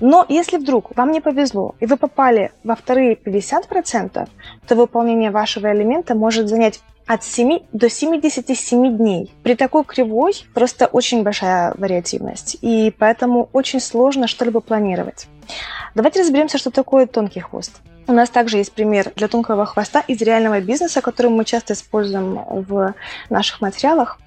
Но 0.00 0.24
если 0.28 0.56
вдруг 0.56 0.96
вам 0.96 1.12
не 1.12 1.20
повезло, 1.20 1.74
и 1.80 1.86
вы 1.86 1.96
попали 1.96 2.52
во 2.64 2.74
вторые 2.74 3.14
50%, 3.14 4.28
то 4.66 4.74
выполнение 4.74 5.30
вашего 5.30 5.72
элемента 5.72 6.14
может 6.14 6.48
занять 6.48 6.80
от 7.06 7.22
7 7.22 7.60
до 7.72 7.88
77 7.88 8.96
дней. 8.96 9.32
При 9.42 9.54
такой 9.54 9.84
кривой 9.84 10.32
просто 10.54 10.86
очень 10.86 11.22
большая 11.22 11.72
вариативность, 11.76 12.56
и 12.62 12.92
поэтому 12.98 13.48
очень 13.52 13.80
сложно 13.80 14.26
что-либо 14.26 14.60
планировать. 14.60 15.28
Давайте 15.94 16.20
разберемся, 16.20 16.58
что 16.58 16.70
такое 16.70 17.06
тонкий 17.06 17.40
хвост. 17.40 17.80
У 18.08 18.12
нас 18.12 18.30
также 18.30 18.58
есть 18.58 18.72
пример 18.72 19.12
для 19.16 19.26
тонкого 19.26 19.66
хвоста 19.66 20.00
из 20.06 20.20
реального 20.22 20.60
бизнеса, 20.60 21.00
который 21.00 21.30
мы 21.30 21.44
часто 21.44 21.72
используем 21.72 22.38
в 22.48 22.94
наших 23.30 23.60
материалах. 23.60 24.18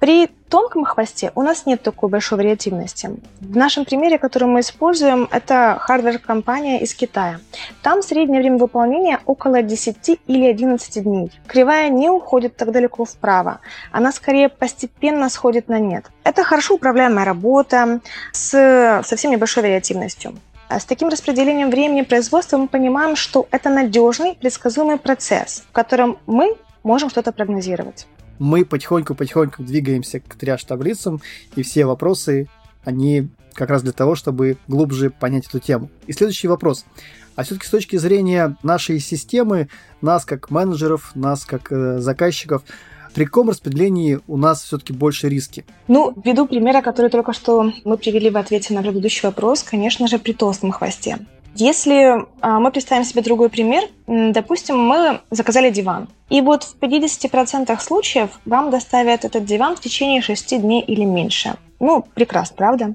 При 0.00 0.26
тонком 0.48 0.84
хвосте 0.84 1.30
у 1.36 1.42
нас 1.42 1.64
нет 1.64 1.80
такой 1.82 2.08
большой 2.08 2.38
вариативности. 2.38 3.10
В 3.40 3.56
нашем 3.56 3.84
примере, 3.84 4.18
который 4.18 4.48
мы 4.48 4.58
используем, 4.58 5.28
это 5.30 5.76
хардвер-компания 5.78 6.80
из 6.80 6.92
Китая. 6.92 7.38
Там 7.82 8.02
среднее 8.02 8.40
время 8.40 8.58
выполнения 8.58 9.20
около 9.24 9.62
10 9.62 10.18
или 10.26 10.46
11 10.46 11.04
дней. 11.04 11.30
Кривая 11.46 11.88
не 11.90 12.10
уходит 12.10 12.56
так 12.56 12.72
далеко 12.72 13.04
вправо. 13.04 13.60
Она 13.92 14.10
скорее 14.10 14.48
постепенно 14.48 15.28
сходит 15.28 15.68
на 15.68 15.78
нет. 15.78 16.06
Это 16.24 16.42
хорошо 16.42 16.74
управляемая 16.74 17.24
работа 17.24 18.00
с 18.32 19.02
совсем 19.04 19.30
небольшой 19.30 19.62
вариативностью. 19.62 20.34
А 20.74 20.80
с 20.80 20.86
таким 20.86 21.08
распределением 21.08 21.68
времени 21.68 22.00
производства 22.00 22.56
мы 22.56 22.66
понимаем, 22.66 23.14
что 23.14 23.46
это 23.50 23.68
надежный, 23.68 24.36
предсказуемый 24.40 24.96
процесс, 24.96 25.64
в 25.68 25.72
котором 25.72 26.16
мы 26.24 26.56
можем 26.82 27.10
что-то 27.10 27.30
прогнозировать. 27.30 28.06
Мы 28.38 28.64
потихоньку-потихоньку 28.64 29.64
двигаемся 29.64 30.20
к 30.20 30.34
тряж-таблицам, 30.34 31.20
и 31.56 31.62
все 31.62 31.84
вопросы, 31.84 32.48
они 32.84 33.28
как 33.52 33.68
раз 33.68 33.82
для 33.82 33.92
того, 33.92 34.14
чтобы 34.14 34.56
глубже 34.66 35.10
понять 35.10 35.46
эту 35.46 35.58
тему. 35.58 35.90
И 36.06 36.14
следующий 36.14 36.48
вопрос. 36.48 36.86
А 37.36 37.42
все-таки 37.42 37.66
с 37.66 37.70
точки 37.70 37.96
зрения 37.96 38.56
нашей 38.62 38.98
системы, 38.98 39.68
нас 40.00 40.24
как 40.24 40.50
менеджеров, 40.50 41.12
нас 41.14 41.44
как 41.44 41.70
э, 41.70 41.98
заказчиков, 41.98 42.62
при 43.14 43.24
каком 43.24 43.48
распределении 43.48 44.18
у 44.26 44.36
нас 44.36 44.62
все-таки 44.62 44.92
больше 44.92 45.28
риски? 45.28 45.64
Ну, 45.88 46.12
ввиду 46.24 46.46
примера, 46.46 46.82
который 46.82 47.10
только 47.10 47.32
что 47.32 47.72
мы 47.84 47.96
привели 47.96 48.30
в 48.30 48.36
ответе 48.36 48.74
на 48.74 48.82
предыдущий 48.82 49.20
вопрос, 49.22 49.62
конечно 49.62 50.06
же, 50.08 50.18
при 50.18 50.32
толстом 50.32 50.70
хвосте. 50.70 51.18
Если 51.54 52.24
а, 52.40 52.60
мы 52.60 52.70
представим 52.70 53.04
себе 53.04 53.22
другой 53.22 53.50
пример, 53.50 53.84
допустим, 54.06 54.78
мы 54.78 55.20
заказали 55.30 55.70
диван, 55.70 56.08
и 56.30 56.40
вот 56.40 56.62
в 56.62 56.78
50% 56.80 57.78
случаев 57.78 58.30
вам 58.46 58.70
доставят 58.70 59.26
этот 59.26 59.44
диван 59.44 59.76
в 59.76 59.80
течение 59.80 60.22
6 60.22 60.60
дней 60.62 60.80
или 60.80 61.04
меньше. 61.04 61.56
Ну, 61.78 62.06
прекрасно, 62.14 62.56
правда? 62.56 62.94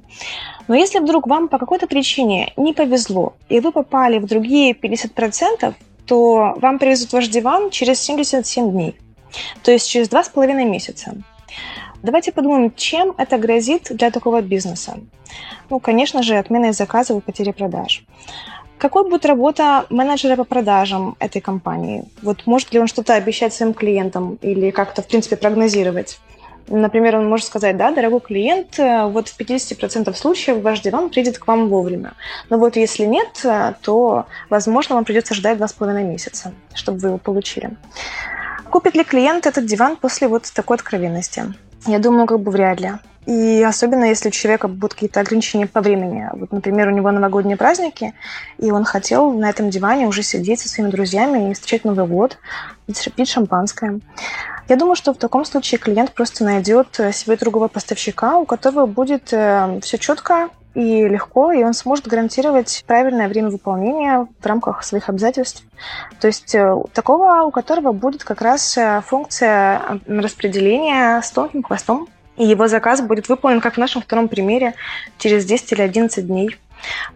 Но 0.68 0.74
если 0.74 1.00
вдруг 1.00 1.28
вам 1.28 1.50
по 1.50 1.60
какой-то 1.60 1.86
причине 1.86 2.52
не 2.58 2.74
повезло, 2.74 3.36
и 3.48 3.60
вы 3.60 3.72
попали 3.72 4.18
в 4.18 4.26
другие 4.26 4.74
50%, 4.74 5.76
то 6.08 6.56
вам 6.60 6.80
привезут 6.80 7.14
ваш 7.14 7.28
диван 7.28 7.70
через 7.70 8.00
77 8.00 8.72
дней 8.72 8.96
то 9.64 9.72
есть 9.72 9.90
через 9.90 10.10
два 10.10 10.24
с 10.24 10.30
половиной 10.30 10.66
месяца. 10.66 11.16
Давайте 12.04 12.32
подумаем, 12.32 12.74
чем 12.76 13.14
это 13.18 13.38
грозит 13.38 13.88
для 13.90 14.12
такого 14.12 14.42
бизнеса. 14.42 15.00
Ну, 15.70 15.80
конечно 15.80 16.24
же, 16.24 16.38
отменой 16.38 16.72
заказов 16.72 17.18
и 17.18 17.22
потери 17.22 17.52
продаж. 17.52 18.06
Какой 18.78 19.04
будет 19.04 19.26
работа 19.26 19.88
менеджера 19.90 20.36
по 20.36 20.44
продажам 20.44 21.16
этой 21.20 21.42
компании? 21.42 22.04
Вот 22.22 22.46
может 22.46 22.72
ли 22.74 22.80
он 22.80 22.88
что-то 22.88 23.16
обещать 23.16 23.54
своим 23.54 23.74
клиентам 23.74 24.38
или 24.44 24.70
как-то, 24.70 25.02
в 25.02 25.08
принципе, 25.08 25.36
прогнозировать? 25.36 26.20
Например, 26.70 27.16
он 27.16 27.30
может 27.30 27.48
сказать, 27.48 27.78
да, 27.78 27.92
дорогой 27.92 28.20
клиент, 28.20 28.78
вот 28.78 29.30
в 29.30 29.40
50% 29.40 30.14
случаев 30.14 30.62
ваш 30.62 30.82
диван 30.82 31.10
придет 31.10 31.40
к 31.40 31.48
вам 31.48 31.70
вовремя. 31.70 32.14
Но 32.50 32.58
вот 32.58 32.76
если 32.76 33.06
нет, 33.06 33.46
то, 33.82 34.26
возможно, 34.50 34.96
вам 34.96 35.06
придется 35.06 35.34
ждать 35.34 35.58
2,5 35.58 36.04
месяца, 36.04 36.54
чтобы 36.74 37.00
вы 37.00 37.08
его 37.08 37.18
получили. 37.18 37.72
Купит 38.72 38.96
ли 38.96 39.04
клиент 39.04 39.46
этот 39.46 39.66
диван 39.66 39.96
после 39.96 40.28
вот 40.28 40.52
такой 40.54 40.76
откровенности? 40.76 41.54
Я 41.86 42.00
думаю, 42.00 42.28
как 42.28 42.40
бы 42.40 42.52
вряд 42.52 42.80
ли. 42.80 42.92
И 43.26 43.62
особенно, 43.62 44.06
если 44.06 44.30
у 44.30 44.32
человека 44.32 44.70
будут 44.70 44.94
какие-то 44.94 45.20
ограничения 45.20 45.68
по 45.68 45.82
времени. 45.82 46.30
Вот, 46.32 46.54
например, 46.54 46.88
у 46.88 46.92
него 46.92 47.12
новогодние 47.12 47.58
праздники, 47.58 48.14
и 48.58 48.72
он 48.72 48.86
хотел 48.86 49.34
на 49.34 49.50
этом 49.50 49.70
диване 49.70 50.08
уже 50.08 50.24
сидеть 50.24 50.62
со 50.62 50.70
своими 50.70 50.92
друзьями 50.92 51.52
и 51.52 51.54
встречать 51.54 51.84
Новый 51.84 52.08
год, 52.08 52.38
пить 53.16 53.30
шампанское. 53.30 54.00
Я 54.70 54.76
думаю, 54.78 54.96
что 54.96 55.14
в 55.14 55.18
таком 55.18 55.44
случае 55.44 55.78
клиент 55.78 56.14
просто 56.14 56.46
найдет 56.46 56.88
себе 57.12 57.36
другого 57.36 57.68
поставщика, 57.68 58.38
у 58.38 58.46
которого 58.46 58.86
будет 58.86 59.34
э, 59.34 59.80
все 59.82 59.98
четко, 59.98 60.50
и 60.78 61.08
легко, 61.08 61.52
и 61.52 61.64
он 61.64 61.74
сможет 61.74 62.08
гарантировать 62.08 62.84
правильное 62.86 63.28
время 63.28 63.50
выполнения 63.50 64.28
в 64.40 64.46
рамках 64.46 64.84
своих 64.84 65.10
обязательств. 65.10 65.64
То 66.20 66.28
есть 66.28 66.54
э, 66.54 66.76
такого, 66.94 67.42
у 67.46 67.52
которого 67.52 67.94
будет 67.94 68.24
как 68.24 68.42
раз 68.42 68.78
э, 68.78 69.02
функция 69.04 70.00
распределения 70.06 71.20
с 71.20 71.32
тонким 71.32 71.64
хвостом, 71.64 72.08
и 72.36 72.46
его 72.46 72.68
заказ 72.68 73.02
будет 73.02 73.28
выполнен, 73.28 73.60
как 73.60 73.74
в 73.74 73.78
нашем 73.78 74.04
втором 74.04 74.28
примере, 74.28 74.76
через 75.18 75.46
10 75.46 75.72
или 75.72 75.82
11 75.82 76.28
дней. 76.28 76.56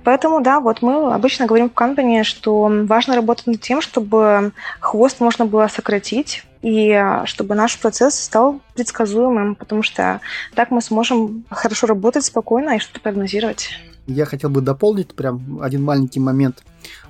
Поэтому, 0.04 0.42
да, 0.42 0.60
вот 0.60 0.82
мы 0.82 1.14
обычно 1.14 1.46
говорим 1.46 1.70
в 1.70 1.74
компании, 1.74 2.24
что 2.24 2.68
важно 2.88 3.16
работать 3.16 3.46
над 3.46 3.62
тем, 3.62 3.80
чтобы 3.82 4.54
хвост 4.80 5.20
можно 5.20 5.46
было 5.46 5.68
сократить, 5.68 6.44
и 6.62 6.92
а, 6.92 7.26
чтобы 7.26 7.56
наш 7.56 7.80
процесс 7.80 8.20
стал 8.20 8.62
предсказуемым, 8.76 9.56
потому 9.56 9.84
что 9.84 10.22
так 10.54 10.72
мы 10.72 10.82
сможем 10.82 11.46
хорошо 11.50 11.88
работать 11.88 12.26
спокойно 12.26 12.76
и 12.76 12.80
что-то 12.80 13.00
прогнозировать. 13.02 13.70
Я 14.08 14.26
хотел 14.26 14.50
бы 14.50 14.62
дополнить 14.62 15.14
прям 15.14 15.60
один 15.62 15.84
маленький 15.84 16.20
момент. 16.20 16.64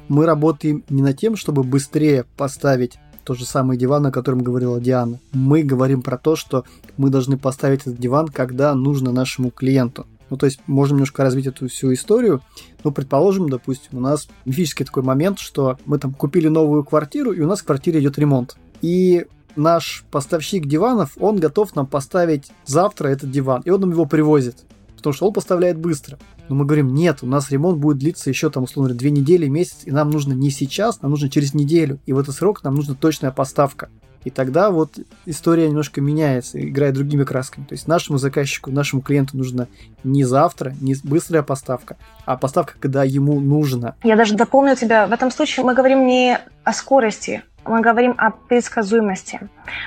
Мы 0.07 0.25
работаем 0.25 0.83
не 0.89 1.01
над 1.01 1.17
тем, 1.17 1.35
чтобы 1.35 1.63
быстрее 1.63 2.25
поставить 2.37 2.99
тот 3.23 3.37
же 3.37 3.45
самый 3.45 3.77
диван, 3.77 4.05
о 4.05 4.11
котором 4.11 4.41
говорила 4.41 4.79
Диана. 4.79 5.19
Мы 5.31 5.63
говорим 5.63 6.01
про 6.01 6.17
то, 6.17 6.35
что 6.35 6.65
мы 6.97 7.09
должны 7.09 7.37
поставить 7.37 7.81
этот 7.81 7.97
диван, 7.97 8.27
когда 8.27 8.73
нужно 8.73 9.11
нашему 9.11 9.51
клиенту. 9.51 10.07
Ну, 10.29 10.37
то 10.37 10.45
есть, 10.45 10.59
можем 10.65 10.97
немножко 10.97 11.23
развить 11.23 11.47
эту 11.47 11.67
всю 11.67 11.93
историю. 11.93 12.41
Ну, 12.83 12.91
предположим, 12.91 13.49
допустим, 13.49 13.97
у 13.97 14.01
нас 14.01 14.27
мифический 14.45 14.85
такой 14.85 15.03
момент, 15.03 15.39
что 15.39 15.77
мы 15.85 15.99
там 15.99 16.13
купили 16.13 16.47
новую 16.47 16.83
квартиру, 16.83 17.31
и 17.31 17.41
у 17.41 17.47
нас 17.47 17.59
в 17.61 17.65
квартире 17.65 17.99
идет 17.99 18.17
ремонт. 18.17 18.55
И 18.81 19.25
наш 19.55 20.03
поставщик 20.11 20.65
диванов, 20.65 21.11
он 21.19 21.37
готов 21.37 21.75
нам 21.75 21.87
поставить 21.87 22.51
завтра 22.65 23.09
этот 23.09 23.31
диван, 23.31 23.61
и 23.65 23.69
он 23.69 23.81
нам 23.81 23.91
его 23.91 24.05
привозит, 24.05 24.63
потому 24.95 25.13
что 25.13 25.27
он 25.27 25.33
поставляет 25.33 25.77
быстро. 25.77 26.17
Но 26.49 26.55
мы 26.55 26.65
говорим, 26.65 26.93
нет, 26.93 27.19
у 27.21 27.27
нас 27.27 27.49
ремонт 27.51 27.79
будет 27.79 27.97
длиться 27.97 28.29
еще 28.29 28.49
там, 28.49 28.63
условно 28.63 28.89
говоря, 28.89 28.99
две 28.99 29.11
недели, 29.11 29.47
месяц, 29.47 29.79
и 29.85 29.91
нам 29.91 30.09
нужно 30.09 30.33
не 30.33 30.51
сейчас, 30.51 31.01
нам 31.01 31.11
нужно 31.11 31.29
через 31.29 31.53
неделю, 31.53 31.99
и 32.05 32.13
в 32.13 32.19
этот 32.19 32.35
срок 32.35 32.63
нам 32.63 32.75
нужна 32.75 32.95
точная 32.95 33.31
поставка. 33.31 33.89
И 34.23 34.29
тогда 34.29 34.69
вот 34.69 34.99
история 35.25 35.67
немножко 35.67 35.99
меняется, 35.99 36.63
играет 36.63 36.93
другими 36.93 37.23
красками. 37.23 37.65
То 37.65 37.73
есть 37.73 37.87
нашему 37.87 38.17
заказчику, 38.17 38.71
нашему 38.71 39.01
клиенту 39.01 39.37
нужно 39.37 39.67
не 40.03 40.23
завтра, 40.23 40.75
не 40.79 40.95
быстрая 41.03 41.41
поставка, 41.41 41.97
а 42.25 42.37
поставка, 42.37 42.73
когда 42.79 43.03
ему 43.03 43.39
нужно. 43.39 43.95
Я 44.03 44.15
даже 44.15 44.35
дополню 44.35 44.75
тебя. 44.75 45.07
В 45.07 45.11
этом 45.11 45.31
случае 45.31 45.65
мы 45.65 45.73
говорим 45.73 46.05
не 46.05 46.39
о 46.63 46.73
скорости, 46.73 47.43
мы 47.65 47.81
говорим 47.81 48.15
о 48.17 48.31
предсказуемости. 48.31 49.39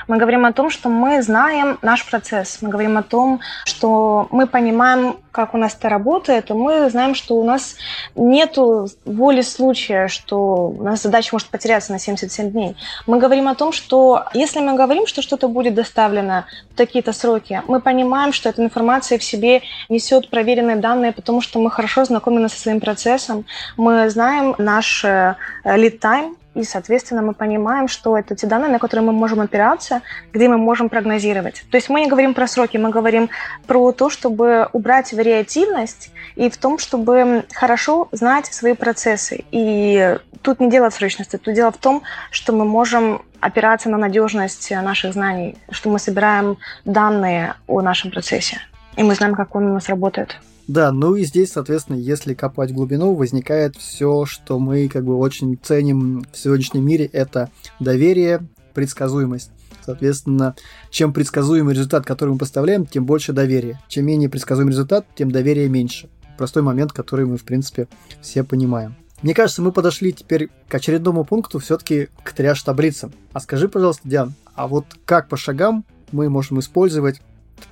Мы 0.07 0.17
говорим 0.17 0.45
о 0.45 0.53
том, 0.53 0.71
что 0.71 0.89
мы 0.89 1.23
знаем 1.23 1.79
наш 1.83 2.09
процесс. 2.09 2.59
Мы 2.63 2.69
говорим 2.69 2.97
о 2.97 3.03
том, 3.03 3.41
что 3.65 4.29
мы 4.31 4.47
понимаем, 4.47 5.17
как 5.33 5.55
у 5.55 5.59
нас 5.59 5.75
это 5.75 5.89
работает, 5.89 6.51
и 6.51 6.55
мы 6.55 6.89
знаем, 6.91 7.15
что 7.17 7.35
у 7.35 7.45
нас 7.45 7.77
нет 8.15 8.57
воли 9.05 9.43
случая, 9.43 10.07
что 10.07 10.69
у 10.69 10.83
нас 10.83 11.03
задача 11.03 11.31
может 11.33 11.49
потеряться 11.49 11.93
на 11.93 11.99
77 11.99 12.53
дней. 12.53 12.77
Мы 13.07 13.19
говорим 13.19 13.49
о 13.49 13.57
том, 13.57 13.73
что 13.73 14.27
если 14.33 14.61
мы 14.61 14.75
говорим, 14.75 15.07
что 15.09 15.23
что-то 15.23 15.49
будет 15.49 15.75
доставлено 15.75 16.45
в 16.71 16.77
такие-то 16.77 17.13
сроки, 17.13 17.63
мы 17.67 17.81
понимаем, 17.81 18.33
что 18.33 18.49
эта 18.49 18.63
информация 18.63 19.19
в 19.19 19.25
себе 19.25 19.63
несет 19.89 20.31
проверенные 20.31 20.77
данные, 20.77 21.13
потому 21.13 21.41
что 21.41 21.59
мы 21.59 21.71
хорошо 21.71 22.05
знакомы 22.05 22.49
со 22.49 22.61
своим 22.61 22.81
процессом, 22.81 23.45
мы 23.77 24.09
знаем 24.11 24.55
наш 24.59 25.05
э, 25.05 25.35
lead 25.65 25.99
time, 25.99 26.37
и, 26.55 26.64
соответственно, 26.64 27.23
мы 27.23 27.35
понимаем, 27.35 27.88
что 27.88 28.17
это 28.17 28.35
те 28.35 28.47
данные, 28.47 28.71
на 28.71 28.79
которые 28.79 29.05
мы 29.05 29.12
можем 29.12 29.40
опираться, 29.40 30.03
где 30.33 30.49
мы 30.49 30.57
можем 30.57 30.88
прогнозировать. 30.88 31.64
То 31.71 31.77
есть 31.77 31.88
мы 31.88 32.01
не 32.01 32.07
говорим 32.09 32.35
про 32.35 32.47
сроки, 32.47 32.77
мы 32.77 32.90
говорим 32.90 33.29
про 33.67 33.93
то, 33.93 34.09
чтобы 34.11 34.69
убрать 34.73 35.12
вариативность 35.12 36.11
и 36.37 36.49
в 36.49 36.57
том, 36.57 36.79
чтобы 36.79 37.45
хорошо 37.53 38.09
знать 38.12 38.47
свои 38.47 38.75
процессы. 38.75 39.45
И 39.51 40.19
тут 40.43 40.61
не 40.61 40.71
дело 40.71 40.90
в 40.90 40.95
срочности, 40.95 41.37
тут 41.37 41.55
дело 41.55 41.73
в 41.73 41.79
том, 41.79 42.03
что 42.31 42.53
мы 42.53 42.64
можем 42.64 43.23
опираться 43.40 43.88
на 43.90 43.99
надежность 43.99 44.71
наших 44.71 45.12
знаний, 45.12 45.57
что 45.71 45.90
мы 45.90 45.99
собираем 45.99 46.57
данные 46.85 47.55
о 47.67 47.83
нашем 47.83 48.11
процессе, 48.11 48.59
и 48.97 49.03
мы 49.03 49.14
знаем, 49.14 49.35
как 49.35 49.55
он 49.55 49.67
у 49.67 49.75
нас 49.75 49.88
работает. 49.88 50.38
Да, 50.66 50.92
ну 50.92 51.14
и 51.14 51.24
здесь, 51.24 51.53
соответственно, 51.53 51.96
если 51.96 52.33
копать 52.33 52.72
глубину, 52.72 53.14
возникает 53.14 53.77
все, 53.77 54.24
что 54.24 54.59
мы 54.59 54.88
как 54.88 55.05
бы 55.05 55.16
очень 55.16 55.59
ценим 55.62 56.24
в 56.33 56.38
сегодняшнем 56.38 56.87
мире, 56.87 57.05
это 57.07 57.50
доверие, 57.81 58.46
предсказуемость. 58.72 59.50
Соответственно, 59.85 60.55
чем 60.90 61.12
предсказуемый 61.12 61.74
результат, 61.74 62.07
который 62.07 62.31
мы 62.31 62.38
поставляем, 62.38 62.87
тем 62.87 63.05
больше 63.05 63.35
доверия. 63.35 63.79
Чем 63.88 64.07
менее 64.07 64.31
предсказуемый 64.31 64.72
результат, 64.72 65.07
тем 65.14 65.31
доверия 65.31 65.68
меньше. 65.68 66.09
Простой 66.38 66.62
момент, 66.62 66.92
который 66.92 67.27
мы, 67.27 67.37
в 67.37 67.44
принципе, 67.44 67.87
все 68.22 68.42
понимаем. 68.42 68.96
Мне 69.20 69.35
кажется, 69.35 69.62
мы 69.62 69.72
подошли 69.72 70.12
теперь 70.12 70.48
к 70.68 70.74
очередному 70.74 71.24
пункту, 71.24 71.59
все-таки 71.59 72.09
к 72.22 72.33
триаж-таблицам. 72.33 73.12
А 73.33 73.40
скажи, 73.40 73.68
пожалуйста, 73.68 74.09
Диан, 74.09 74.35
а 74.55 74.66
вот 74.66 74.87
как 75.05 75.29
по 75.29 75.37
шагам 75.37 75.85
мы 76.12 76.29
можем 76.29 76.61
использовать 76.61 77.20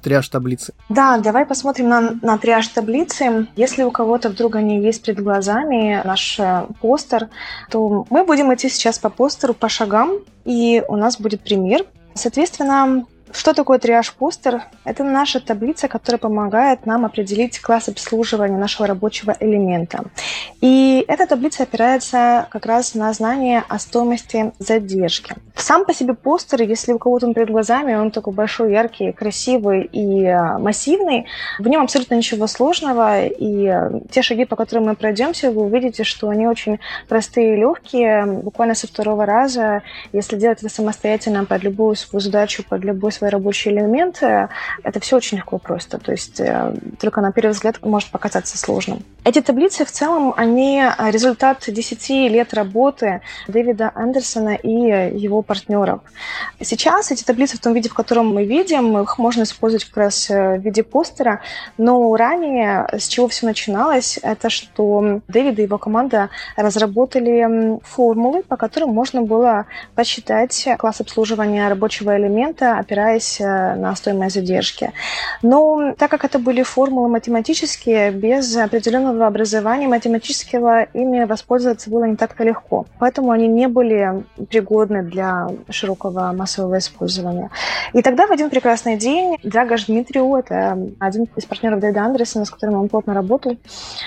триаж 0.01 0.29
таблицы. 0.29 0.75
Да, 0.89 1.19
давай 1.19 1.47
посмотрим 1.47 1.89
на, 1.89 2.15
на 2.23 2.39
триаж 2.39 2.69
таблицы. 2.69 3.47
Если 3.57 3.83
у 3.83 3.91
кого-то 3.91 4.31
вдруг 4.31 4.57
они 4.57 4.81
есть 4.81 5.05
перед 5.05 5.23
глазами, 5.23 6.01
наш 6.05 6.39
э, 6.39 6.67
постер, 6.81 7.29
то 7.71 8.07
мы 8.11 8.25
будем 8.25 8.53
идти 8.55 8.69
сейчас 8.69 8.99
по 8.99 9.11
постеру 9.11 9.55
по 9.55 9.69
шагам, 9.69 10.13
и 10.45 10.83
у 10.89 10.97
нас 10.97 11.21
будет 11.21 11.43
пример. 11.43 11.85
Соответственно, 12.15 13.05
что 13.33 13.55
такое 13.55 13.79
триаж-постер? 13.79 14.63
Это 14.85 15.05
наша 15.05 15.41
таблица, 15.41 15.89
которая 15.89 16.19
помогает 16.19 16.85
нам 16.85 17.05
определить 17.07 17.59
класс 17.61 17.89
обслуживания 17.89 18.59
нашего 18.59 18.87
рабочего 18.87 19.35
элемента. 19.41 20.05
И 20.61 21.05
эта 21.09 21.27
таблица 21.27 21.63
опирается 21.63 22.47
как 22.51 22.67
раз 22.67 22.95
на 22.95 23.13
знание 23.15 23.65
о 23.69 23.79
стоимости 23.79 24.53
задержки. 24.59 25.35
Сам 25.63 25.85
по 25.85 25.95
себе 25.95 26.15
постер, 26.15 26.61
если 26.63 26.93
у 26.93 26.99
кого-то 26.99 27.29
он 27.29 27.35
перед 27.35 27.49
глазами, 27.49 27.95
он 27.95 28.11
такой 28.11 28.33
большой, 28.33 28.73
яркий, 28.73 29.13
красивый 29.13 29.83
и 29.85 30.25
э, 30.25 30.59
массивный, 30.59 31.27
в 31.61 31.69
нем 31.69 31.83
абсолютно 31.83 32.17
ничего 32.17 32.49
сложного, 32.49 33.27
и 33.27 33.69
э, 33.69 34.01
те 34.11 34.23
шаги, 34.23 34.45
по 34.45 34.57
которым 34.57 34.87
мы 34.87 34.97
пройдемся, 34.97 35.53
вы 35.53 35.63
увидите, 35.63 36.03
что 36.03 36.31
они 36.31 36.49
очень 36.49 36.81
простые 37.09 37.55
и 37.55 37.61
легкие, 37.61 38.27
буквально 38.27 38.75
со 38.75 38.89
второго 38.89 39.25
раза, 39.25 39.83
если 40.13 40.37
делать 40.37 40.59
это 40.59 40.69
самостоятельно 40.69 41.45
под 41.45 41.63
любую 41.63 41.95
свою 41.95 42.21
задачу, 42.21 42.65
под 42.69 42.83
любой 42.83 43.13
свой 43.13 43.31
рабочий 43.31 43.71
элемент, 43.71 44.21
это 44.21 45.01
все 45.01 45.17
очень 45.17 45.37
легко 45.37 45.59
просто. 45.59 45.99
То 45.99 46.11
есть 46.11 46.41
э, 46.41 46.75
только 46.99 47.21
на 47.21 47.31
первый 47.31 47.53
взгляд 47.53 47.77
может 47.83 48.11
показаться 48.11 48.59
сложным. 48.59 49.05
Эти 49.23 49.41
таблицы 49.41 49.85
в 49.85 49.93
целом, 49.93 50.35
они 50.37 50.83
результат 50.99 51.63
10 51.69 52.09
лет 52.33 52.53
работы 52.53 53.21
Дэвида 53.47 53.93
Андерсона 53.95 54.57
и 54.57 55.17
его 55.17 55.43
партнеров. 55.53 56.01
Сейчас 56.61 57.13
эти 57.13 57.25
таблицы 57.25 57.59
в 57.59 57.61
том 57.61 57.75
виде, 57.75 57.91
в 57.91 57.95
котором 57.95 58.35
мы 58.35 58.47
видим, 58.47 58.99
их 59.03 59.19
можно 59.19 59.43
использовать 59.43 59.85
как 59.85 59.97
раз 59.99 60.31
э, 60.31 60.57
в 60.57 60.63
виде 60.63 60.83
постера, 60.83 61.41
но 61.77 62.17
ранее 62.17 62.87
с 62.91 63.07
чего 63.07 63.29
все 63.29 63.45
начиналось, 63.45 64.19
это 64.23 64.49
что 64.49 65.21
Дэвид 65.29 65.59
и 65.59 65.63
его 65.63 65.77
команда 65.77 66.31
разработали 66.57 67.79
формулы, 67.85 68.43
по 68.43 68.57
которым 68.57 68.91
можно 68.95 69.21
было 69.21 69.67
посчитать 69.95 70.69
класс 70.79 71.03
обслуживания 71.03 71.69
рабочего 71.69 72.17
элемента, 72.17 72.79
опираясь 72.79 73.39
э, 73.39 73.75
на 73.75 73.95
стоимость 73.95 74.37
задержки. 74.37 74.93
Но 75.43 75.93
так 75.99 76.11
как 76.11 76.25
это 76.25 76.39
были 76.39 76.63
формулы 76.63 77.09
математические, 77.09 78.11
без 78.11 78.57
определенного 78.57 79.27
образования 79.27 79.89
математического 79.89 80.85
ими 80.95 81.25
воспользоваться 81.25 81.91
было 81.91 82.05
не 82.05 82.17
так-то 82.17 82.43
легко. 82.43 82.87
Поэтому 82.99 83.33
они 83.33 83.49
не 83.49 83.69
были 83.69 84.25
пригодны 84.49 85.03
для 85.03 85.32
широкого 85.71 86.33
массового 86.33 86.79
использования. 86.79 87.51
И 87.93 88.03
тогда 88.03 88.27
в 88.27 88.31
один 88.31 88.51
прекрасный 88.51 88.97
день 88.97 89.37
Драгош 89.43 89.87
Дмитрию, 89.87 90.35
это 90.37 90.79
один 90.99 91.27
из 91.37 91.45
партнеров 91.45 91.81
Дэвида 91.81 92.03
Андерсона, 92.03 92.45
с 92.45 92.51
которым 92.51 92.81
он 92.81 92.89
плотно 92.89 93.15
работал, 93.15 93.57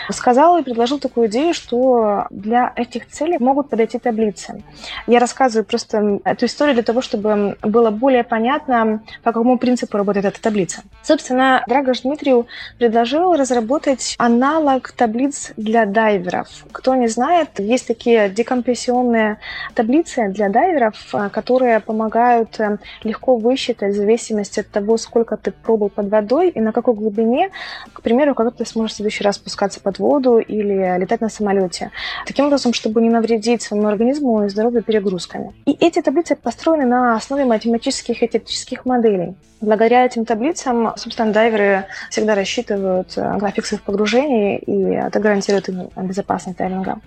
сказал 0.09 0.57
и 0.57 0.63
предложил 0.63 0.99
такую 0.99 1.27
идею, 1.27 1.53
что 1.53 2.25
для 2.29 2.73
этих 2.75 3.07
целей 3.07 3.37
могут 3.39 3.69
подойти 3.69 3.99
таблицы. 3.99 4.63
Я 5.07 5.19
рассказываю 5.19 5.65
просто 5.65 6.19
эту 6.23 6.45
историю 6.45 6.75
для 6.75 6.83
того, 6.83 7.01
чтобы 7.01 7.57
было 7.61 7.91
более 7.91 8.23
понятно, 8.23 9.01
по 9.23 9.31
какому 9.31 9.57
принципу 9.57 9.97
работает 9.97 10.25
эта 10.25 10.41
таблица. 10.41 10.81
Собственно, 11.03 11.63
Драгош 11.67 12.01
Дмитрию 12.01 12.47
предложил 12.77 13.33
разработать 13.33 14.15
аналог 14.17 14.91
таблиц 14.91 15.53
для 15.57 15.85
дайверов. 15.85 16.47
Кто 16.71 16.95
не 16.95 17.07
знает, 17.07 17.59
есть 17.59 17.87
такие 17.87 18.29
декомпрессионные 18.29 19.37
таблицы 19.73 20.29
для 20.29 20.49
дайверов, 20.49 20.95
которые 21.31 21.79
помогают 21.79 22.59
э, 22.59 22.77
легко 23.03 23.35
высчитать 23.37 23.93
в 23.93 23.97
зависимости 23.97 24.59
от 24.59 24.69
того, 24.69 24.97
сколько 24.97 25.37
ты 25.37 25.51
пробыл 25.51 25.89
под 25.89 26.09
водой 26.09 26.49
и 26.49 26.59
на 26.59 26.71
какой 26.71 26.93
глубине, 26.93 27.49
к 27.93 28.01
примеру, 28.01 28.35
когда 28.35 28.51
ты 28.51 28.65
сможешь 28.65 28.93
в 28.93 28.95
следующий 28.97 29.23
раз 29.23 29.35
спускаться 29.35 29.79
под 29.79 29.99
воду 29.99 30.37
или 30.37 30.97
летать 30.99 31.21
на 31.21 31.29
самолете. 31.29 31.91
Таким 32.25 32.45
образом, 32.45 32.73
чтобы 32.73 33.01
не 33.01 33.09
навредить 33.09 33.61
своему 33.61 33.87
организму 33.87 34.45
и 34.45 34.49
здоровью 34.49 34.83
перегрузками. 34.83 35.53
И 35.65 35.71
эти 35.79 36.01
таблицы 36.01 36.35
построены 36.35 36.85
на 36.85 37.15
основе 37.15 37.45
математических 37.45 38.21
и 38.21 38.27
теоретических 38.27 38.85
моделей. 38.85 39.35
Благодаря 39.61 40.05
этим 40.05 40.25
таблицам, 40.25 40.93
собственно, 40.97 41.31
дайверы 41.31 41.85
всегда 42.09 42.35
рассчитывают 42.35 43.13
э, 43.15 43.37
график 43.37 43.65
своих 43.65 43.83
погружений, 43.83 44.57
и 44.57 44.93
это 44.93 45.19
гарантирует 45.19 45.69
им 45.69 45.89
безопасность 45.95 46.57
дайвинга. 46.57 46.99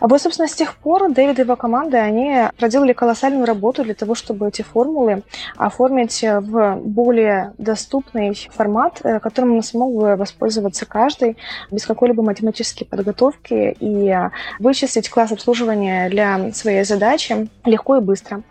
Вот, 0.00 0.20
собственно, 0.20 0.48
с 0.48 0.54
тех 0.54 0.74
пор 0.76 1.12
Дэвид 1.12 1.38
и 1.38 1.42
его 1.42 1.54
команда, 1.54 1.98
они 1.98 2.48
проделали 2.58 2.92
колоссальную 2.92 3.41
работу 3.44 3.84
для 3.84 3.94
того, 3.94 4.14
чтобы 4.14 4.48
эти 4.48 4.62
формулы 4.62 5.22
оформить 5.56 6.22
в 6.22 6.76
более 6.76 7.52
доступный 7.58 8.34
формат, 8.52 9.00
э, 9.04 9.20
которым 9.20 9.62
смог 9.62 9.94
бы 9.94 10.16
воспользоваться 10.16 10.86
каждый 10.86 11.36
без 11.70 11.86
какой-либо 11.86 12.22
математической 12.22 12.84
подготовки 12.84 13.76
и 13.78 14.14
вычислить 14.58 15.08
класс 15.08 15.32
обслуживания 15.32 16.08
для 16.08 16.52
своей 16.52 16.84
задачи 16.84 17.48
легко 17.64 17.96
и 17.96 18.00
быстро. 18.00 18.42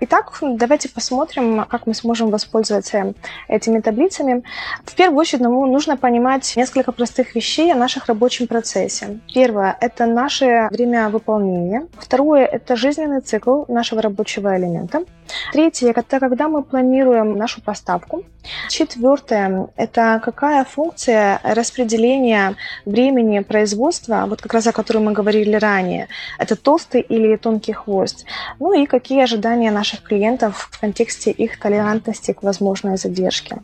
Итак, 0.00 0.38
давайте 0.42 0.88
посмотрим, 0.88 1.64
как 1.68 1.86
мы 1.86 1.94
сможем 1.94 2.18
можем 2.18 2.30
воспользоваться 2.30 3.14
этими 3.48 3.80
таблицами. 3.80 4.42
В 4.84 4.94
первую 4.94 5.18
очередь 5.20 5.42
нам 5.42 5.52
нужно 5.70 5.96
понимать 5.96 6.56
несколько 6.56 6.92
простых 6.92 7.34
вещей 7.34 7.72
о 7.72 7.76
наших 7.76 8.06
рабочем 8.06 8.46
процессе. 8.46 9.20
Первое– 9.34 9.76
это 9.80 10.06
наше 10.06 10.68
время 10.70 11.08
выполнения. 11.10 11.86
Второе– 11.98 12.44
это 12.56 12.76
жизненный 12.76 13.20
цикл 13.20 13.64
нашего 13.68 14.02
рабочего 14.02 14.37
элемента. 14.38 15.04
Третье– 15.52 15.90
это 15.96 16.20
когда 16.20 16.48
мы 16.48 16.62
планируем 16.62 17.36
нашу 17.36 17.60
поставку. 17.60 18.24
Четвертое– 18.68 19.68
это 19.76 20.20
какая 20.24 20.64
функция 20.64 21.40
распределения 21.42 22.56
времени 22.86 23.40
производства, 23.40 24.24
вот 24.26 24.40
как 24.40 24.54
раз 24.54 24.66
о 24.66 24.72
которой 24.72 24.98
мы 24.98 25.12
говорили 25.12 25.56
ранее. 25.56 26.08
Это 26.38 26.56
толстый 26.56 27.00
или 27.00 27.36
тонкий 27.36 27.72
хвост. 27.72 28.24
Ну 28.58 28.72
и 28.72 28.86
какие 28.86 29.22
ожидания 29.22 29.70
наших 29.70 30.02
клиентов 30.02 30.68
в 30.70 30.80
контексте 30.80 31.30
их 31.30 31.58
толерантности 31.58 32.32
к 32.32 32.42
возможной 32.42 32.96
задержке. 32.96 33.58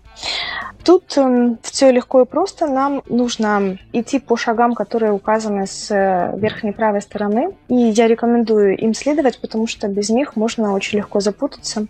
Тут 0.84 1.16
э, 1.16 1.56
все 1.62 1.90
легко 1.90 2.20
и 2.20 2.24
просто. 2.26 2.66
Нам 2.66 3.02
нужно 3.08 3.78
идти 3.92 4.18
по 4.18 4.36
шагам, 4.36 4.74
которые 4.74 5.12
указаны 5.12 5.66
с 5.66 5.90
э, 5.90 6.38
верхней 6.38 6.72
правой 6.72 7.00
стороны. 7.00 7.56
И 7.68 7.74
я 7.74 8.06
рекомендую 8.06 8.76
им 8.76 8.92
следовать, 8.92 9.40
потому 9.40 9.66
что 9.66 9.88
без 9.88 10.10
них 10.10 10.36
можно 10.36 10.74
очень 10.74 10.98
легко 10.98 11.20
запутаться 11.20 11.86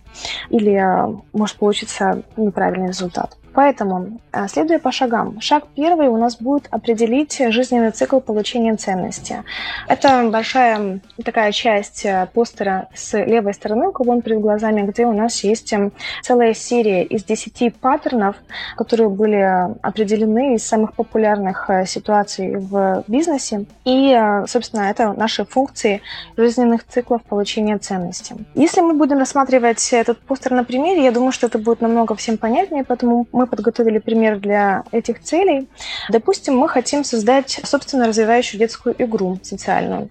или 0.49 0.75
э, 0.75 1.17
может 1.33 1.57
получиться 1.57 2.23
неправильный 2.37 2.89
результат. 2.89 3.37
Поэтому, 3.55 4.21
э, 4.33 4.49
следуя 4.49 4.79
по 4.79 4.91
шагам, 4.91 5.41
шаг 5.41 5.65
первый 5.77 6.09
у 6.09 6.17
нас 6.17 6.37
будет 6.37 6.67
определить 6.71 7.41
жизненный 7.51 7.93
цикл 7.93 8.19
получения 8.19 8.75
ценности. 8.75 9.45
Это 9.89 10.29
большая 10.31 11.01
такая 11.25 11.53
часть 11.53 12.05
э, 12.05 12.27
постера 12.35 12.89
с 12.95 13.17
левой 13.17 13.55
стороны, 13.55 13.89
у 13.89 13.93
кого 13.93 14.13
он 14.13 14.23
перед 14.23 14.41
глазами, 14.41 14.83
где 14.83 15.07
у 15.07 15.13
нас 15.13 15.45
есть 15.45 15.73
эм, 15.73 15.93
целая 16.23 16.53
серия 16.55 17.05
из 17.05 17.25
10 17.25 17.77
паттернов, 17.77 18.37
которые 18.77 19.09
были 19.09 19.77
определены 19.83 20.57
из 20.57 20.67
самых 20.67 20.95
популярных 20.95 21.71
э, 21.71 21.87
ситуаций 21.87 22.57
в 22.57 23.05
бизнесе. 23.07 23.67
И, 23.85 24.19
собственно, 24.47 24.91
это 24.91 25.13
наши 25.13 25.45
функции 25.45 26.03
жизненных 26.37 26.85
циклов 26.87 27.23
получения 27.23 27.79
ценности. 27.79 28.35
Если 28.55 28.81
мы 28.81 28.95
будем 28.95 29.19
рассматривать 29.19 29.93
этот 29.93 30.19
постер 30.19 30.53
на 30.53 30.65
примере, 30.65 31.05
я 31.05 31.13
думаю, 31.13 31.33
что 31.33 31.47
это 31.47 31.59
будет 31.59 31.81
намного 31.81 32.15
всем 32.17 32.37
понятнее, 32.37 32.85
поэтому 32.85 33.27
мы 33.33 33.44
мы 33.45 33.47
подготовили 33.47 33.99
пример 33.99 34.39
для 34.41 34.85
этих 34.91 35.21
целей. 35.21 35.69
Допустим, 36.09 36.57
мы 36.57 36.69
хотим 36.69 37.05
создать 37.05 37.61
собственно 37.65 38.07
развивающую 38.07 38.59
детскую 38.59 38.95
игру 38.99 39.39
социальную. 39.43 40.09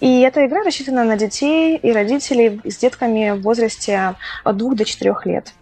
И 0.00 0.20
эта 0.20 0.44
игра 0.46 0.62
рассчитана 0.62 1.04
на 1.04 1.16
детей 1.16 1.76
и 1.76 1.92
родителей 1.92 2.60
с 2.64 2.76
детками 2.76 3.30
в 3.30 3.42
возрасте 3.42 4.14
от 4.44 4.56
2 4.56 4.74
до 4.74 4.84
4 4.84 5.14
лет. 5.24 5.52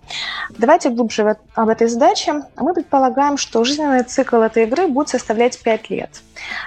Давайте 0.51 0.91
глубже 0.91 1.37
об 1.55 1.69
этой 1.69 1.89
задаче. 1.89 2.43
Мы 2.57 2.75
предполагаем, 2.75 3.37
что 3.37 3.65
жизненный 3.65 4.03
цикл 4.03 4.37
этой 4.37 4.65
игры 4.65 4.87
будет 4.87 5.09
составлять 5.09 5.61
5 5.63 5.91
лет. 5.91 6.23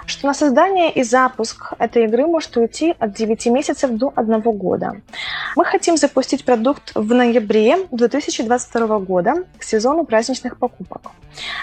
Что 0.06 0.28
на 0.28 0.34
создание 0.34 0.92
и 0.92 1.04
запуск 1.04 1.74
этой 1.80 2.06
игры 2.06 2.26
может 2.26 2.56
уйти 2.58 2.96
от 2.98 3.14
9 3.14 3.46
месяцев 3.48 3.92
до 3.92 4.14
1 4.16 4.42
года. 4.42 5.02
Мы 5.56 5.66
хотим 5.66 5.98
запустить 5.98 6.46
продукт 6.46 6.92
в 6.96 7.14
ноябре 7.14 7.78
2022 7.92 9.00
года 9.00 9.44
к 9.58 9.64
сезону 9.64 10.06
праздничных 10.06 10.58
покупок. 10.58 11.12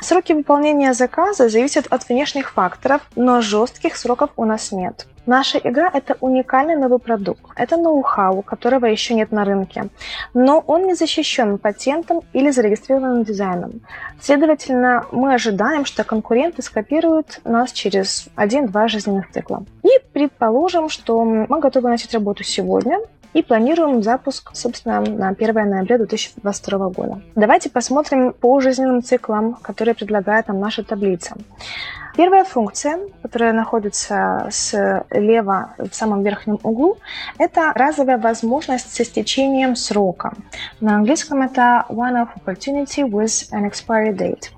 Сроки 0.00 0.32
выполнения 0.32 0.92
заказа 0.94 1.48
зависят 1.48 1.86
от 1.88 2.08
внешних 2.08 2.52
факторов, 2.52 3.02
но 3.16 3.40
жестких 3.40 3.96
сроков 3.96 4.30
у 4.36 4.44
нас 4.44 4.72
нет. 4.72 5.06
Наша 5.26 5.58
игра– 5.58 5.88
это 5.94 6.16
уникальный 6.20 6.76
новый 6.76 6.98
продукт. 6.98 7.42
Это 7.56 7.76
ноу-хау, 7.76 8.42
которого 8.42 8.86
еще 8.86 9.14
нет 9.14 9.30
на 9.30 9.44
рынке. 9.44 9.84
Но 10.34 10.58
он 10.66 10.86
не 10.86 10.94
защищен 10.94 11.58
патентом 11.58 12.22
или 12.32 12.50
зарегистрированным 12.50 13.22
дизайном. 13.22 13.82
Следовательно, 14.20 15.06
мы 15.12 15.34
ожидаем, 15.34 15.84
что 15.84 16.02
конкуренты 16.02 16.62
скопируют 16.62 17.40
нас 17.44 17.72
через 17.72 18.28
1-2 18.36 18.88
жизненных 18.88 19.30
цикла. 19.30 19.64
И 19.84 19.90
предположим, 20.12 20.88
что 20.88 21.24
мы 21.24 21.60
готовы 21.60 21.88
начать 21.88 22.14
работу 22.14 22.42
сегодня, 22.42 22.98
и 23.32 23.42
планируем 23.42 24.02
запуск, 24.02 24.50
собственно, 24.54 25.00
на 25.00 25.28
1 25.28 25.54
ноября 25.54 25.98
2022 25.98 26.88
года. 26.90 27.20
Давайте 27.34 27.70
посмотрим 27.70 28.32
по 28.32 28.60
жизненным 28.60 29.02
циклам, 29.02 29.54
которые 29.54 29.94
предлагает 29.94 30.48
нам 30.48 30.60
наша 30.60 30.84
таблица. 30.84 31.36
Первая 32.14 32.44
функция, 32.44 32.98
которая 33.22 33.52
находится 33.54 34.46
слева 34.50 35.74
в 35.78 35.92
самом 35.92 36.22
верхнем 36.22 36.58
углу, 36.62 36.98
это 37.38 37.72
разовая 37.74 38.18
возможность 38.18 38.94
с 38.94 39.00
истечением 39.00 39.76
срока. 39.76 40.34
На 40.80 40.96
английском 40.96 41.40
это 41.42 41.86
one 41.88 42.22
of 42.22 42.28
opportunity 42.36 43.08
with 43.08 43.50
an 43.52 43.70
expiry 43.70 44.14
date. 44.14 44.50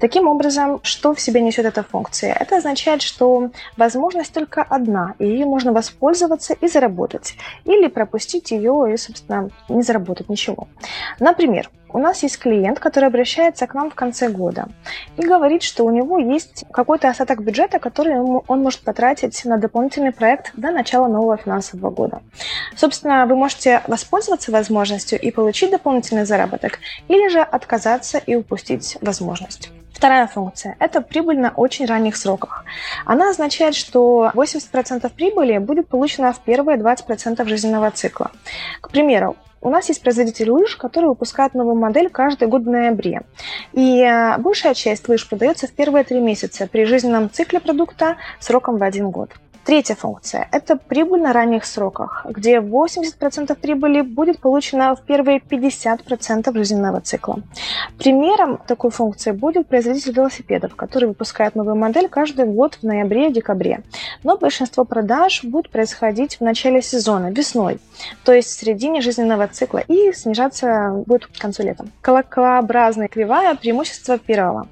Таким 0.00 0.28
образом, 0.28 0.80
что 0.82 1.14
в 1.14 1.20
себе 1.20 1.40
несет 1.40 1.64
эта 1.64 1.82
функция? 1.82 2.34
Это 2.34 2.58
означает, 2.58 3.02
что 3.02 3.50
возможность 3.76 4.32
только 4.32 4.62
одна, 4.62 5.14
и 5.18 5.26
ее 5.26 5.46
можно 5.46 5.72
воспользоваться 5.72 6.54
и 6.54 6.68
заработать, 6.68 7.36
или 7.64 7.88
пропустить 7.88 8.50
ее 8.50 8.92
и, 8.92 8.96
собственно, 8.96 9.48
не 9.68 9.82
заработать 9.82 10.28
ничего. 10.28 10.68
Например, 11.20 11.70
у 11.96 11.98
нас 11.98 12.22
есть 12.22 12.38
клиент, 12.38 12.78
который 12.78 13.06
обращается 13.06 13.66
к 13.66 13.72
нам 13.72 13.90
в 13.90 13.94
конце 13.94 14.28
года 14.28 14.68
и 15.16 15.22
говорит, 15.22 15.62
что 15.62 15.86
у 15.86 15.90
него 15.90 16.18
есть 16.18 16.66
какой-то 16.70 17.08
остаток 17.08 17.42
бюджета, 17.42 17.78
который 17.78 18.18
он 18.18 18.62
может 18.62 18.80
потратить 18.80 19.42
на 19.46 19.56
дополнительный 19.56 20.12
проект 20.12 20.52
до 20.56 20.72
начала 20.72 21.06
нового 21.06 21.38
финансового 21.38 21.88
года. 21.88 22.20
Собственно, 22.76 23.24
вы 23.24 23.34
можете 23.34 23.80
воспользоваться 23.86 24.52
возможностью 24.52 25.18
и 25.18 25.30
получить 25.30 25.70
дополнительный 25.70 26.26
заработок, 26.26 26.80
или 27.08 27.28
же 27.28 27.40
отказаться 27.40 28.18
и 28.18 28.34
упустить 28.34 28.98
возможность. 29.00 29.70
Вторая 29.94 30.26
функция– 30.26 30.76
это 30.80 31.00
прибыль 31.00 31.38
на 31.38 31.48
очень 31.48 31.86
ранних 31.86 32.18
сроках. 32.18 32.66
Она 33.06 33.30
означает, 33.30 33.74
что 33.74 34.30
80% 34.34 35.10
прибыли 35.16 35.56
будет 35.56 35.88
получено 35.88 36.34
в 36.34 36.40
первые 36.40 36.76
20% 36.76 37.42
жизненного 37.46 37.90
цикла. 37.90 38.30
К 38.82 38.90
примеру, 38.90 39.36
у 39.60 39.70
нас 39.70 39.88
есть 39.88 40.02
производитель 40.02 40.50
лыж, 40.50 40.76
который 40.76 41.06
выпускает 41.06 41.54
новую 41.54 41.76
модель 41.76 42.08
каждый 42.08 42.48
год 42.48 42.62
в 42.62 42.68
ноябре. 42.68 43.22
И 43.72 44.02
э, 44.02 44.38
большая 44.38 44.74
часть 44.74 45.08
лыж 45.08 45.28
продается 45.28 45.66
в 45.66 45.72
первые 45.72 46.04
три 46.04 46.20
месяца 46.20 46.66
при 46.66 46.84
жизненном 46.84 47.30
цикле 47.30 47.60
продукта 47.60 48.16
сроком 48.38 48.76
в 48.76 48.82
один 48.82 49.10
год. 49.10 49.30
Третья 49.66 49.96
функция– 49.96 50.48
это 50.52 50.76
прибыль 50.76 51.20
на 51.20 51.32
ранних 51.32 51.64
сроках, 51.64 52.24
где 52.28 52.58
80% 52.58 53.52
прибыли 53.56 54.00
будет 54.02 54.38
получено 54.38 54.94
в 54.94 55.02
первые 55.02 55.40
50% 55.40 56.56
жизненного 56.56 57.00
цикла. 57.00 57.40
Примером 57.98 58.58
такой 58.64 58.92
функции 58.92 59.32
будет 59.32 59.66
производитель 59.66 60.12
велосипедов, 60.12 60.76
который 60.76 61.08
выпускает 61.08 61.56
новую 61.56 61.74
модель 61.74 62.08
каждый 62.08 62.44
год 62.46 62.78
в 62.80 62.84
ноябре 62.84 63.26
и 63.28 63.32
декабре. 63.32 63.80
Но 64.22 64.36
большинство 64.36 64.84
продаж 64.84 65.42
будет 65.42 65.68
происходить 65.70 66.36
в 66.36 66.42
начале 66.42 66.80
сезона, 66.80 67.32
весной, 67.32 67.78
то 68.22 68.32
есть 68.32 68.50
в 68.50 68.60
середине 68.60 69.00
жизненного 69.00 69.48
цикла, 69.48 69.78
и 69.78 70.12
снижаться 70.12 71.02
будет 71.06 71.26
к 71.26 71.40
концу 71.40 71.64
лета. 71.64 71.86
Колоколообразная 72.02 73.08
кривая– 73.08 73.52
преимущество 73.56 74.16
первого. 74.16 74.68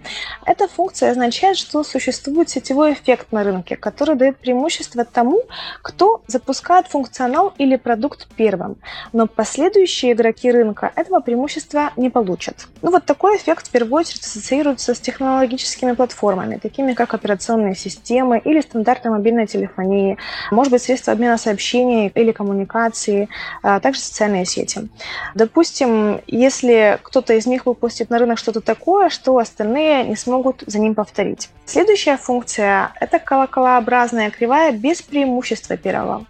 Эта 0.47 0.69
функция 0.69 1.11
означает, 1.11 1.57
что 1.57 1.83
существует 1.83 2.49
сетевой 2.49 2.93
эффект 2.93 3.33
на 3.33 3.43
рынке, 3.43 3.75
который 3.75 4.15
дает 4.15 4.37
преимущество 4.39 4.84
преимущество 4.85 5.05
тому, 5.05 5.43
кто 5.83 6.23
запускает 6.27 6.87
функционал 6.87 7.53
или 7.59 7.77
продукт 7.77 8.27
первым. 8.37 8.77
Но 9.13 9.27
последующие 9.27 10.13
игроки 10.13 10.51
рынка 10.51 10.93
этого 10.97 11.21
преимущества 11.21 11.91
не 11.97 12.11
получат. 12.11 12.69
Ну 12.83 12.91
вот 12.91 13.05
такой 13.05 13.37
эффект 13.37 13.69
в 13.69 13.71
первую 13.71 14.01
очередь 14.01 14.23
ассоциируется 14.23 14.95
с 14.95 15.01
технологическими 15.01 15.93
платформами, 15.93 16.59
такими 16.59 16.95
как 16.95 17.15
операционные 17.15 17.75
системы 17.75 18.41
или 18.45 18.61
стандартной 18.61 19.13
мобильной 19.13 19.47
телефонии, 19.47 20.17
может 20.51 20.73
быть, 20.73 20.83
средства 20.83 21.13
обмена 21.13 21.39
сообщений 21.39 22.11
или 22.15 22.33
коммуникации, 22.33 23.29
а 23.63 23.81
также 23.81 24.01
социальные 24.01 24.45
сети. 24.47 24.89
Допустим, 25.35 26.21
если 26.27 26.99
кто-то 27.03 27.35
из 27.35 27.47
них 27.47 27.67
выпустит 27.67 28.11
на 28.11 28.19
рынок 28.19 28.39
что-то 28.39 28.61
такое, 28.61 29.09
что 29.09 29.39
остальные 29.39 30.05
не 30.05 30.17
смогут 30.17 30.63
за 30.67 30.79
ним 30.79 30.95
повторить. 30.95 31.51
Следующая 31.67 32.17
функция– 32.17 32.93
это 33.01 33.19
колоколообразная 33.19 34.31
кривая 34.31 34.73
без 34.75 35.03
преимущества 35.03 35.77
первого. 35.77 36.27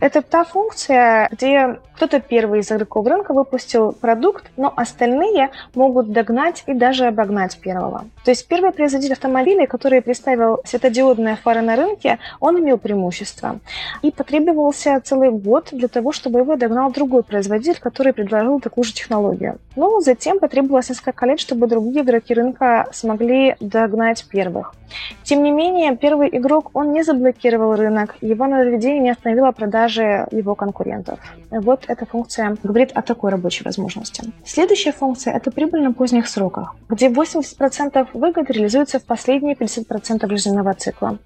Это 0.00 0.22
та 0.22 0.44
функция, 0.44 1.28
где 1.32 1.78
кто-то 1.94 2.20
первый 2.20 2.60
из 2.60 2.72
игроков 2.72 3.06
рынка 3.06 3.32
выпустил 3.32 3.92
продукт, 3.92 4.50
но 4.56 4.72
остальные 4.74 5.50
могут 5.74 6.10
догнать 6.10 6.64
и 6.66 6.74
даже 6.74 7.06
обогнать 7.06 7.56
первого. 7.58 8.06
То 8.24 8.30
есть 8.30 8.48
первый 8.48 8.72
производитель 8.72 9.12
автомобилей, 9.12 9.66
который 9.66 10.02
представил 10.02 10.60
светодиодные 10.64 11.36
фары 11.36 11.62
на 11.62 11.76
рынке, 11.76 12.18
он 12.40 12.58
имел 12.58 12.78
преимущество. 12.78 13.60
И 14.02 14.10
потребовался 14.10 15.00
целый 15.04 15.30
год 15.30 15.68
для 15.72 15.88
того, 15.88 16.12
чтобы 16.12 16.40
его 16.40 16.56
догнал 16.56 16.90
другой 16.90 17.22
производитель, 17.22 17.78
который 17.80 18.12
предложил 18.12 18.60
такую 18.60 18.84
же 18.84 18.92
технологию. 18.92 19.58
Но 19.76 20.00
затем 20.00 20.40
потребовалось 20.40 20.88
несколько 20.88 21.26
лет, 21.26 21.38
чтобы 21.38 21.66
другие 21.68 22.04
игроки 22.04 22.34
рынка 22.34 22.88
смогли 22.92 23.56
догнать 23.60 24.26
первых. 24.28 24.74
Тем 25.22 25.42
не 25.42 25.50
менее, 25.50 25.96
первый 25.96 26.28
игрок, 26.32 26.70
он 26.74 26.92
не 26.92 27.02
заблокировал 27.02 27.74
рынок, 27.74 27.83
его 28.20 28.46
нововведение 28.46 29.00
не 29.00 29.10
остановило 29.10 29.52
продажи 29.52 30.26
его 30.30 30.54
конкурентов. 30.54 31.18
Вот 31.50 31.84
эта 31.88 32.06
функция 32.06 32.56
говорит 32.62 32.92
о 32.94 33.02
такой 33.02 33.30
рабочей 33.30 33.64
возможности. 33.64 34.24
Следующая 34.44 34.92
функция– 34.92 35.34
это 35.36 35.50
прибыль 35.50 35.82
на 35.82 35.92
поздних 35.92 36.28
сроках, 36.28 36.74
где 36.88 37.08
80% 37.08 38.08
выгод 38.14 38.50
реализуется 38.50 38.98
в 38.98 39.04
последние 39.04 39.54
50% 39.54 40.28
жизненного 40.28 40.74
цикла. 40.74 41.18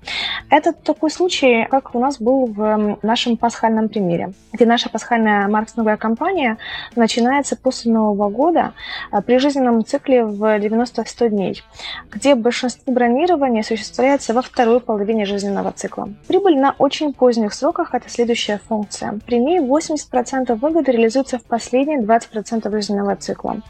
Это 0.50 0.72
такой 0.72 1.10
случай, 1.10 1.66
как 1.70 1.94
у 1.94 2.00
нас 2.00 2.20
был 2.20 2.46
в 2.46 2.98
нашем 3.02 3.36
пасхальном 3.36 3.88
примере, 3.88 4.32
где 4.52 4.66
наша 4.66 4.88
пасхальная 4.88 5.48
маркетинговая 5.48 5.96
кампания 5.96 6.58
начинается 6.96 7.56
после 7.56 7.92
Нового 7.92 8.28
года 8.28 8.72
а, 9.10 9.22
при 9.22 9.38
жизненном 9.38 9.84
цикле 9.84 10.24
в 10.24 10.42
90-100 10.42 11.28
дней, 11.28 11.62
где 12.10 12.34
большинство 12.34 12.92
бронирования 12.92 13.60
осуществляется 13.60 14.34
во 14.34 14.42
второй 14.42 14.80
половине 14.80 15.24
жизненного 15.24 15.72
цикла. 15.72 16.08
Прибыль 16.26 16.47
на 16.56 16.74
очень 16.78 17.12
поздних 17.12 17.54
сроках– 17.54 17.90
это 17.94 18.08
следующая 18.08 18.60
функция. 18.68 19.18
При 19.26 19.38
ней 19.38 19.60
80% 19.60 20.54
выгоды 20.54 20.92
реализуются 20.92 21.38
в 21.38 21.44
последние 21.44 22.00
20% 22.00 22.70
жизненного 22.70 23.16
цикла. 23.16 23.60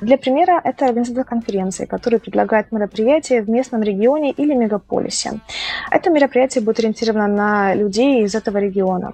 Для 0.00 0.18
примера, 0.18 0.60
это 0.62 0.86
организатор 0.86 1.24
конференции, 1.24 1.86
который 1.86 2.18
предлагает 2.18 2.72
мероприятие 2.72 3.42
в 3.42 3.50
местном 3.50 3.82
регионе 3.82 4.30
или 4.30 4.54
мегаполисе. 4.54 5.40
Это 5.90 6.10
мероприятие 6.10 6.62
будет 6.62 6.78
ориентировано 6.80 7.26
на 7.26 7.74
людей 7.74 8.24
из 8.24 8.34
этого 8.34 8.58
региона. 8.58 9.12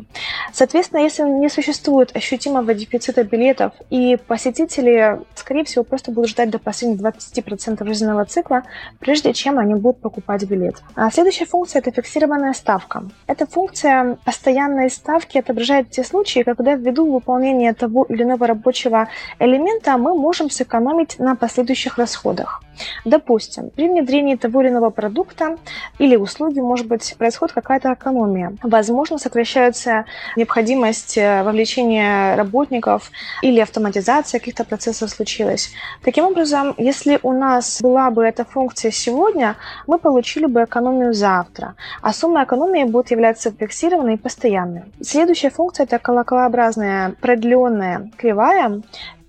Соответственно, 0.52 1.00
если 1.00 1.22
не 1.22 1.48
существует 1.48 2.14
ощутимого 2.16 2.74
дефицита 2.74 3.24
билетов 3.24 3.72
и 3.90 4.18
посетители, 4.26 5.20
скорее 5.34 5.64
всего, 5.64 5.84
просто 5.84 6.10
будут 6.12 6.30
ждать 6.30 6.50
до 6.50 6.58
последних 6.58 7.00
20% 7.00 7.84
жизненного 7.86 8.24
цикла, 8.24 8.62
прежде 8.98 9.32
чем 9.32 9.58
они 9.58 9.74
будут 9.74 10.00
покупать 10.00 10.44
билет. 10.44 10.82
А 10.94 11.10
следующая 11.10 11.46
функция– 11.46 11.80
это 11.84 11.90
фиксированная 11.90 12.52
ставка. 12.52 13.01
Эта 13.26 13.46
функция 13.46 14.18
постоянной 14.24 14.90
ставки 14.90 15.38
отображает 15.38 15.90
те 15.90 16.04
случаи, 16.04 16.42
когда 16.42 16.74
ввиду 16.74 17.12
выполнения 17.12 17.72
того 17.72 18.04
или 18.08 18.22
иного 18.22 18.46
рабочего 18.46 19.08
элемента 19.38 19.96
мы 19.96 20.14
можем 20.14 20.50
сэкономить 20.50 21.18
на 21.18 21.36
последующих 21.36 21.98
расходах. 21.98 22.62
Допустим, 23.04 23.70
при 23.70 23.88
внедрении 23.88 24.36
того 24.36 24.62
или 24.62 24.68
иного 24.68 24.90
продукта 24.90 25.58
или 25.98 26.16
услуги, 26.16 26.60
может 26.60 26.86
быть, 26.86 27.14
происходит 27.18 27.54
какая-то 27.54 27.92
экономия. 27.92 28.52
Возможно, 28.62 29.18
сокращаются 29.18 30.04
необходимость 30.36 31.18
э, 31.18 31.42
вовлечения 31.42 32.36
работников 32.36 33.10
или 33.42 33.60
автоматизация 33.60 34.38
каких-то 34.38 34.64
процессов 34.64 35.10
случилась. 35.10 35.70
Таким 36.02 36.24
образом, 36.24 36.74
если 36.78 37.18
у 37.22 37.32
нас 37.32 37.80
была 37.82 38.10
бы 38.10 38.24
эта 38.24 38.44
функция 38.44 38.90
сегодня, 38.90 39.56
мы 39.86 39.98
получили 39.98 40.46
бы 40.46 40.64
экономию 40.64 41.12
завтра, 41.12 41.74
а 42.00 42.12
сумма 42.12 42.44
экономии 42.44 42.84
будет 42.92 43.10
являться 43.10 43.50
фиксированной 43.50 44.14
и 44.14 44.18
постоянной. 44.18 44.84
Следующая 45.00 45.50
функция– 45.50 45.84
это 45.86 45.98
колоколообразная 45.98 47.14
продленная 47.20 48.10
кривая, 48.16 48.82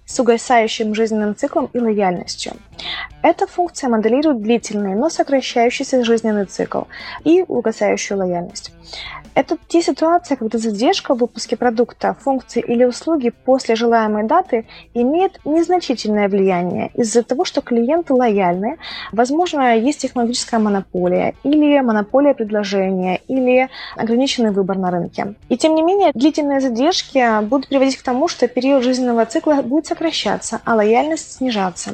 с 0.06 0.20
угасающим 0.20 0.94
жизненным 0.94 1.36
циклом 1.36 1.70
и 1.74 1.80
лояльностью. 1.80 2.54
Эта 3.22 3.48
функция 3.48 3.90
моделирует 3.90 4.42
длительный, 4.42 4.96
но 4.96 5.10
сокращающийся 5.10 6.04
жизненный 6.04 6.46
цикл 6.46 6.84
и 7.24 7.44
угасающую 7.48 8.18
лояльность. 8.18 8.74
Это 9.36 9.58
те 9.68 9.82
ситуации, 9.82 10.36
когда 10.36 10.58
задержка 10.60 11.16
в 11.16 11.18
выпуске 11.18 11.58
продукта, 11.58 12.16
функции 12.20 12.64
или 12.66 12.86
услуги 12.86 13.30
после 13.30 13.76
желаемой 13.76 14.26
даты 14.26 14.66
имеет 14.94 15.40
незначительное 15.44 16.30
влияние 16.30 16.92
из-за 16.94 17.24
того, 17.24 17.44
что 17.44 17.62
клиенты 17.62 18.14
лояльны, 18.14 18.78
возможно, 19.12 19.76
есть 19.76 20.02
технологическая 20.02 20.60
монополия 20.60 21.34
или 21.44 21.80
монополия 21.80 22.34
предложения 22.34 23.22
или 23.28 23.70
ограниченный 23.96 24.52
выбор 24.52 24.78
на 24.78 24.92
рынке. 24.92 25.34
И 25.50 25.58
тем 25.58 25.74
не 25.76 25.82
менее, 25.82 26.12
длительные 26.14 26.62
задержки 26.62 27.44
будут 27.44 27.70
приводить 27.70 27.98
к 27.98 28.04
тому, 28.04 28.28
что 28.28 28.48
период 28.48 28.84
жизненного 28.84 29.26
цикла 29.26 29.62
будет 29.64 29.88
сокращаться, 29.88 30.62
а 30.64 30.76
лояльность 30.76 31.38
снижаться. 31.38 31.92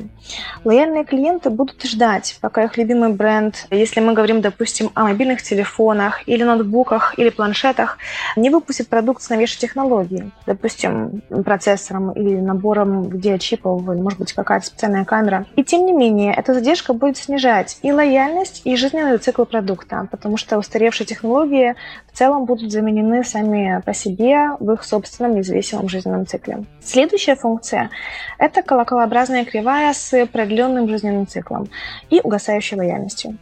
Лояльные 0.66 1.06
клиенты 1.06 1.50
будут 1.50 1.84
ждать, 1.84 2.38
пока 2.42 2.66
их 2.66 2.78
любимый 2.78 3.14
бренд, 3.14 3.68
если 3.72 4.02
мы 4.02 4.14
говорим, 4.14 4.42
допустим, 4.42 4.92
о 4.94 5.04
мобильных 5.04 5.42
телефонах 5.42 6.28
или 6.28 6.44
ноутбуках 6.44 7.18
или 7.18 7.29
планшетах, 7.32 7.98
не 8.36 8.50
выпустит 8.50 8.88
продукт 8.88 9.22
с 9.22 9.30
новейшей 9.30 9.60
технологией, 9.60 10.32
допустим, 10.46 11.22
процессором 11.44 12.12
или 12.12 12.36
набором 12.36 13.10
видеочипов, 13.10 13.82
или, 13.90 14.02
может 14.02 14.20
быть, 14.20 14.34
какая-то 14.34 14.66
специальная 14.66 15.06
камера. 15.06 15.46
И 15.56 15.64
тем 15.64 15.86
не 15.86 15.94
менее, 15.94 16.34
эта 16.34 16.54
задержка 16.54 16.94
будет 16.94 17.18
снижать 17.18 17.78
и 17.82 17.92
лояльность, 17.92 18.62
и 18.66 18.76
жизненный 18.76 19.18
цикл 19.18 19.44
продукта, 19.46 20.08
потому 20.12 20.38
что 20.38 20.58
устаревшие 20.58 21.08
технологии 21.08 21.76
целом 22.20 22.44
будут 22.44 22.72
заменены 22.72 23.24
сами 23.24 23.82
по 23.86 23.94
себе 23.94 24.50
в 24.60 24.74
их 24.74 24.84
собственном 24.84 25.36
независимом 25.36 25.88
жизненном 25.88 26.26
цикле. 26.28 26.66
Следующая 26.84 27.36
функция– 27.36 27.90
это 28.38 28.62
колоколообразная 28.62 29.46
кривая 29.46 29.94
с 29.94 30.26
продленным 30.26 30.90
жизненным 30.90 31.28
циклом 31.28 31.70
и 32.10 32.20
угасающей 32.22 32.76
лояльностью. 32.76 33.38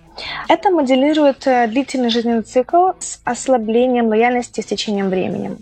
Это 0.48 0.72
моделирует 0.72 1.46
э, 1.46 1.68
длительный 1.68 2.10
жизненный 2.10 2.42
цикл 2.42 2.90
с 3.00 3.22
ослаблением 3.24 4.08
лояльности 4.08 4.62
с 4.62 4.66
течением 4.66 5.10
времени. 5.10 5.58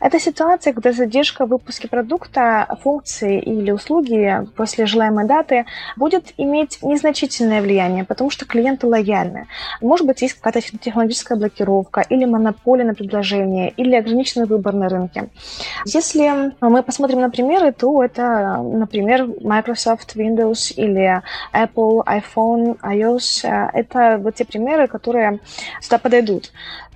Это 0.00 0.20
ситуация, 0.20 0.72
когда 0.72 0.92
задержка 0.92 1.44
в 1.44 1.48
выпуске 1.48 1.88
продукта, 1.88 2.78
функции 2.82 3.40
или 3.40 3.72
услуги 3.72 4.46
после 4.56 4.86
желаемой 4.86 5.26
даты 5.26 5.66
будет 5.96 6.32
иметь 6.36 6.78
незначительное 6.82 7.60
влияние, 7.60 8.04
потому 8.04 8.30
что 8.30 8.44
клиенты 8.44 8.86
лояльны. 8.86 9.46
Может 9.80 10.06
быть, 10.06 10.22
есть 10.22 10.34
какая-то 10.34 10.60
технологическая 10.78 11.36
блокировка 11.36 12.00
или 12.00 12.24
монополия 12.24 12.55
на 12.64 12.94
предложение, 12.94 13.70
или 13.70 13.96
ограниченный 13.96 14.46
выбор 14.46 14.74
на 14.74 14.88
рынке. 14.88 15.30
Если 15.84 16.52
мы 16.60 16.82
посмотрим 16.82 17.20
на 17.20 17.30
примеры, 17.30 17.72
то 17.72 18.02
это, 18.02 18.58
например, 18.62 19.26
Microsoft 19.40 20.16
Windows 20.16 20.72
или 20.74 21.22
Apple, 21.52 22.04
iPhone, 22.04 22.78
iOS. 22.80 23.48
Это 23.72 23.96
это 23.96 24.22
вот 24.22 24.34
те 24.34 24.44
примеры, 24.44 24.86
которые 24.86 25.40
сюда 25.80 25.98
подойдут. 25.98 26.52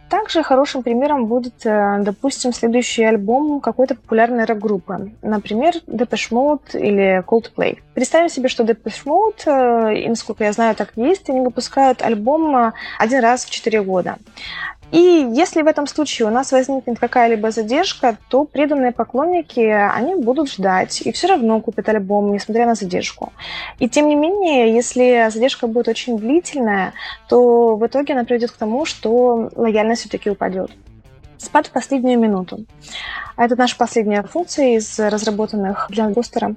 Также 0.09 0.43
хорошим 0.43 0.83
примером 0.83 1.27
будет, 1.27 1.55
допустим, 1.63 2.53
следующий 2.53 3.05
альбом 3.05 3.61
какой-то 3.61 3.95
популярной 3.95 4.45
рок-группы. 4.45 5.13
Например, 5.23 5.73
Depeche 5.87 6.33
Mode 6.33 6.77
или 6.77 7.23
Coldplay. 7.25 7.79
Представим 7.95 8.29
себе, 8.29 8.49
что 8.49 8.65
Depeche 8.65 9.05
Mode, 9.05 9.95
и 9.97 10.09
насколько 10.09 10.43
я 10.43 10.53
знаю, 10.53 10.75
так 10.75 10.91
есть, 10.97 11.31
они 11.31 11.41
выпускают 11.41 12.03
альбом 12.03 12.73
один 12.99 13.21
раз 13.21 13.45
в 13.45 13.51
4 13.51 13.83
года. 13.83 14.17
И 14.93 15.29
если 15.33 15.63
в 15.63 15.67
этом 15.67 15.87
случае 15.87 16.27
у 16.27 16.31
нас 16.31 16.53
возникнет 16.53 16.99
какая-либо 16.99 17.51
задержка, 17.51 18.17
то 18.29 18.45
преданные 18.45 18.93
поклонники, 18.93 19.61
они 19.61 20.17
будут 20.17 20.51
ждать 20.51 21.03
и 21.03 21.13
все 21.13 21.29
равно 21.29 21.61
купят 21.61 21.89
альбом, 21.89 22.33
несмотря 22.33 22.67
на 22.67 22.75
задержку. 22.75 23.33
И 23.79 23.89
тем 23.89 24.09
не 24.09 24.17
менее, 24.17 24.75
если 24.75 25.29
задержка 25.31 25.67
будет 25.67 25.89
очень 25.89 26.19
длительная, 26.19 26.93
то 27.29 27.77
в 27.77 27.87
итоге 27.87 28.15
она 28.15 28.25
приведет 28.25 28.51
к 28.51 28.57
тому, 28.57 28.85
что 28.85 29.51
лояльность 29.55 30.03
все-таки 30.03 30.31
упадет. 30.31 30.71
Спад 31.41 31.69
в 31.69 31.71
последнюю 31.71 32.19
минуту. 32.19 32.67
Это 33.39 33.57
наша 33.57 33.75
последняя 33.79 34.23
функция 34.23 34.77
из 34.77 34.99
разработанных 34.99 35.87
для 35.89 36.11
бустера. 36.11 36.55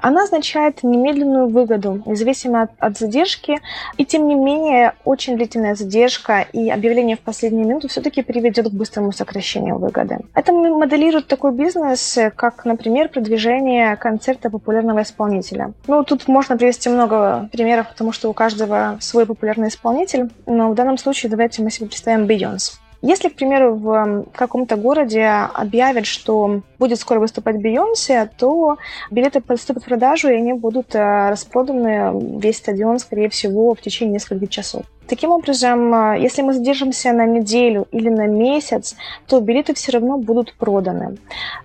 Она 0.00 0.22
означает 0.22 0.82
немедленную 0.82 1.48
выгоду, 1.48 2.02
независимо 2.06 2.62
от, 2.62 2.70
от 2.78 2.96
задержки. 2.96 3.60
И 3.98 4.06
тем 4.06 4.26
не 4.26 4.34
менее, 4.34 4.94
очень 5.04 5.36
длительная 5.36 5.74
задержка 5.74 6.46
и 6.54 6.70
объявление 6.70 7.16
в 7.16 7.20
последнюю 7.20 7.68
минуту 7.68 7.88
все-таки 7.88 8.22
приведет 8.22 8.68
к 8.68 8.72
быстрому 8.72 9.12
сокращению 9.12 9.76
выгоды. 9.76 10.20
Это 10.34 10.52
моделирует 10.52 11.26
такой 11.26 11.52
бизнес, 11.52 12.18
как, 12.34 12.64
например, 12.64 13.10
продвижение 13.10 13.94
концерта 13.96 14.48
популярного 14.48 15.02
исполнителя. 15.02 15.74
Ну, 15.86 16.02
тут 16.04 16.26
можно 16.28 16.56
привести 16.56 16.88
много 16.88 17.50
примеров, 17.52 17.90
потому 17.90 18.12
что 18.12 18.30
у 18.30 18.32
каждого 18.32 18.96
свой 19.00 19.26
популярный 19.26 19.68
исполнитель. 19.68 20.30
Но 20.46 20.70
в 20.70 20.74
данном 20.74 20.96
случае 20.96 21.28
давайте 21.28 21.62
мы 21.62 21.70
себе 21.70 21.88
представим 21.88 22.24
Beyoncé. 22.24 22.78
Если, 23.06 23.28
к 23.28 23.34
примеру, 23.34 23.74
в 23.74 24.24
каком-то 24.34 24.76
городе 24.76 25.26
объявят, 25.26 26.06
что 26.06 26.62
будет 26.78 26.98
скоро 26.98 27.20
выступать 27.20 27.60
Бейонсе, 27.60 28.30
то 28.38 28.78
билеты 29.10 29.42
поступят 29.42 29.82
в 29.82 29.86
продажу, 29.86 30.28
и 30.28 30.36
они 30.36 30.54
будут 30.54 30.94
э, 30.94 31.28
распроданы 31.28 32.38
весь 32.40 32.56
стадион, 32.56 32.98
скорее 32.98 33.28
всего, 33.28 33.74
в 33.74 33.80
течение 33.82 34.14
нескольких 34.14 34.48
часов. 34.48 34.84
Таким 35.06 35.32
образом, 35.32 35.94
э, 35.94 36.18
если 36.18 36.40
мы 36.40 36.54
задержимся 36.54 37.12
на 37.12 37.26
неделю 37.26 37.86
или 37.92 38.08
на 38.08 38.26
месяц, 38.26 38.96
то 39.26 39.38
билеты 39.38 39.74
все 39.74 39.92
равно 39.92 40.16
будут 40.16 40.54
проданы, 40.54 41.18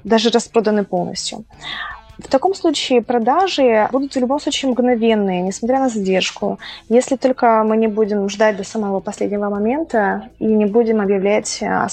даже 0.03 0.31
распроданы 0.31 0.83
полностью. 0.83 1.45
В 2.19 2.27
таком 2.27 2.53
случае 2.53 3.01
продажи 3.01 3.87
будут 3.91 4.13
в 4.13 4.19
любом 4.19 4.39
случае 4.39 4.71
мгновенные, 4.71 5.41
несмотря 5.41 5.79
на 5.79 5.89
задержку, 5.89 6.59
если 6.89 7.15
только 7.15 7.63
мы 7.63 7.77
не 7.77 7.87
будем 7.87 8.29
ждать 8.29 8.57
до 8.57 8.63
самого 8.63 8.99
последнего 8.99 9.49
момента 9.49 10.29
и 10.39 10.45
не 10.45 10.65
будем 10.65 10.99
объявлять 10.99 11.63
о 11.63 11.87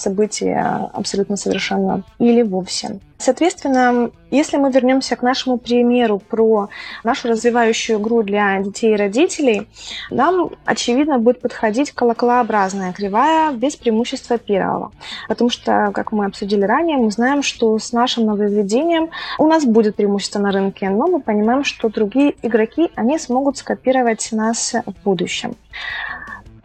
абсолютно 0.92 1.36
совершенно 1.36 2.02
или 2.18 2.42
вовсе. 2.42 2.98
Соответственно, 3.18 4.10
если 4.30 4.56
мы 4.56 4.70
вернемся 4.70 5.16
к 5.16 5.22
нашему 5.22 5.56
примеру 5.56 6.18
про 6.18 6.68
нашу 7.04 7.28
развивающую 7.28 7.98
игру 7.98 8.22
для 8.22 8.60
детей 8.60 8.92
и 8.92 8.96
родителей, 8.96 9.68
нам, 10.10 10.50
очевидно, 10.64 11.18
будет 11.18 11.40
подходить 11.40 11.92
колоколообразная 11.92 12.92
кривая 12.92 13.52
без 13.52 13.76
преимущества 13.76 14.36
первого. 14.36 14.92
Потому 15.28 15.50
что, 15.50 15.90
как 15.94 16.12
мы 16.12 16.26
обсудили 16.26 16.62
ранее, 16.62 16.98
мы 16.98 17.10
знаем, 17.10 17.42
что 17.42 17.78
с 17.78 17.92
нашим 17.92 18.26
нововведением 18.26 19.10
у 19.38 19.46
нас 19.46 19.64
будет 19.64 19.96
преимущество 19.96 20.40
на 20.40 20.52
рынке, 20.52 20.90
но 20.90 21.06
мы 21.06 21.20
понимаем, 21.20 21.64
что 21.64 21.88
другие 21.88 22.34
игроки, 22.42 22.90
они 22.96 23.18
смогут 23.18 23.56
скопировать 23.56 24.28
нас 24.32 24.74
в 24.84 25.04
будущем. 25.04 25.56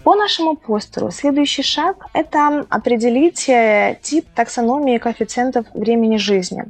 По 0.03 0.15
нашему 0.15 0.55
постеру 0.55 1.11
следующий 1.11 1.61
шаг– 1.61 2.07
это 2.13 2.65
определить 2.69 3.47
э, 3.49 3.99
тип 4.01 4.25
таксономии 4.33 4.97
коэффициентов 4.97 5.67
времени 5.75 6.17
жизни. 6.17 6.65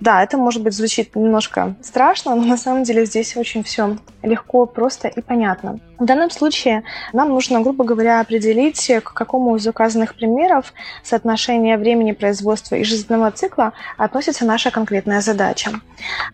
Да, 0.00 0.22
это, 0.22 0.38
может 0.38 0.62
быть, 0.62 0.74
звучит 0.74 1.14
немножко 1.16 1.74
страшно, 1.82 2.34
но 2.34 2.42
на 2.42 2.56
самом 2.56 2.84
деле 2.84 3.04
здесь 3.04 3.36
очень 3.36 3.62
все 3.62 3.96
легко, 4.22 4.66
просто 4.66 5.08
и 5.08 5.20
понятно. 5.20 5.78
В 5.98 6.04
данном 6.04 6.30
случае 6.30 6.82
нам 7.12 7.28
нужно, 7.28 7.60
грубо 7.60 7.84
говоря, 7.84 8.20
определить, 8.20 8.90
к 9.02 9.12
какому 9.12 9.56
из 9.56 9.66
указанных 9.66 10.14
примеров 10.14 10.72
соотношение 11.02 11.76
времени 11.76 12.12
производства 12.12 12.74
и 12.76 12.84
жизненного 12.84 13.30
цикла 13.30 13.72
относится 13.98 14.44
наша 14.44 14.70
конкретная 14.70 15.20
задача. 15.20 15.72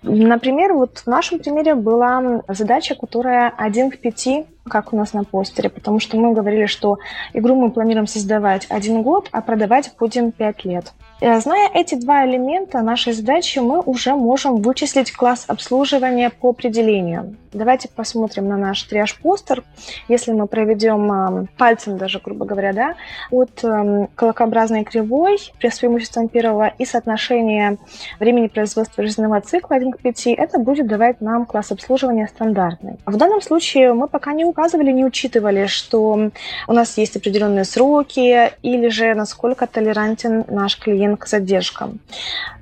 Например, 0.02 0.72
вот 0.72 0.98
в 0.98 1.06
нашем 1.06 1.38
примере 1.38 1.74
была 1.74 2.42
задача, 2.48 2.94
которая 2.94 3.52
1 3.56 3.90
к 3.90 3.98
5 3.98 4.28
как 4.68 4.92
у 4.92 4.96
нас 4.96 5.12
на 5.12 5.24
постере, 5.24 5.68
потому 5.68 6.00
что 6.00 6.16
мы 6.16 6.32
говорили, 6.32 6.66
что 6.66 6.98
игру 7.32 7.54
мы 7.54 7.70
планируем 7.70 8.06
создавать 8.06 8.66
один 8.68 9.02
год, 9.02 9.28
а 9.32 9.40
продавать 9.40 9.92
будем 9.98 10.32
5 10.32 10.64
лет. 10.64 10.92
Э, 11.20 11.40
зная 11.40 11.68
эти 11.72 11.94
два 11.94 12.26
элемента 12.26 12.80
нашей 12.82 13.12
задачи, 13.12 13.58
мы 13.58 13.80
уже 13.80 14.14
можем 14.14 14.56
вычислить 14.56 15.12
класс 15.12 15.44
обслуживания 15.48 16.30
по 16.30 16.50
определению. 16.50 17.36
Давайте 17.52 17.88
посмотрим 17.88 18.48
на 18.48 18.56
наш 18.56 18.82
триаж-постер. 18.84 19.62
Если 20.08 20.32
мы 20.32 20.46
проведем 20.46 21.12
э, 21.12 21.46
пальцем 21.58 21.98
даже, 21.98 22.18
грубо 22.18 22.46
говоря, 22.46 22.72
да, 22.72 22.94
от 23.30 23.62
э, 23.62 24.06
колокообразной 24.14 24.84
кривой 24.84 25.38
с 25.60 25.78
преимуществом 25.78 26.28
первого 26.28 26.68
и 26.68 26.86
соотношение 26.86 27.76
времени 28.18 28.46
производства 28.46 29.04
жизненного 29.04 29.42
цикла 29.42 29.76
1 29.76 29.92
к 29.92 29.98
5, 29.98 30.26
это 30.28 30.58
будет 30.58 30.86
давать 30.86 31.20
нам 31.20 31.44
класс 31.44 31.72
обслуживания 31.72 32.26
стандартный. 32.26 32.96
В 33.04 33.16
данном 33.18 33.42
случае 33.42 33.92
мы 33.92 34.08
пока 34.08 34.32
не 34.32 34.46
указывали, 34.46 34.90
не 34.90 35.04
учитывали, 35.04 35.66
что 35.66 36.30
у 36.66 36.72
нас 36.72 36.96
есть 36.96 37.16
определенные 37.16 37.64
сроки 37.64 38.50
или 38.62 38.88
же 38.88 39.12
насколько 39.14 39.66
толерантен 39.66 40.46
наш 40.48 40.78
клиент 40.78 41.20
к 41.20 41.26
задержкам. 41.26 42.00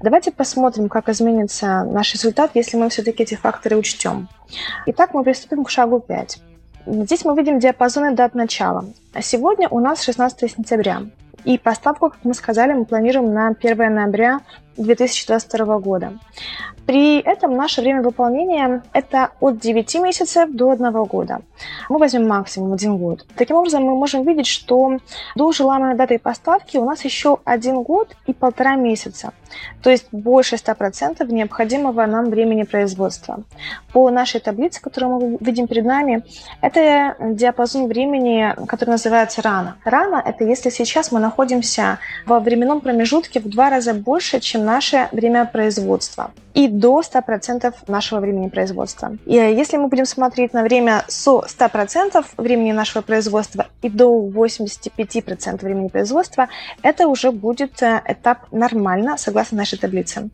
Давайте 0.02 0.32
посмотрим, 0.32 0.88
как 0.88 1.08
изменится 1.08 1.84
наш 1.84 2.12
результат, 2.14 2.50
если 2.54 2.76
мы 2.76 2.88
все-таки 2.88 3.22
эти 3.22 3.36
факторы 3.36 3.76
учтем. 3.76 4.28
Итак, 4.86 5.14
мы 5.14 5.22
приступим 5.24 5.64
к 5.64 5.70
шагу 5.70 6.00
5. 6.00 6.40
Здесь 6.86 7.24
мы 7.24 7.36
видим 7.36 7.58
диапазоны 7.58 8.14
дат 8.14 8.34
начала. 8.34 8.84
Сегодня 9.20 9.68
у 9.68 9.80
нас 9.80 10.02
16 10.02 10.50
сентября. 10.50 11.02
И 11.44 11.58
поставку, 11.58 12.10
как 12.10 12.18
мы 12.24 12.34
сказали, 12.34 12.72
мы 12.72 12.84
планируем 12.84 13.32
на 13.32 13.48
1 13.48 13.94
ноября 13.94 14.40
2022 14.76 15.78
года. 15.78 16.12
При 16.86 17.20
этом 17.20 17.56
наше 17.56 17.82
время 17.82 18.02
выполнения– 18.02 18.82
это 18.92 19.30
от 19.40 19.60
9 19.60 19.94
месяцев 20.00 20.50
до 20.50 20.70
1 20.70 20.92
года. 21.04 21.40
Мы 21.88 21.98
возьмем 21.98 22.26
максимум 22.26 22.72
один 22.72 22.96
год. 22.96 23.26
Таким 23.36 23.56
образом, 23.56 23.84
мы 23.84 23.94
можем 23.94 24.24
видеть, 24.24 24.46
что 24.46 24.98
до 25.36 25.52
желаемой 25.52 25.94
даты 25.94 26.18
поставки 26.18 26.78
у 26.78 26.84
нас 26.84 27.04
еще 27.04 27.38
один 27.44 27.82
год 27.82 28.16
и 28.26 28.32
полтора 28.32 28.74
месяца. 28.74 29.32
То 29.82 29.90
есть 29.90 30.06
больше 30.12 30.56
100% 30.56 31.32
необходимого 31.32 32.06
нам 32.06 32.30
времени 32.30 32.64
производства. 32.64 33.44
По 33.92 34.10
нашей 34.10 34.40
таблице, 34.40 34.80
которую 34.80 35.12
мы 35.12 35.38
видим 35.40 35.66
перед 35.66 35.84
нами, 35.84 36.24
это 36.60 37.16
диапазон 37.20 37.86
времени, 37.86 38.52
который 38.66 38.90
называется 38.90 39.42
рано. 39.42 39.76
Рано– 39.84 40.22
это 40.26 40.44
если 40.44 40.70
сейчас 40.70 41.12
мы 41.12 41.20
находимся 41.20 41.98
во 42.26 42.40
временном 42.40 42.80
промежутке 42.80 43.40
в 43.40 43.48
два 43.48 43.70
раза 43.70 43.94
больше, 43.94 44.40
чем 44.40 44.59
наше 44.60 45.08
время 45.12 45.44
производства 45.44 46.30
и 46.54 46.68
до 46.68 47.00
100% 47.00 47.74
нашего 47.86 48.20
времени 48.20 48.48
производства. 48.48 49.16
И 49.26 49.34
если 49.34 49.76
мы 49.76 49.88
будем 49.88 50.06
смотреть 50.06 50.52
на 50.52 50.62
время 50.62 51.04
со 51.08 51.40
100% 51.40 52.24
времени 52.36 52.72
нашего 52.72 53.02
производства 53.02 53.66
и 53.82 53.88
до 53.88 54.28
85% 54.28 55.62
времени 55.62 55.88
производства, 55.88 56.48
это 56.82 57.06
уже 57.08 57.30
будет 57.30 57.82
э, 57.82 58.02
этап 58.06 58.52
нормально, 58.52 59.16
согласно 59.16 59.58
нашей 59.58 59.78
таблице. 59.78 60.30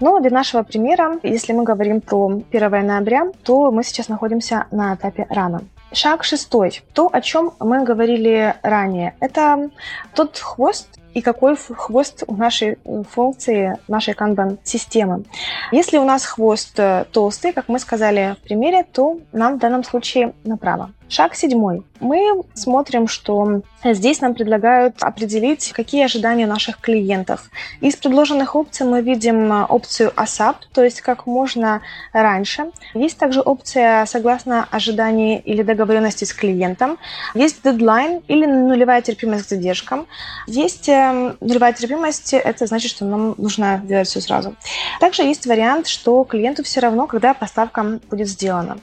Но 0.00 0.18
для 0.20 0.30
нашего 0.30 0.62
примера, 0.62 1.18
если 1.22 1.52
мы 1.52 1.64
говорим 1.64 2.00
про 2.00 2.42
1 2.50 2.86
ноября, 2.86 3.26
то 3.42 3.70
мы 3.70 3.84
сейчас 3.84 4.08
находимся 4.08 4.66
на 4.70 4.94
этапе 4.94 5.26
рано. 5.28 5.62
Шаг 5.92 6.22
шестой. 6.22 6.82
То, 6.94 7.10
о 7.12 7.20
чем 7.20 7.52
мы 7.58 7.82
говорили 7.82 8.54
ранее. 8.62 9.14
Это 9.18 9.70
тот 10.14 10.38
хвост, 10.38 10.99
и 11.14 11.22
какой 11.22 11.56
хвост 11.56 12.24
у 12.26 12.36
нашей 12.36 12.78
э, 12.84 13.02
функции, 13.10 13.76
нашей 13.88 14.14
канбан-системы. 14.14 15.24
Если 15.72 15.98
у 15.98 16.04
нас 16.04 16.24
хвост 16.24 16.78
э, 16.78 17.04
толстый, 17.12 17.52
как 17.52 17.68
мы 17.68 17.78
сказали 17.78 18.36
в 18.38 18.42
примере, 18.42 18.84
то 18.84 19.18
нам 19.32 19.56
в 19.56 19.58
данном 19.58 19.84
случае 19.84 20.32
направо. 20.44 20.90
Шаг 21.10 21.34
седьмой. 21.34 21.82
Мы 21.98 22.44
смотрим, 22.54 23.08
что 23.08 23.62
здесь 23.82 24.20
нам 24.20 24.32
предлагают 24.32 25.02
определить, 25.02 25.72
какие 25.72 26.04
ожидания 26.04 26.46
наших 26.46 26.78
клиентов. 26.80 27.50
Из 27.80 27.96
предложенных 27.96 28.54
опций 28.54 28.86
мы 28.86 29.02
видим 29.02 29.52
э, 29.52 29.64
опцию 29.64 30.12
ASAP, 30.16 30.54
то 30.72 30.84
есть 30.84 31.00
как 31.00 31.26
можно 31.26 31.82
раньше. 32.12 32.70
Есть 32.94 33.18
также 33.18 33.40
опция 33.40 34.06
согласно 34.06 34.68
ожиданий 34.70 35.38
или 35.38 35.62
договоренности 35.62 36.24
с 36.24 36.32
клиентом. 36.32 36.96
Есть 37.34 37.64
дедлайн 37.64 38.22
или 38.28 38.46
нулевая 38.46 39.02
терпимость 39.02 39.46
к 39.46 39.48
задержкам. 39.48 40.06
Есть 40.46 40.88
э, 40.88 41.34
нулевая 41.40 41.72
терпимость, 41.72 42.34
это 42.34 42.66
значит, 42.66 42.92
что 42.92 43.04
нам 43.04 43.34
нужно 43.36 43.82
делать 43.84 44.06
все 44.06 44.20
сразу. 44.20 44.54
Также 45.00 45.22
есть 45.22 45.44
вариант, 45.46 45.88
что 45.88 46.22
клиенту 46.22 46.62
все 46.62 46.78
равно, 46.78 47.08
когда 47.08 47.34
поставка 47.34 47.98
будет 48.08 48.28
сделана. 48.28 48.78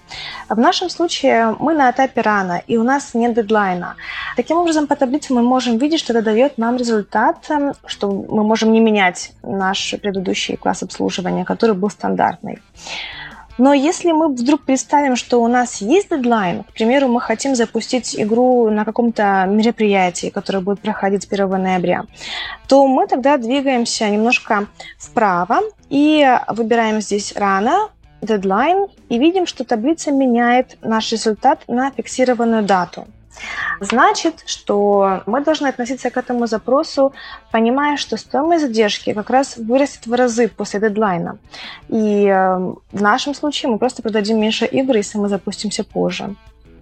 В 0.50 0.60
нашем 0.60 0.90
случае 0.90 1.56
мы 1.60 1.74
на 1.74 1.90
этапе 1.90 2.17
рано, 2.22 2.62
и 2.68 2.78
у 2.78 2.84
нас 2.84 3.14
нет 3.14 3.34
дедлайна. 3.34 3.96
Таким 4.36 4.58
образом, 4.58 4.88
по 4.88 4.96
таблице 4.96 5.34
мы 5.34 5.42
можем 5.42 5.78
видеть, 5.78 6.00
что 6.00 6.14
это 6.14 6.22
дает 6.22 6.58
нам 6.58 6.78
результат, 6.78 7.46
эм, 7.50 7.74
что 7.86 8.12
мы 8.12 8.44
можем 8.44 8.72
не 8.72 8.80
менять 8.80 9.32
наш 9.44 9.96
предыдущий 10.02 10.58
класс 10.58 10.84
обслуживания, 10.84 11.46
который 11.46 11.76
был 11.76 11.90
стандартный. 11.90 12.60
Но 13.58 13.74
если 13.74 14.12
мы 14.12 14.30
вдруг 14.30 14.62
представим, 14.64 15.16
что 15.16 15.42
у 15.42 15.48
нас 15.48 15.82
есть 15.82 16.10
дедлайн, 16.10 16.64
к 16.64 16.74
примеру, 16.74 17.08
мы 17.08 17.20
хотим 17.20 17.56
запустить 17.56 18.16
игру 18.20 18.70
на 18.70 18.86
каком-то 18.86 19.46
мероприятии, 19.48 20.30
которое 20.30 20.60
будет 20.60 20.80
проходить 20.80 21.28
1 21.30 21.50
ноября, 21.50 22.06
то 22.68 22.86
мы 22.86 23.08
тогда 23.08 23.38
двигаемся 23.38 24.08
немножко 24.10 24.68
вправо 25.00 25.62
и 25.90 26.38
выбираем 26.48 27.02
здесь 27.02 27.34
рано, 27.36 27.90
дедлайн 28.22 28.88
и 29.10 29.20
видим, 29.20 29.46
что 29.46 29.64
таблица 29.64 30.12
меняет 30.12 30.78
наш 30.82 31.12
результат 31.12 31.64
на 31.68 31.92
фиксированную 31.92 32.64
дату. 32.64 33.08
Значит, 33.80 34.44
что 34.46 35.22
мы 35.26 35.44
должны 35.44 35.68
относиться 35.68 36.10
к 36.10 36.18
этому 36.18 36.48
запросу, 36.48 37.14
понимая, 37.52 37.98
что 37.98 38.18
стоимость 38.18 38.66
задержки 38.66 39.14
как 39.14 39.30
раз 39.30 39.58
вырастет 39.58 40.08
в 40.08 40.14
разы 40.14 40.48
после 40.48 40.80
дедлайна. 40.80 41.38
И 41.90 42.26
э, 42.26 42.58
в 42.92 43.02
нашем 43.02 43.36
случае 43.36 43.72
мы 43.72 43.78
просто 43.78 44.02
продадим 44.02 44.40
меньше 44.40 44.66
игр, 44.66 44.96
если 44.96 45.20
мы 45.20 45.30
запустимся 45.30 45.84
позже. 45.84 46.36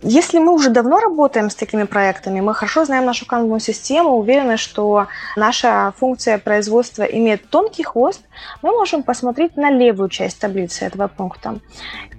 Если 0.07 0.37
мы 0.37 0.53
уже 0.53 0.69
давно 0.69 0.99
работаем 0.99 1.49
с 1.49 1.55
такими 1.55 1.83
проектами, 1.83 2.39
мы 2.39 2.53
хорошо 2.53 2.85
знаем 2.85 3.05
нашу 3.05 3.25
канву 3.25 3.57
систему, 3.57 4.17
уверены, 4.17 4.55
что 4.55 5.07
наша 5.35 5.95
функция 5.97 6.37
производства 6.37 7.01
имеет 7.01 7.49
тонкий 7.49 7.81
хвост, 7.81 8.21
мы 8.61 8.69
можем 8.69 9.01
посмотреть 9.01 9.57
на 9.57 9.71
левую 9.71 10.09
часть 10.09 10.39
таблицы 10.39 10.85
этого 10.85 11.07
пункта. 11.07 11.57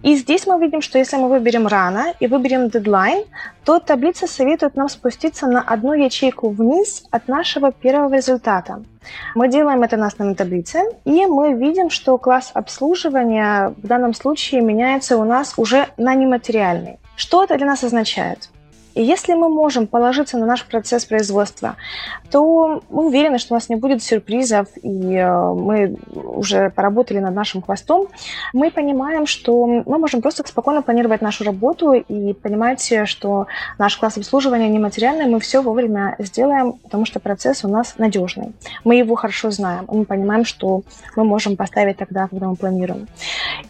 И 0.03 0.17
здесь 0.17 0.49
мы 0.49 0.59
видим, 0.59 0.83
что 0.83 0.99
если 0.99 1.17
мы 1.17 1.29
выберем 1.29 1.69
рано 1.69 2.13
и 2.19 2.27
выберем 2.27 2.71
дедлайн, 2.71 3.25
то 3.65 3.79
таблица 3.79 4.27
советует 4.27 4.75
нам 4.75 4.89
спуститься 4.89 5.47
на 5.47 5.61
одну 5.63 5.93
ячейку 5.93 6.49
вниз 6.49 7.05
от 7.13 7.29
нашего 7.29 7.71
первого 7.71 8.17
результата. 8.17 8.83
Мы 9.37 9.47
делаем 9.47 9.85
это 9.85 9.97
на 9.97 10.09
основной 10.09 10.35
таблице, 10.35 10.81
и 11.05 11.25
мы 11.27 11.55
видим, 11.55 11.91
что 11.91 12.19
класс 12.19 12.51
обслуживания 12.53 13.75
в 13.77 13.87
данном 13.87 14.13
случае 14.13 14.61
меняется 14.61 15.17
у 15.17 15.25
нас 15.25 15.55
уже 15.57 15.87
на 15.97 16.17
нематериальный. 16.17 16.99
Что 17.17 17.45
это 17.45 17.57
для 17.57 17.67
нас 17.67 17.83
означает? 17.83 18.51
И 18.97 19.03
если 19.03 19.35
мы 19.35 19.51
можем 19.51 19.87
положиться 19.87 20.39
на 20.39 20.47
наш 20.47 20.65
процесс 20.65 21.05
производства, 21.05 21.77
то 22.31 22.83
мы 22.89 23.07
уверены, 23.09 23.39
что 23.39 23.53
у 23.53 23.57
нас 23.57 23.69
не 23.69 23.77
будет 23.77 24.03
сюрпризов, 24.03 24.69
и 24.83 25.15
э, 25.15 25.53
мы 25.53 25.97
уже 26.15 26.71
поработали 26.71 27.19
над 27.19 27.35
нашим 27.35 27.61
хвостом. 27.61 28.09
Мы 28.55 28.71
понимаем, 28.71 29.27
что 29.27 29.67
мы 29.67 29.99
можем 29.99 30.23
просто 30.23 30.49
спокойно 30.49 30.81
планировать 30.81 31.21
нашу 31.21 31.45
работу 31.45 31.93
и 31.93 32.33
понимать, 32.33 32.91
что 33.05 33.47
наш 33.79 33.99
класс 33.99 34.17
обслуживания 34.17 34.69
нематериальный, 34.71 35.27
мы 35.27 35.41
все 35.41 35.61
вовремя 35.61 36.17
сделаем, 36.19 36.73
потому 36.73 37.05
что 37.05 37.21
процесс 37.21 37.65
у 37.65 37.69
нас 37.69 37.97
надежный. 37.99 38.55
Мы 38.83 38.97
его 38.97 39.15
хорошо 39.15 39.51
знаем, 39.51 39.85
мы 39.89 40.07
понимаем, 40.07 40.47
что 40.47 40.83
мы 41.17 41.25
можем 41.25 41.57
поставить 41.57 41.99
тогда, 41.99 42.29
когда 42.29 42.47
мы 42.47 42.57
планируем. 42.57 43.09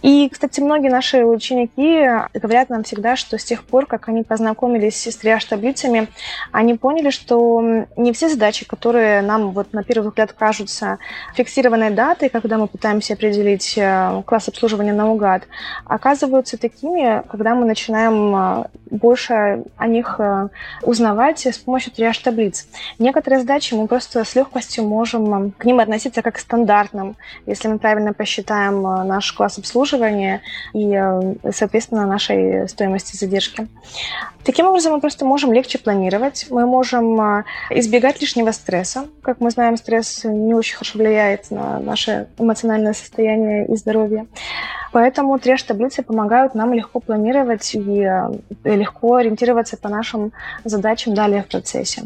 И, 0.03 0.29
кстати, 0.29 0.61
многие 0.61 0.89
наши 0.89 1.25
ученики 1.25 2.09
говорят 2.33 2.69
нам 2.69 2.85
всегда, 2.85 3.17
что 3.17 3.39
с 3.39 3.45
тех 3.45 3.65
пор, 3.65 3.87
как 3.87 4.09
они 4.09 4.23
познакомились 4.23 5.16
с 5.17 5.19
триаж-таблицами, 5.19 6.09
они 6.53 6.75
поняли, 6.75 7.11
что 7.11 7.87
не 7.97 8.13
все 8.13 8.29
задачи, 8.29 8.65
которые 8.67 9.23
нам 9.23 9.51
вот 9.51 9.73
на 9.73 9.83
первый 9.83 10.09
взгляд 10.09 10.33
кажутся 10.33 10.99
фиксированной 11.35 11.91
датой, 11.91 12.29
когда 12.29 12.59
мы 12.59 12.69
пытаемся 12.69 13.15
определить 13.15 13.75
э, 13.77 14.23
класс 14.27 14.49
обслуживания 14.49 14.93
наугад, 14.93 15.43
оказываются 15.85 16.59
такими, 16.59 17.23
когда 17.29 17.55
мы 17.55 17.65
начинаем 17.65 18.37
э, 18.37 18.65
больше 18.91 19.65
о 19.77 19.87
них 19.87 20.17
э, 20.19 20.49
узнавать 20.83 21.47
с 21.47 21.59
помощью 21.59 21.93
триаж-таблиц. 21.93 22.69
Некоторые 22.99 23.41
задачи 23.41 23.75
мы 23.75 23.87
просто 23.87 24.25
с 24.25 24.35
легкостью 24.35 24.85
можем 24.85 25.53
к 25.53 25.65
ним 25.65 25.81
относиться 25.81 26.23
как 26.23 26.37
к 26.37 26.39
стандартным, 26.39 27.17
если 27.47 27.69
мы 27.69 27.79
правильно 27.79 28.13
посчитаем 28.13 28.83
наш 28.83 29.33
класс 29.33 29.59
обслуживания 29.59 30.43
и, 30.75 31.01
соответственно, 31.51 32.07
нашей 32.07 32.69
стоимости 32.69 33.17
задержки. 33.17 33.69
Таким 34.45 34.67
образом, 34.67 34.93
мы 34.93 35.01
просто 35.07 35.25
можем 35.25 35.53
легче 35.53 35.79
планировать, 35.79 36.47
мы 36.51 36.67
можем 36.67 37.21
а, 37.21 37.45
избегать 37.71 38.21
лишнего 38.21 38.51
стресса. 38.51 39.07
Как 39.23 39.39
мы 39.39 39.51
знаем, 39.51 39.77
стресс 39.77 40.25
не 40.25 40.53
очень 40.53 40.75
хорошо 40.75 40.99
влияет 40.99 41.49
на 41.53 41.79
наше 41.79 42.27
эмоциональное 42.39 42.93
состояние 42.93 43.69
и 43.69 43.77
здоровье. 43.77 44.27
Поэтому 44.91 45.39
треш-таблицы 45.39 46.03
помогают 46.03 46.57
нам 46.57 46.73
легко 46.73 46.99
планировать 46.99 47.73
и 47.77 48.03
а, 48.03 48.33
легко 48.65 49.15
ориентироваться 49.15 49.77
по 49.77 49.89
нашим 49.89 50.33
задачам 50.65 51.15
далее 51.15 51.45
в 51.45 51.47
процессе. 51.47 52.03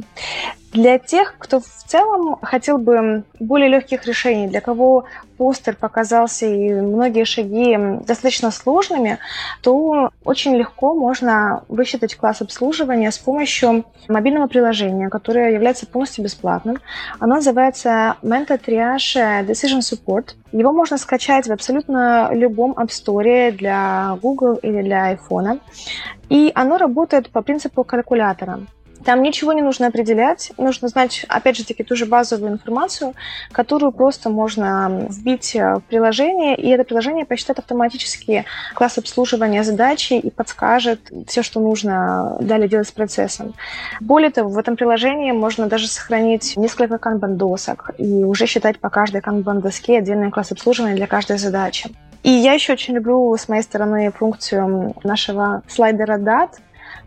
Для 0.72 0.98
тех, 0.98 1.34
кто 1.38 1.58
в 1.58 1.64
целом 1.64 2.36
хотел 2.42 2.78
бы 2.78 3.24
более 3.40 3.68
легких 3.68 4.06
решений, 4.06 4.46
для 4.46 4.60
кого 4.60 5.04
постер 5.36 5.74
показался 5.74 6.46
и 6.46 6.72
многие 6.72 7.24
шаги 7.24 7.76
достаточно 8.06 8.52
сложными, 8.52 9.18
то 9.62 10.10
очень 10.24 10.54
легко 10.54 10.94
можно 10.94 11.64
высчитать 11.68 12.14
класс 12.14 12.40
обслуживания 12.40 13.10
с 13.10 13.18
помощью 13.18 13.84
мобильного 14.06 14.46
приложения, 14.46 15.08
которое 15.08 15.52
является 15.52 15.86
полностью 15.86 16.22
бесплатным. 16.22 16.78
Оно 17.18 17.36
называется 17.36 18.16
Menta 18.22 18.60
Triage 18.60 19.44
Decision 19.46 19.80
Support. 19.80 20.34
Его 20.52 20.72
можно 20.72 20.98
скачать 20.98 21.48
в 21.48 21.52
абсолютно 21.52 22.30
любом 22.32 22.72
App 22.72 22.90
Store 22.90 23.50
для 23.50 24.16
Google 24.22 24.54
или 24.62 24.82
для 24.82 25.14
iPhone. 25.14 25.60
И 26.28 26.52
оно 26.54 26.78
работает 26.78 27.30
по 27.30 27.42
принципу 27.42 27.82
калькулятора. 27.82 28.60
Там 29.04 29.22
ничего 29.22 29.52
не 29.52 29.62
нужно 29.62 29.86
определять, 29.86 30.52
нужно 30.58 30.88
знать, 30.88 31.24
опять 31.28 31.56
же 31.56 31.64
таки, 31.64 31.82
ту 31.82 31.96
же 31.96 32.06
базовую 32.06 32.52
информацию, 32.52 33.14
которую 33.52 33.92
просто 33.92 34.30
можно 34.30 35.06
вбить 35.08 35.54
в 35.54 35.82
приложение, 35.88 36.56
и 36.56 36.68
это 36.68 36.84
приложение 36.84 37.24
посчитает 37.24 37.58
автоматически 37.58 38.44
класс 38.74 38.98
обслуживания 38.98 39.64
задачи 39.64 40.14
и 40.14 40.30
подскажет 40.30 41.00
все, 41.26 41.42
что 41.42 41.60
нужно 41.60 42.36
далее 42.40 42.68
делать 42.68 42.88
с 42.88 42.92
процессом. 42.92 43.54
Более 44.00 44.30
того, 44.30 44.50
в 44.50 44.58
этом 44.58 44.76
приложении 44.76 45.32
можно 45.32 45.66
даже 45.66 45.88
сохранить 45.88 46.56
несколько 46.56 46.98
канбан-досок 46.98 47.92
и 47.98 48.24
уже 48.24 48.46
считать 48.46 48.78
по 48.78 48.90
каждой 48.90 49.20
канбан-доске 49.20 49.98
отдельный 49.98 50.30
класс 50.30 50.52
обслуживания 50.52 50.94
для 50.94 51.06
каждой 51.06 51.38
задачи. 51.38 51.90
И 52.22 52.30
я 52.30 52.52
еще 52.52 52.74
очень 52.74 52.94
люблю 52.94 53.34
с 53.34 53.48
моей 53.48 53.62
стороны 53.62 54.12
функцию 54.12 54.94
нашего 55.02 55.62
слайдера 55.68 56.18
DAT, 56.18 56.50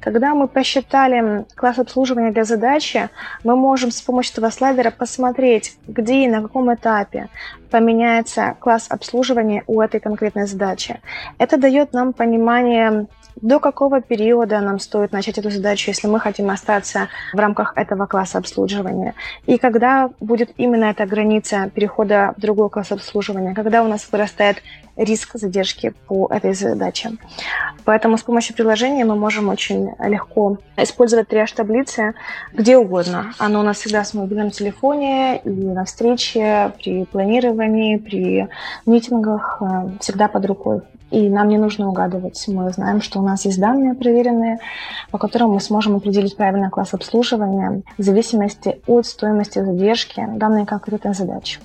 когда 0.04 0.36
мы 0.36 0.50
посчитали 0.50 1.46
класс 1.56 1.80
обслуживания 1.80 2.32
для 2.32 2.44
задачи, 2.44 3.10
мы 3.46 3.56
можем 3.56 3.90
с 3.90 4.02
помощью 4.02 4.34
этого 4.34 4.50
слайдера 4.50 4.92
посмотреть, 4.92 5.78
где 5.88 6.26
и 6.26 6.28
на 6.28 6.42
каком 6.42 6.74
этапе 6.74 7.30
поменяется 7.72 8.58
класс 8.60 8.88
обслуживания 8.90 9.64
у 9.66 9.80
этой 9.80 10.02
конкретной 10.02 10.46
задачи. 10.46 11.00
Это 11.38 11.58
дает 11.58 11.94
нам 11.94 12.12
понимание 12.12 13.08
до 13.42 13.60
какого 13.60 14.02
периода 14.02 14.60
нам 14.60 14.80
стоит 14.80 15.12
начать 15.12 15.38
эту 15.38 15.50
задачу, 15.50 15.90
если 15.90 16.08
мы 16.08 16.20
хотим 16.20 16.50
остаться 16.50 17.10
в 17.34 17.38
рамках 17.40 17.74
этого 17.76 18.06
класса 18.06 18.38
обслуживания. 18.38 19.16
И 19.46 19.58
когда 19.58 20.10
будет 20.20 20.52
именно 20.58 20.86
эта 20.86 21.06
граница 21.06 21.70
перехода 21.74 22.34
в 22.38 22.42
другой 22.42 22.70
класс 22.70 22.92
обслуживания, 22.92 23.54
когда 23.54 23.84
у 23.84 23.88
нас 23.88 24.08
вырастает 24.12 24.58
риск 24.96 25.32
задержки 25.34 25.94
по 26.08 26.28
этой 26.30 26.54
задаче. 26.54 27.14
Поэтому 27.84 28.18
с 28.18 28.24
помощью 28.24 28.56
приложения 28.56 29.06
мы 29.06 29.16
можем 29.16 29.50
очень 29.50 29.90
легко 30.00 30.58
использовать 30.78 31.28
триаж 31.28 31.52
таблицы 31.52 32.14
где 32.54 32.78
угодно. 32.78 33.34
Оно 33.40 33.62
у 33.62 33.64
нас 33.64 33.78
всегда 33.78 34.04
в 34.04 34.14
мобильном 34.14 34.52
телефоне 34.52 35.38
и 35.44 35.50
на 35.50 35.86
встрече, 35.86 36.72
при 36.78 37.06
планировании, 37.06 37.98
при 37.98 38.48
митингах, 38.86 39.62
э, 39.62 39.90
всегда 40.00 40.28
под 40.28 40.46
рукой 40.46 40.82
и 41.14 41.30
нам 41.30 41.48
не 41.48 41.60
нужно 41.60 41.88
угадывать. 41.88 42.44
Мы 42.48 42.72
знаем, 42.72 43.00
что 43.00 43.20
у 43.20 43.24
нас 43.24 43.46
есть 43.46 43.60
данные 43.60 43.94
проверенные, 43.94 44.58
по 45.12 45.20
которым 45.20 45.52
мы 45.52 45.62
сможем 45.62 45.96
определить 45.96 46.36
правильный 46.36 46.72
класс 46.72 46.96
обслуживания 46.96 47.84
в 48.00 48.02
зависимости 48.02 48.82
от 48.88 49.06
стоимости 49.06 49.64
задержки 49.64 50.28
данной 50.36 50.66
конкретной 50.66 51.14
задачи. 51.14 51.60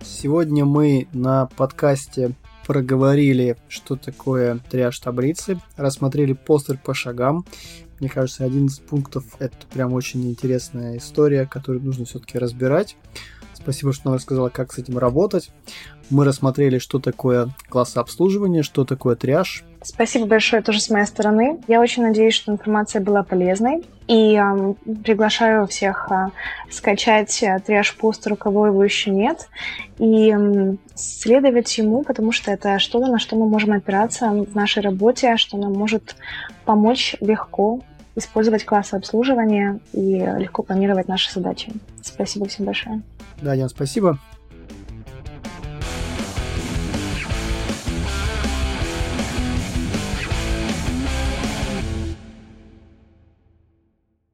Сегодня 0.00 0.64
мы 0.64 1.08
на 1.12 1.46
подкасте 1.56 2.32
проговорили, 2.68 3.56
что 3.68 3.96
такое 3.96 4.60
триаж 4.70 4.96
таблицы, 5.00 5.58
рассмотрели 5.76 6.34
постер 6.34 6.78
по 6.78 6.94
шагам. 6.94 7.44
Мне 7.98 8.08
кажется, 8.08 8.44
один 8.44 8.66
из 8.66 8.78
пунктов 8.78 9.24
это 9.40 9.56
прям 9.72 9.92
очень 9.92 10.24
интересная 10.30 10.98
история, 10.98 11.46
которую 11.46 11.82
нужно 11.82 12.04
все-таки 12.04 12.38
разбирать. 12.38 12.96
Спасибо, 13.60 13.92
что 13.92 14.06
нам 14.06 14.14
рассказала, 14.14 14.48
как 14.50 14.72
с 14.72 14.78
этим 14.78 14.98
работать. 14.98 15.50
Мы 16.10 16.24
рассмотрели, 16.24 16.78
что 16.78 17.00
такое 17.00 17.48
класс 17.68 17.96
обслуживания, 17.96 18.62
что 18.62 18.84
такое 18.84 19.16
триаж. 19.16 19.64
Спасибо 19.82 20.26
большое 20.26 20.62
тоже 20.62 20.80
с 20.80 20.90
моей 20.90 21.06
стороны. 21.06 21.60
Я 21.66 21.80
очень 21.80 22.02
надеюсь, 22.02 22.34
что 22.34 22.52
информация 22.52 23.02
была 23.02 23.22
полезной. 23.22 23.84
И 24.06 24.36
э, 24.36 24.74
приглашаю 25.04 25.66
всех 25.66 26.08
э, 26.10 26.28
скачать 26.70 27.42
э, 27.42 27.58
триаж 27.64 27.94
постер, 27.96 28.34
у 28.34 28.36
кого 28.36 28.68
его 28.68 28.82
еще 28.82 29.10
нет, 29.10 29.48
и 29.98 30.32
э, 30.32 30.76
следовать 30.94 31.76
ему, 31.76 32.04
потому 32.04 32.32
что 32.32 32.50
это 32.50 32.78
что-то, 32.78 33.08
на 33.08 33.18
что 33.18 33.36
мы 33.36 33.46
можем 33.46 33.72
опираться 33.72 34.30
в 34.30 34.54
нашей 34.54 34.82
работе, 34.82 35.36
что 35.36 35.58
нам 35.58 35.74
может 35.74 36.16
помочь 36.64 37.16
легко 37.20 37.80
использовать 38.18 38.64
классы 38.64 38.94
обслуживания 38.94 39.80
и 39.92 40.18
легко 40.38 40.62
планировать 40.62 41.08
наши 41.08 41.32
задачи. 41.32 41.72
Спасибо 42.02 42.46
всем 42.46 42.66
большое. 42.66 43.02
Да, 43.40 43.54
Ян, 43.54 43.68
спасибо. 43.68 44.18